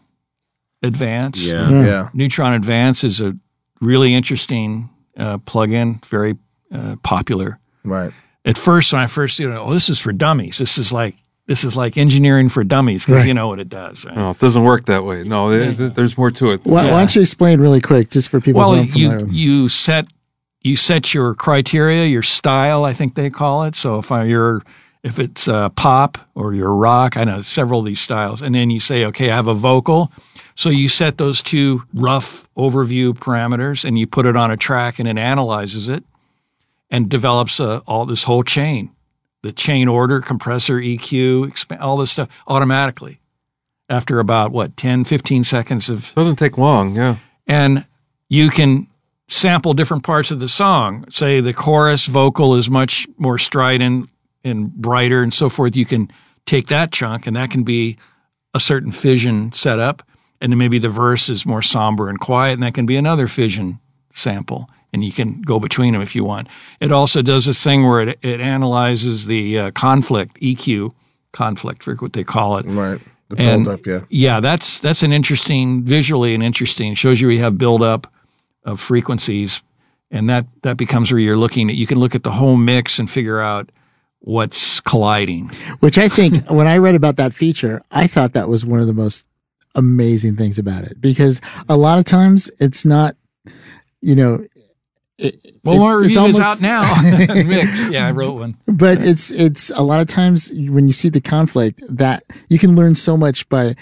[0.83, 1.43] Advance.
[1.43, 1.69] Yeah.
[1.69, 1.85] Yeah.
[1.85, 2.09] Yeah.
[2.13, 3.35] Neutron Advance is a
[3.81, 6.35] really interesting uh, plugin, very
[6.71, 7.59] uh, popular.
[7.83, 8.11] Right.
[8.45, 10.57] At first, when I first, you know, oh, this is for dummies.
[10.59, 11.15] This is like
[11.47, 13.27] this is like engineering for dummies because Right.
[13.27, 14.05] you know what it does.
[14.05, 14.15] Right?
[14.15, 15.23] No, it doesn't work that way.
[15.23, 16.61] No, there- there- there's more to it.
[16.63, 16.91] Why, Yeah.
[16.91, 20.07] why don't you explain really quick, just for people well, who aren't you you set
[20.61, 23.73] you set your criteria, your style, I think they call it.
[23.75, 24.61] So if I, you're
[25.03, 28.69] if it's uh, pop or you're rock, I know several of these styles, and then
[28.69, 30.11] you say, okay, I have a vocal.
[30.55, 34.99] So you set those two rough overview parameters, and you put it on a track,
[34.99, 36.03] and it analyzes it
[36.91, 38.89] and develops uh, all this whole chain,
[39.47, 43.19] the chain order, compressor, EQ, expa- all this stuff automatically.
[43.89, 46.95] After about what 10, 15 seconds of doesn't take long.
[46.95, 47.15] Yeah.
[47.47, 47.85] and
[48.27, 48.87] you can
[49.29, 51.05] sample different parts of the song.
[51.09, 54.09] Say the chorus vocal is much more strident
[54.43, 55.77] and brighter and so forth.
[55.77, 56.11] You can
[56.45, 57.97] take that chunk and that can be
[58.53, 60.03] a certain fission setup.
[60.41, 63.27] And then maybe the verse is more somber and quiet and that can be another
[63.27, 63.79] fission
[64.11, 64.69] sample.
[64.97, 66.47] And you can go between them if you want.
[66.79, 70.91] It also does this thing where it, it analyzes the uh, conflict, EQ,
[71.33, 72.65] conflict, for what they call it.
[72.65, 72.99] Right.
[73.29, 73.99] The And- build up, yeah.
[74.09, 76.95] Yeah, that's that's an interesting visually and interesting.
[76.95, 78.11] Shows you we have buildup
[78.63, 79.61] of frequencies,
[80.09, 81.75] and that that becomes where you're looking at.
[81.75, 83.69] You can look at the whole mix and figure out
[84.21, 85.49] what's colliding.
[85.79, 88.87] Which I think when I read about that feature, I thought that was one of
[88.87, 89.25] the most
[89.75, 93.15] amazing things about it because a lot of times it's not,
[94.01, 94.43] you know,
[95.17, 97.33] it, Well, it's- our it's review is almost- out now.
[97.43, 98.57] mix, yeah, I wrote one.
[98.67, 102.75] but it's it's a lot of times when you see the conflict that you can
[102.75, 103.75] learn so much by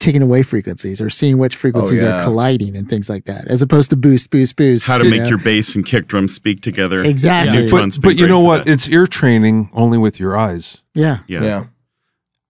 [0.00, 2.20] taking away frequencies or seeing which frequencies oh, yeah.
[2.20, 4.86] are colliding and things like that, as opposed to boost, boost, boost.
[4.86, 5.28] How to you make know?
[5.28, 7.00] your bass and kick drum speak together.
[7.00, 7.56] Exactly.
[7.62, 8.66] Neutron's But, but you know what?
[8.66, 8.72] that.
[8.72, 10.82] It's ear training only with your eyes.
[10.92, 11.20] yeah.
[11.26, 11.42] yeah.
[11.42, 11.64] Yeah.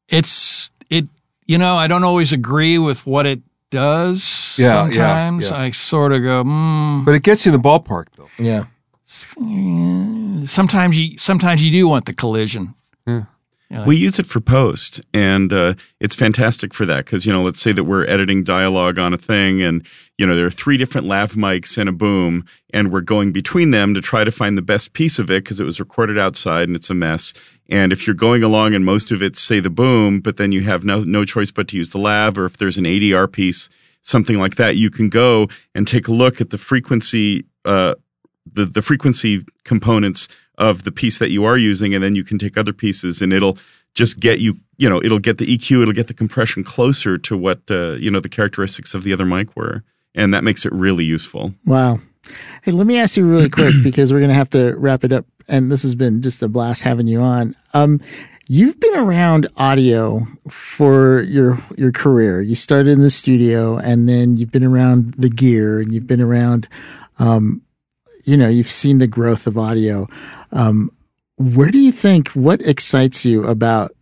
[0.08, 1.06] It's it.
[1.46, 3.40] You know, I don't always agree with what it
[3.74, 4.56] does.
[4.58, 5.56] Yeah, yeah, sometimes yeah.
[5.56, 8.30] I sort of go, mm, But it gets you in the ballpark, though.
[8.38, 8.64] Yeah.
[10.46, 12.74] sometimes you sometimes you do want the collision.
[13.06, 13.24] Yeah.
[13.74, 13.84] Yeah.
[13.86, 17.60] We use it for post, and uh, it's fantastic for that because you know, let's
[17.60, 19.84] say that we're editing dialogue on a thing, and
[20.16, 23.72] you know, there are three different lav mics and a boom, and we're going between
[23.72, 26.68] them to try to find the best piece of it because it was recorded outside
[26.68, 27.34] and it's a mess.
[27.68, 30.62] And if you're going along and most of it's say the boom, but then you
[30.62, 33.68] have no no choice but to use the lav, or if there's an ADR piece,
[34.02, 37.96] something like that, you can go and take a look at the frequency, uh,
[38.52, 42.38] the the frequency components of the piece that you are using, and then you can
[42.38, 43.58] take other pieces, and it'll
[43.94, 47.36] just get you, you know, it'll get the EQ, it'll get the compression closer to
[47.36, 49.82] what uh, you know the characteristics of the other mic were,
[50.14, 51.54] and that makes it really useful.
[51.66, 52.00] Wow.
[52.62, 55.12] Hey, let me ask you really quick because we're going to have to wrap it
[55.12, 55.26] up.
[55.46, 57.54] And this has been just a blast having you on.
[57.74, 58.00] Um,
[58.46, 62.40] you've been around audio for your your career.
[62.40, 66.20] You started in the studio, and then you've been around the gear, and you've been
[66.20, 66.68] around,
[67.18, 67.62] um,
[68.24, 70.08] you know, you've seen the growth of audio.
[70.52, 70.90] Um,
[71.36, 72.28] where do you think?
[72.30, 73.92] What excites you about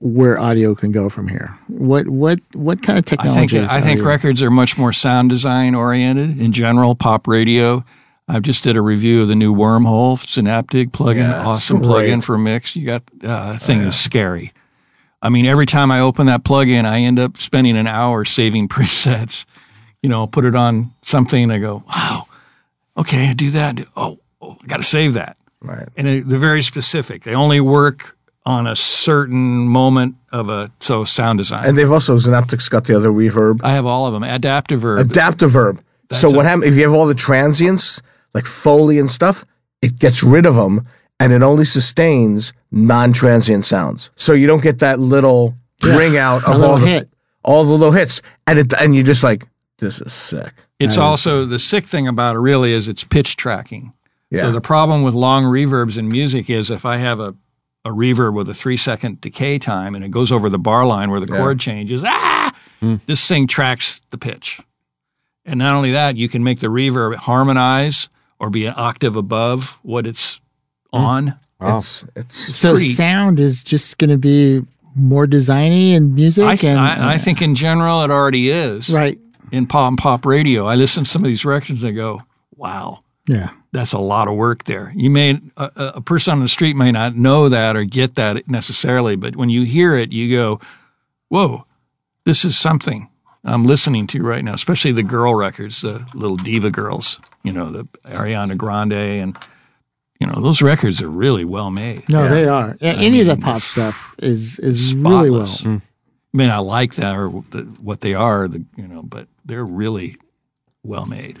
[0.00, 1.58] where audio can go from here?
[1.68, 3.56] What what what kind of I think technology?
[3.56, 6.94] is I think records are much more sound design oriented in general.
[6.94, 7.84] Pop radio.
[8.26, 11.16] I just did a review of the new Wormhole Zynaptiq plugin.
[11.16, 12.08] Yeah, awesome great.
[12.10, 12.74] plugin for mix.
[12.74, 14.52] You got uh, that thing is scary.
[15.20, 18.68] I mean, every time I open that plugin, I end up spending an hour saving
[18.68, 19.46] presets.
[20.02, 21.44] You know, I'll put it on something.
[21.44, 22.26] And I go, wow,
[22.96, 23.80] okay, I do that.
[23.96, 25.36] Oh, oh I got to save that.
[25.60, 25.88] Right.
[25.96, 27.22] and they- they're very specific.
[27.22, 28.16] They only work
[28.46, 31.66] on a certain moment of a so sound design.
[31.66, 33.60] And they've also Zynaptiq's got the other reverb.
[33.64, 34.22] I have all of them.
[34.22, 35.00] Adaptiverb.
[35.00, 35.80] Adaptive verb.
[36.12, 38.02] So what happens if you have all the transients
[38.34, 39.46] like Foley and stuff?
[39.80, 40.86] It gets rid of them,
[41.18, 44.10] and it only sustains non-transient sounds.
[44.16, 47.08] So you don't get that little ring out of all the, hit.
[47.42, 49.46] all the little hits, and it and you're just like,
[49.78, 50.52] this is sick.
[50.80, 53.92] It's also the sick thing about it really is it's pitch tracking.
[54.30, 54.42] Yeah.
[54.42, 57.34] So the problem with long reverbs in music is if I have a
[57.86, 61.10] a reverb with a three second decay time and it goes over the bar line
[61.10, 61.36] where the Yeah.
[61.38, 62.50] chord changes, ah,
[63.06, 64.58] this thing tracks the pitch.
[65.44, 68.08] And not only that, you can make the reverb harmonize
[68.40, 70.40] or be an octave above what it's
[70.94, 71.34] on.
[71.60, 71.78] Wow.
[71.78, 74.62] It's it's So pretty- sound is just going to be
[74.96, 78.88] more designy in music, I, th- and I, I think in general it already is
[78.88, 79.18] right,
[79.52, 80.66] in pop and pop radio.
[80.66, 82.22] I listen to some of these records and I go,
[82.56, 84.92] wow, yeah, that's a lot of work there.
[84.94, 88.14] You may a, a a person on the street may not know that or get
[88.16, 90.60] that necessarily, but when you hear it, you go,
[91.28, 91.64] "Whoa,
[92.24, 93.08] this is something
[93.44, 97.70] I'm listening to right now." Especially the girl records, the little diva girls, you know,
[97.70, 99.38] the Ariana Grande, and
[100.20, 102.08] you know those records are really well made.
[102.10, 102.76] no, they are.
[102.82, 105.46] A- Any of the pop stuff is is really well.
[105.46, 105.62] Spotless.
[105.62, 105.82] Mm.
[106.34, 109.64] I mean, I like that or the, what they are, the you know, but they're
[109.64, 110.16] really
[110.82, 111.38] well made.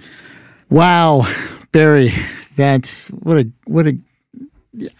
[0.70, 1.26] Wow,
[1.72, 2.12] Barry,
[2.56, 3.98] that's what a what a.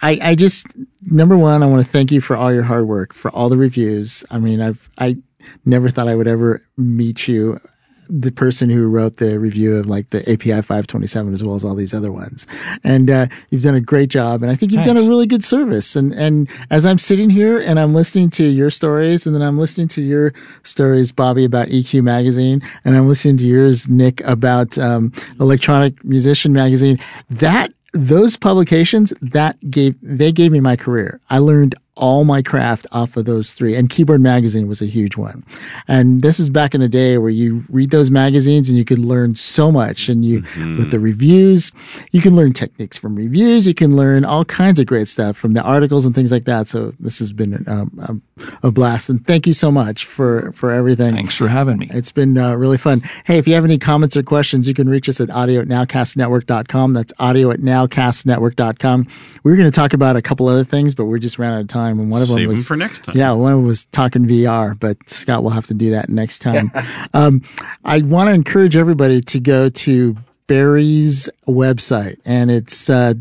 [0.03, 0.67] I I just
[1.03, 3.57] number one, I want to thank you for all your hard work, for all the
[3.57, 4.25] reviews.
[4.31, 5.17] I mean, I've I
[5.65, 7.61] never thought I would ever meet you,
[8.09, 11.75] the person who wrote the review of like the API 527 as well as all
[11.75, 12.47] these other ones.
[12.83, 15.45] And uh, you've done a great job, and I think you've done a really good
[15.45, 15.97] service.
[15.97, 19.59] And and as I'm sitting here and I'm listening to your stories, and then I'm
[19.59, 20.33] listening to your
[20.63, 26.53] stories, Bobby, about EQ magazine, and I'm listening to yours, Nick, about um, Electronic Musician
[26.53, 26.99] magazine.
[27.31, 31.21] That those publications that gave they gave me my career.
[31.31, 33.77] I learned all my craft off of those three.
[33.77, 35.45] And Keyboard Magazine was a huge one.
[35.87, 38.99] And this is back in the day where you read those magazines and you could
[38.99, 40.09] learn so much.
[40.09, 40.43] And you,
[40.77, 41.71] with the reviews,
[42.11, 43.67] you can learn techniques from reviews.
[43.67, 46.67] You can learn all kinds of great stuff from the articles and things like that.
[46.67, 49.09] So this has been um, a, a blast.
[49.09, 51.15] And thank you so much for, for everything.
[51.15, 51.89] Thanks for having me.
[51.93, 53.03] It's been uh, really fun.
[53.25, 55.69] Hey, if you have any comments or questions, you can reach us at audio at
[55.69, 56.93] nowcastnetwork.com.
[56.93, 59.07] That's audio at nowcastnetwork.com.
[59.45, 61.61] We were going to talk about a couple other things, but we just ran out
[61.61, 61.84] of time.
[61.91, 63.17] And one of them Save them was for next time.
[63.17, 66.39] yeah, one of them was talking VR, but Scott will have to do that next
[66.43, 66.71] time.
[67.15, 67.43] um,
[67.85, 70.17] I want to encourage everybody to go to
[70.47, 73.15] Barry's website, and it's uh,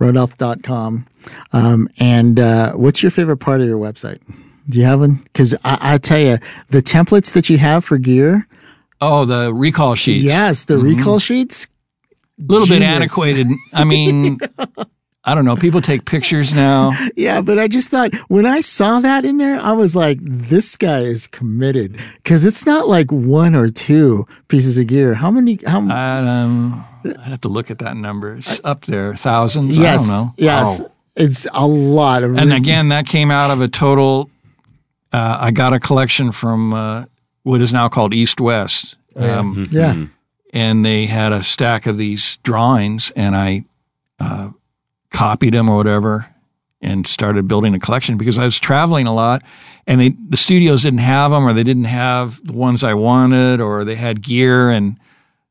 [0.00, 1.06] www.barryrudolph.com.
[1.52, 4.18] Um, and uh, what's your favorite part of your website?
[4.68, 5.16] Do you have one?
[5.24, 6.38] Because I, I tell you,
[6.70, 8.46] the templates that you have for gear,
[9.00, 10.22] Oh, the recall sheets.
[10.24, 11.66] yes, the recall sheets,
[12.40, 12.88] a little bit Genius.
[12.90, 13.48] antiquated.
[13.72, 14.38] I mean,
[15.24, 15.54] I don't know.
[15.56, 16.92] People take pictures now.
[17.16, 20.76] Yeah, but I just thought when I saw that in there, I was like, this
[20.76, 25.14] guy is committed because it's not like one or two pieces of gear.
[25.14, 25.58] How many?
[25.66, 25.86] How?
[25.88, 28.34] I, um, I'd have to look at that number.
[28.36, 29.76] It's up there, thousands.
[29.78, 30.34] yes, I don't know.
[30.36, 30.90] yes, Wow.
[31.16, 32.36] it's a lot of.
[32.36, 34.28] And again, that came out of a total.
[35.12, 37.04] Uh, I got a collection from uh,
[37.42, 38.96] what is now called East West.
[39.14, 40.06] Um, yeah,
[40.54, 43.64] and they had a stack of these drawings and I
[44.18, 44.48] uh,
[45.12, 46.26] copied them or whatever
[46.80, 49.42] and started building a collection because I was traveling a lot
[49.86, 53.60] and they, the studios didn't have them or they didn't have the ones I wanted
[53.60, 54.98] or they had gear and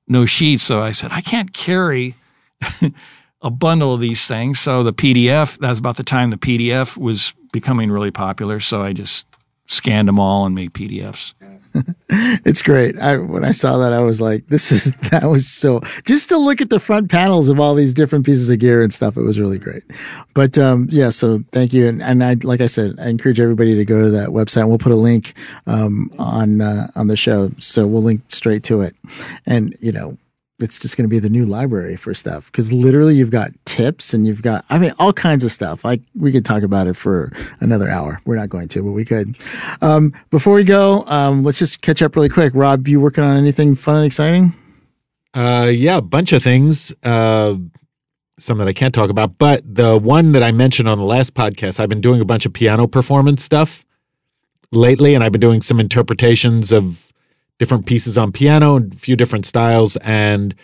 [0.07, 0.63] no sheets.
[0.63, 2.15] So I said, I can't carry
[3.41, 4.59] a bundle of these things.
[4.59, 8.59] So the PDF, that's about the time the PDF was becoming really popular.
[8.59, 9.25] So I just
[9.67, 11.33] scanned them all and made PDFs.
[12.09, 12.97] it's great.
[12.99, 16.37] I, when I saw that, I was like, "This is that was so." Just to
[16.37, 19.21] look at the front panels of all these different pieces of gear and stuff, it
[19.21, 19.83] was really great.
[20.33, 23.75] But um, yeah, so thank you, and and I like I said, I encourage everybody
[23.75, 24.61] to go to that website.
[24.61, 25.35] and We'll put a link
[25.67, 28.95] um, on uh, on the show, so we'll link straight to it.
[29.45, 30.17] And you know,
[30.61, 34.13] it's just going to be the new library for stuff because literally you've got tips
[34.13, 35.83] and you've got i mean all kinds of stuff.
[35.83, 38.21] Like we could talk about it for another hour.
[38.25, 39.37] We're not going to but we could.
[39.81, 42.53] Um, before we go um, let's just catch up really quick.
[42.55, 44.53] Rob you working on anything fun and exciting?
[45.33, 46.93] Uh, yeah, a bunch of things.
[47.03, 47.55] Uh,
[48.39, 51.35] some that I can't talk about, but the one that I mentioned on the last
[51.35, 53.85] podcast, I've been doing a bunch of piano performance stuff
[54.71, 57.10] lately, and I've been doing some interpretations of
[57.61, 59.95] different pieces on piano a few different styles.
[59.97, 60.55] And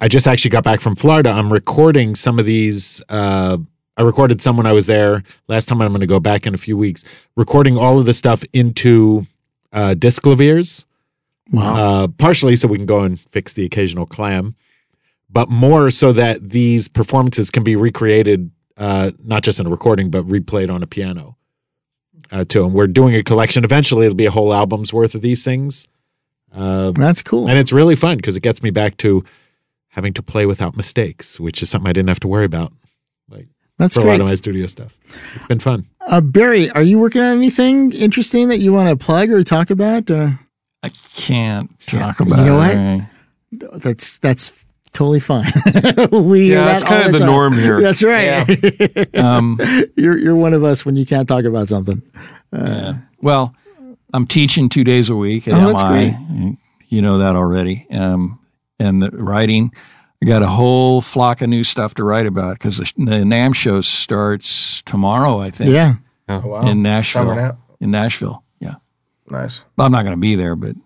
[0.00, 1.30] I just actually got back from Florida.
[1.30, 3.00] I'm recording some of these.
[3.08, 3.58] Uh,
[3.96, 5.80] I recorded some when I was there last time.
[5.80, 7.04] I'm going to go back in a few weeks,
[7.36, 9.28] recording all of the stuff into
[9.72, 10.86] uh, Disklaviers
[11.52, 14.56] wow uh, partially so we can go and fix the occasional clam,
[15.30, 20.10] but more so that these performances can be recreated, uh, not just in a recording,
[20.10, 21.36] but replayed on a piano.
[22.32, 23.62] Uh, too, and we're doing a collection.
[23.62, 25.86] Eventually, it'll be a whole album's worth of these things,
[26.54, 29.24] uh, that's cool and it's really fun because it gets me back to
[29.88, 32.72] having to play without mistakes, which is something I didn't have to worry about,
[33.30, 33.46] like
[33.78, 34.92] that's for a lot of my studio stuff.
[35.34, 35.86] It's been fun.
[36.06, 39.70] uh, barry are you working on anything interesting that you want to plug or talk
[39.70, 40.30] about uh,
[40.82, 42.38] I can't talk about.
[42.40, 43.02] You know it.
[43.62, 43.82] what?
[43.82, 44.52] that's that's
[44.92, 45.44] totally fine
[46.12, 47.26] we Yeah, hear that's kind all of the time.
[47.26, 47.80] norm here.
[47.80, 49.58] that's right Um,
[49.96, 52.00] you're you're one of us when you can't talk about something
[52.52, 52.94] yeah.
[53.20, 53.54] Well,
[54.14, 56.56] I'm teaching two days a week at Oh, that's MI.
[56.88, 57.86] You know that already.
[57.90, 58.38] Um,
[58.78, 59.72] and the writing,
[60.22, 63.54] I got a whole flock of new stuff to write about because the, the NAMM
[63.54, 65.94] show starts tomorrow, I think, yeah
[66.28, 66.66] Oh, wow.
[66.68, 67.34] in Nashville.
[67.34, 67.58] now.
[67.80, 68.76] In Nashville, yeah.
[69.28, 69.64] Nice.
[69.78, 70.76] I'm not going to be there, but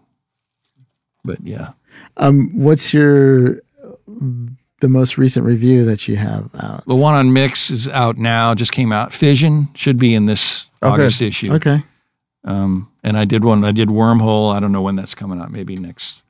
[1.25, 1.73] but yeah.
[2.17, 3.61] Um, what's your
[4.81, 6.85] the most recent review that you have out?
[6.87, 8.55] The one on Mix is out now.
[8.55, 9.13] Just came out.
[9.13, 11.01] Fission should be in this Oh, good.
[11.03, 11.53] August issue.
[11.55, 11.83] Okay,
[12.45, 13.65] Um, and I did one.
[13.65, 14.55] I did Wormhole.
[14.55, 15.51] I don't know when that's coming out.
[15.51, 16.23] Maybe next.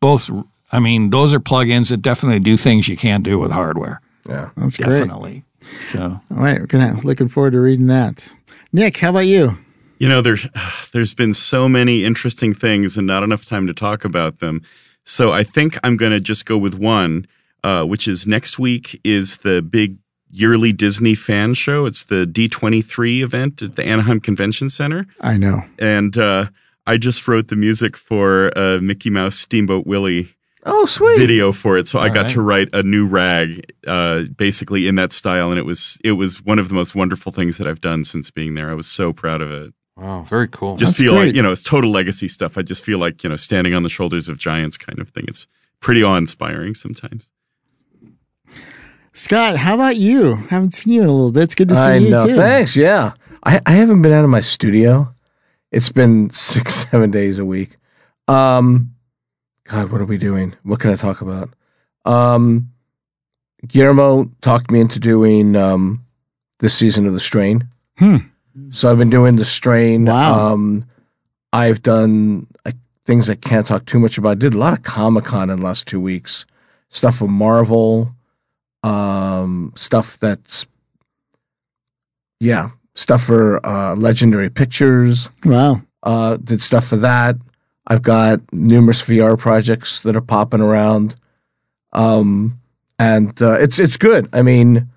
[0.00, 0.30] Both.
[0.72, 4.00] I mean, those are plugins that definitely do things you can't do with hardware.
[4.28, 4.50] Yeah.
[4.56, 4.88] that's great.
[4.88, 5.44] Definitely.
[5.88, 8.34] So All right, we're gonna looking forward to reading that.
[8.72, 9.58] Nick, how about you?
[9.98, 10.46] You know, there's
[10.92, 14.62] there's been so many interesting things and not enough time to talk about them.
[15.04, 17.26] So I think I'm going to just go with one,
[17.62, 19.98] uh, which is next week is the big
[20.38, 21.86] yearly Disney fan show.
[21.86, 25.62] It's the D23 event at the Anaheim Convention Center, I know.
[25.78, 26.46] and uh,
[26.86, 30.32] I just wrote the music for uh, Mickey Mouse Steamboat Willie
[30.68, 31.16] Oh, sweet.
[31.18, 31.86] video for it.
[31.86, 32.30] So I got right.
[32.32, 36.44] to write a new rag, uh, basically in that style, and it was it was
[36.44, 38.68] one of the most wonderful things that I've done since being there.
[38.70, 40.76] I was so proud of it Wow, very cool.
[40.76, 41.26] just That's feel great.
[41.26, 43.82] like you know it's total legacy stuff i just feel like you know standing on
[43.82, 45.46] the shoulders of giants kind of thing it's
[45.80, 47.30] pretty awe-inspiring sometimes
[49.16, 50.34] Scott, how about you?
[50.50, 51.44] Haven't seen you in a little bit.
[51.44, 52.26] It's good to see I you know.
[52.26, 52.36] too.
[52.36, 52.76] Thanks.
[52.76, 53.14] Yeah.
[53.44, 55.10] I, I haven't been out of my studio.
[55.72, 57.78] It's been six, seven days a week.
[58.28, 58.94] Um,
[59.64, 60.54] God, what are we doing?
[60.64, 61.48] What can I talk about?
[62.04, 62.70] Um,
[63.66, 66.04] Guillermo talked me into doing um,
[66.58, 67.66] this season of The Strain.
[67.96, 68.18] Hmm.
[68.68, 70.04] So I've been doing The Strain.
[70.04, 70.52] Wow.
[70.52, 70.84] Um,
[71.54, 72.72] I've done uh,
[73.06, 74.32] things I can't talk too much about.
[74.32, 76.44] I did a lot of Comic Con in the last two weeks.
[76.90, 78.14] Stuff from Marvel.
[78.86, 80.66] Um, stuff that's
[82.40, 85.28] yeah, stuff for uh, Legendary Pictures.
[85.44, 85.82] Wow.
[86.02, 87.36] Uh, did stuff for that.
[87.88, 91.16] I've got numerous VR projects that are popping around,
[91.92, 92.60] um,
[92.98, 94.28] and uh, it's it's good.
[94.32, 94.88] I mean,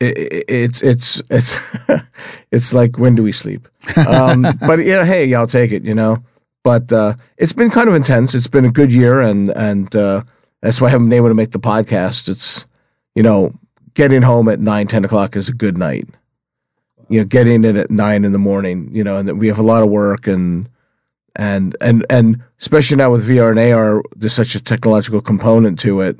[0.00, 1.56] it, it, it's it's it's
[2.50, 3.68] it's like when do we sleep?
[4.06, 5.84] Um, but yeah, hey, I'll take it.
[5.84, 6.24] You know,
[6.64, 8.34] but uh, it's been kind of intense.
[8.34, 10.22] It's been a good year, and and uh,
[10.62, 12.28] that's why I haven't been able to make the podcast.
[12.28, 12.66] It's
[13.14, 13.52] you know,
[13.94, 16.08] getting home at nine, ten o'clock is a good night.
[17.08, 18.88] You know, getting it at nine in the morning.
[18.92, 20.68] You know, and that we have a lot of work and
[21.36, 26.00] and and and especially now with VR and AR, there's such a technological component to
[26.00, 26.18] it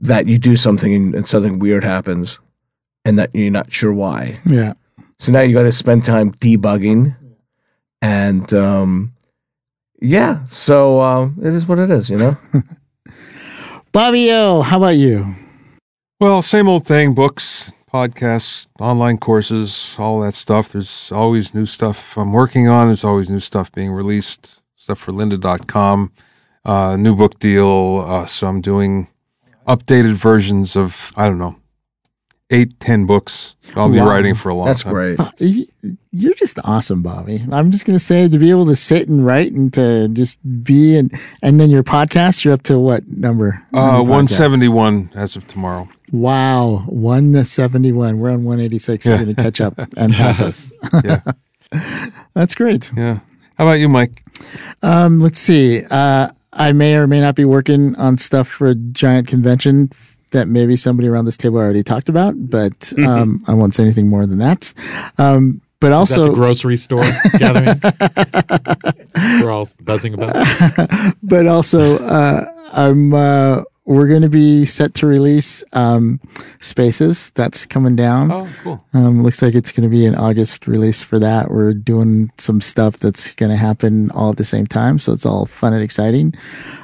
[0.00, 2.38] that you do something and, and something weird happens,
[3.04, 4.40] and that you're not sure why.
[4.44, 4.74] Yeah.
[5.18, 7.16] So now you got to spend time debugging,
[8.00, 9.14] and um,
[10.00, 10.44] yeah.
[10.44, 12.36] So uh, it is what it is, you know.
[13.92, 15.34] Bobby O, how about you?
[16.18, 20.72] Well, same old thing books, podcasts, online courses, all that stuff.
[20.72, 22.86] There's always new stuff I'm working on.
[22.86, 24.60] There's always new stuff being released.
[24.76, 26.10] Stuff for lynda.com,
[26.64, 28.02] uh, new book deal.
[28.06, 29.08] Uh, so I'm doing
[29.68, 31.56] updated versions of, I don't know,
[32.52, 34.08] eight, ten books I'll be Wow.
[34.08, 35.16] writing for a long That's time.
[35.16, 35.68] That's great.
[36.12, 37.42] You're just awesome, Bobby.
[37.50, 40.96] I'm just gonna say to be able to sit and write and to just be
[40.96, 41.10] and
[41.42, 43.62] and then your podcast, you're up to what number?
[43.72, 45.88] Uh, 171 as of tomorrow.
[46.12, 48.18] Wow, one seventy one.
[48.18, 49.06] We're on one eighty six.
[49.06, 50.72] You're gonna catch up and pass us.
[51.02, 51.22] Yeah.
[52.34, 52.90] That's great.
[52.96, 53.20] Yeah.
[53.56, 54.22] How about you, Mike?
[54.82, 55.84] Um, let's see.
[55.90, 59.90] Uh, I may or may not be working on stuff for a giant convention
[60.32, 64.08] that maybe somebody around this table already talked about, but um, I won't say anything
[64.08, 64.72] more than that.
[65.18, 67.04] Um, but also, the grocery store
[67.38, 67.80] gathering?
[69.42, 71.16] We're all buzzing about.
[71.22, 76.20] but also, uh, I'm uh, we're going to be set to release um,
[76.60, 77.32] Spaces.
[77.32, 78.30] That's coming down.
[78.30, 78.84] Oh, cool.
[78.94, 81.50] Um, looks like it's going to be an August release for that.
[81.50, 85.26] We're doing some stuff that's going to happen all at the same time, so it's
[85.26, 86.32] all fun and exciting.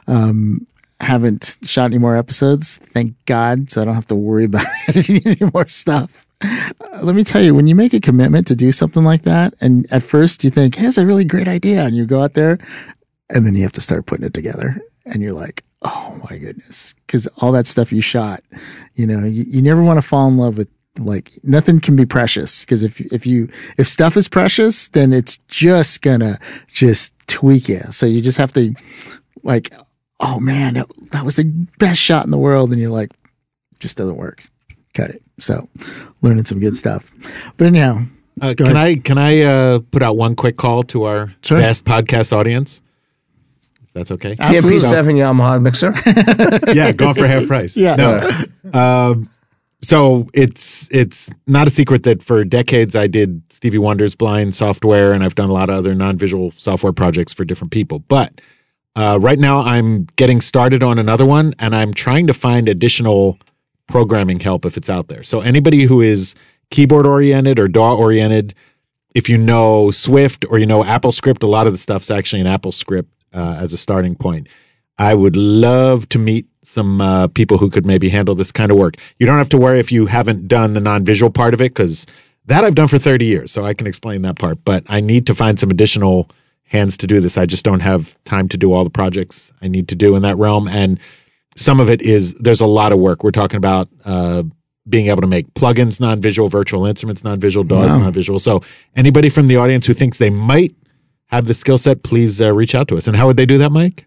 [0.09, 0.67] Um,
[1.01, 5.23] haven't shot any more episodes, thank God, so I don't have to worry about editing
[5.25, 6.27] any more stuff.
[6.41, 9.55] Uh, let me tell you, when you make a commitment to do something like that,
[9.61, 12.35] and at first you think, hey, that's a really great idea, and you go out
[12.35, 12.59] there,
[13.31, 16.95] and then you have to start putting it together, and you're like, oh my goodness,
[17.07, 18.43] because all that stuff you shot,
[18.95, 20.69] you know, you, you never want to fall in love with
[20.99, 25.39] like nothing can be precious because if if you if stuff is precious, then it's
[25.47, 27.83] just gonna just tweak you.
[27.91, 28.75] So you just have to
[29.45, 29.73] like,
[30.21, 31.45] oh man, that, that was the
[31.79, 33.13] best shot in the world, and you're like,
[33.79, 34.45] just doesn't work.
[34.95, 35.23] Cut it.
[35.39, 35.69] So
[36.23, 37.13] learning some good stuff.
[37.57, 38.03] But anyhow,
[38.41, 38.77] Uh, can ahead.
[38.77, 41.59] I can I uh, put out one quick call to our Sure.
[41.59, 42.81] vast podcast audience?
[43.83, 44.35] If that's okay.
[44.41, 44.81] absolutely.
[44.81, 45.93] PMP7 Yamaha mixer.
[46.75, 47.77] yeah, going for half price.
[47.77, 47.97] Yeah.
[47.97, 48.79] No.
[48.79, 49.31] Um,
[49.81, 55.13] so it's it's not a secret that for decades I did Stevie Wonder's blind software,
[55.13, 58.01] and I've done a lot of other non-visual software projects for different people.
[58.01, 58.41] But
[58.99, 63.39] uh, right now I'm getting started on another one, and I'm trying to find additional
[63.87, 65.23] programming help if it's out there.
[65.23, 66.35] So anybody who is
[66.71, 68.57] keyboard oriented or DAW oriented,
[69.15, 72.41] if you know Swift or you know Apple Script, a lot of the stuff's actually
[72.41, 74.49] in Apple Script uh, as a starting point.
[74.99, 78.79] I would love to meet some uh, people who could maybe handle this kind of
[78.79, 78.97] work.
[79.21, 82.05] You don't have to worry if you haven't done the non-visual part of it because
[82.47, 84.59] that I've done for 30 years, so I can explain that part.
[84.65, 86.29] But I need to find some additional
[86.69, 87.37] hands to do this.
[87.39, 90.23] I just don't have time to do all the projects I need to do in
[90.23, 90.99] that realm, and
[91.57, 93.25] some of it is there's a lot of work.
[93.25, 94.45] We're talking about uh,
[94.89, 97.99] being able to make plugins non-visual, virtual instruments non-visual, DAWs Wow.
[97.99, 98.39] non-visual.
[98.39, 98.63] So
[98.97, 100.75] anybody from the audience who thinks they might
[101.27, 103.07] have the skill set, please uh, reach out to us.
[103.07, 104.07] And how would they do that, Mike?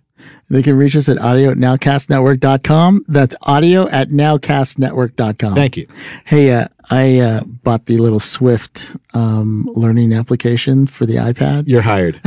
[0.50, 3.06] They can reach us at audio at nowcastnetwork.com.
[3.08, 5.56] That's audio at nowcastnetwork.com.
[5.56, 5.88] Thank you.
[6.26, 11.64] Hey, uh, I uh, bought the little Swift um, learning application for the iPad.
[11.66, 12.20] You're hired.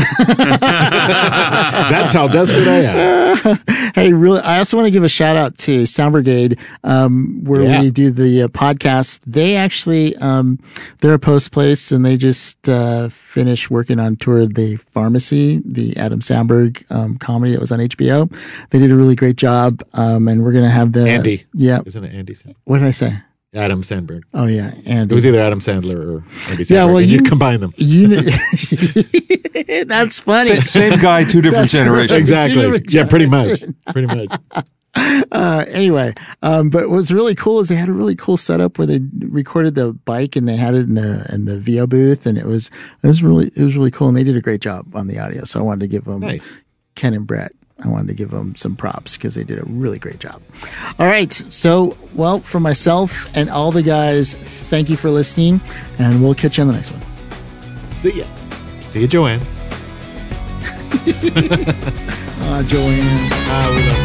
[0.79, 3.59] That's how desperate I am.
[3.95, 7.63] hey, really, I also want to give a shout out to Sound Brigade, um, where
[7.63, 7.83] Yeah.
[7.83, 9.21] we do the uh, podcast.
[9.27, 10.59] They actually, um,
[11.01, 15.97] they're a post place and they just uh, finished working on Tour de Pharmacy, the
[15.97, 18.35] Adam Samberg um, comedy that was on HBO.
[18.71, 19.83] They did a really great job.
[19.93, 21.09] Um, and we're going to have the.
[21.09, 21.45] Andy.
[21.53, 21.81] Yeah.
[21.85, 22.35] Isn't it Andy?
[22.65, 23.19] What did I say?
[23.55, 24.23] Adam Samberg.
[24.35, 24.75] Oh, yeah.
[24.85, 25.13] Andy.
[25.13, 26.71] It was either Adam Sandler or Andy Samberg.
[26.71, 27.73] Yeah, well, and you, you- combine them.
[27.77, 28.21] You know,
[29.87, 30.57] that's funny.
[30.57, 31.81] Same, same guy, two different That's right.
[31.81, 32.19] generations.
[32.19, 32.55] Exactly.
[32.63, 33.63] different Yeah, pretty much.
[33.93, 34.41] Pretty much.
[35.33, 38.87] uh, anyway, um, but what's really cool is they had a really cool setup where
[38.87, 42.39] they recorded the bike and they had it in the in the VO booth, and
[42.39, 42.71] it was
[43.03, 45.19] it was really it was really cool, and they did a great job on the
[45.19, 45.45] audio.
[45.45, 46.49] So I wanted to give them Nice.
[46.95, 47.53] Ken and Brett.
[47.83, 50.41] I wanted to give them some props because they did a really great job.
[50.99, 55.61] All right, so well, for myself and all the guys, thank you for listening,
[55.99, 57.03] and we'll catch you on the next one.
[58.01, 58.27] See ya.
[58.93, 59.41] See you, Joanne.
[62.47, 63.29] Uh, Joanne.
[63.51, 64.04] Ah, we love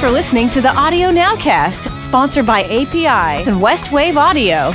[0.00, 4.72] Thanks for listening to the Audio Nowcast, sponsored by API and Westwave Audio.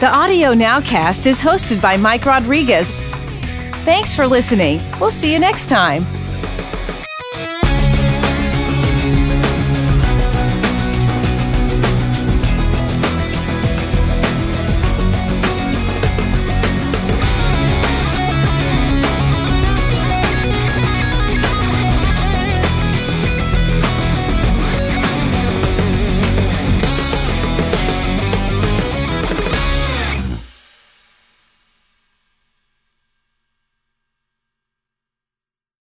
[0.00, 2.90] The Audio Nowcast is hosted by Mike Rodriguez.
[3.84, 4.80] Thanks for listening.
[4.98, 6.06] We'll see you next time.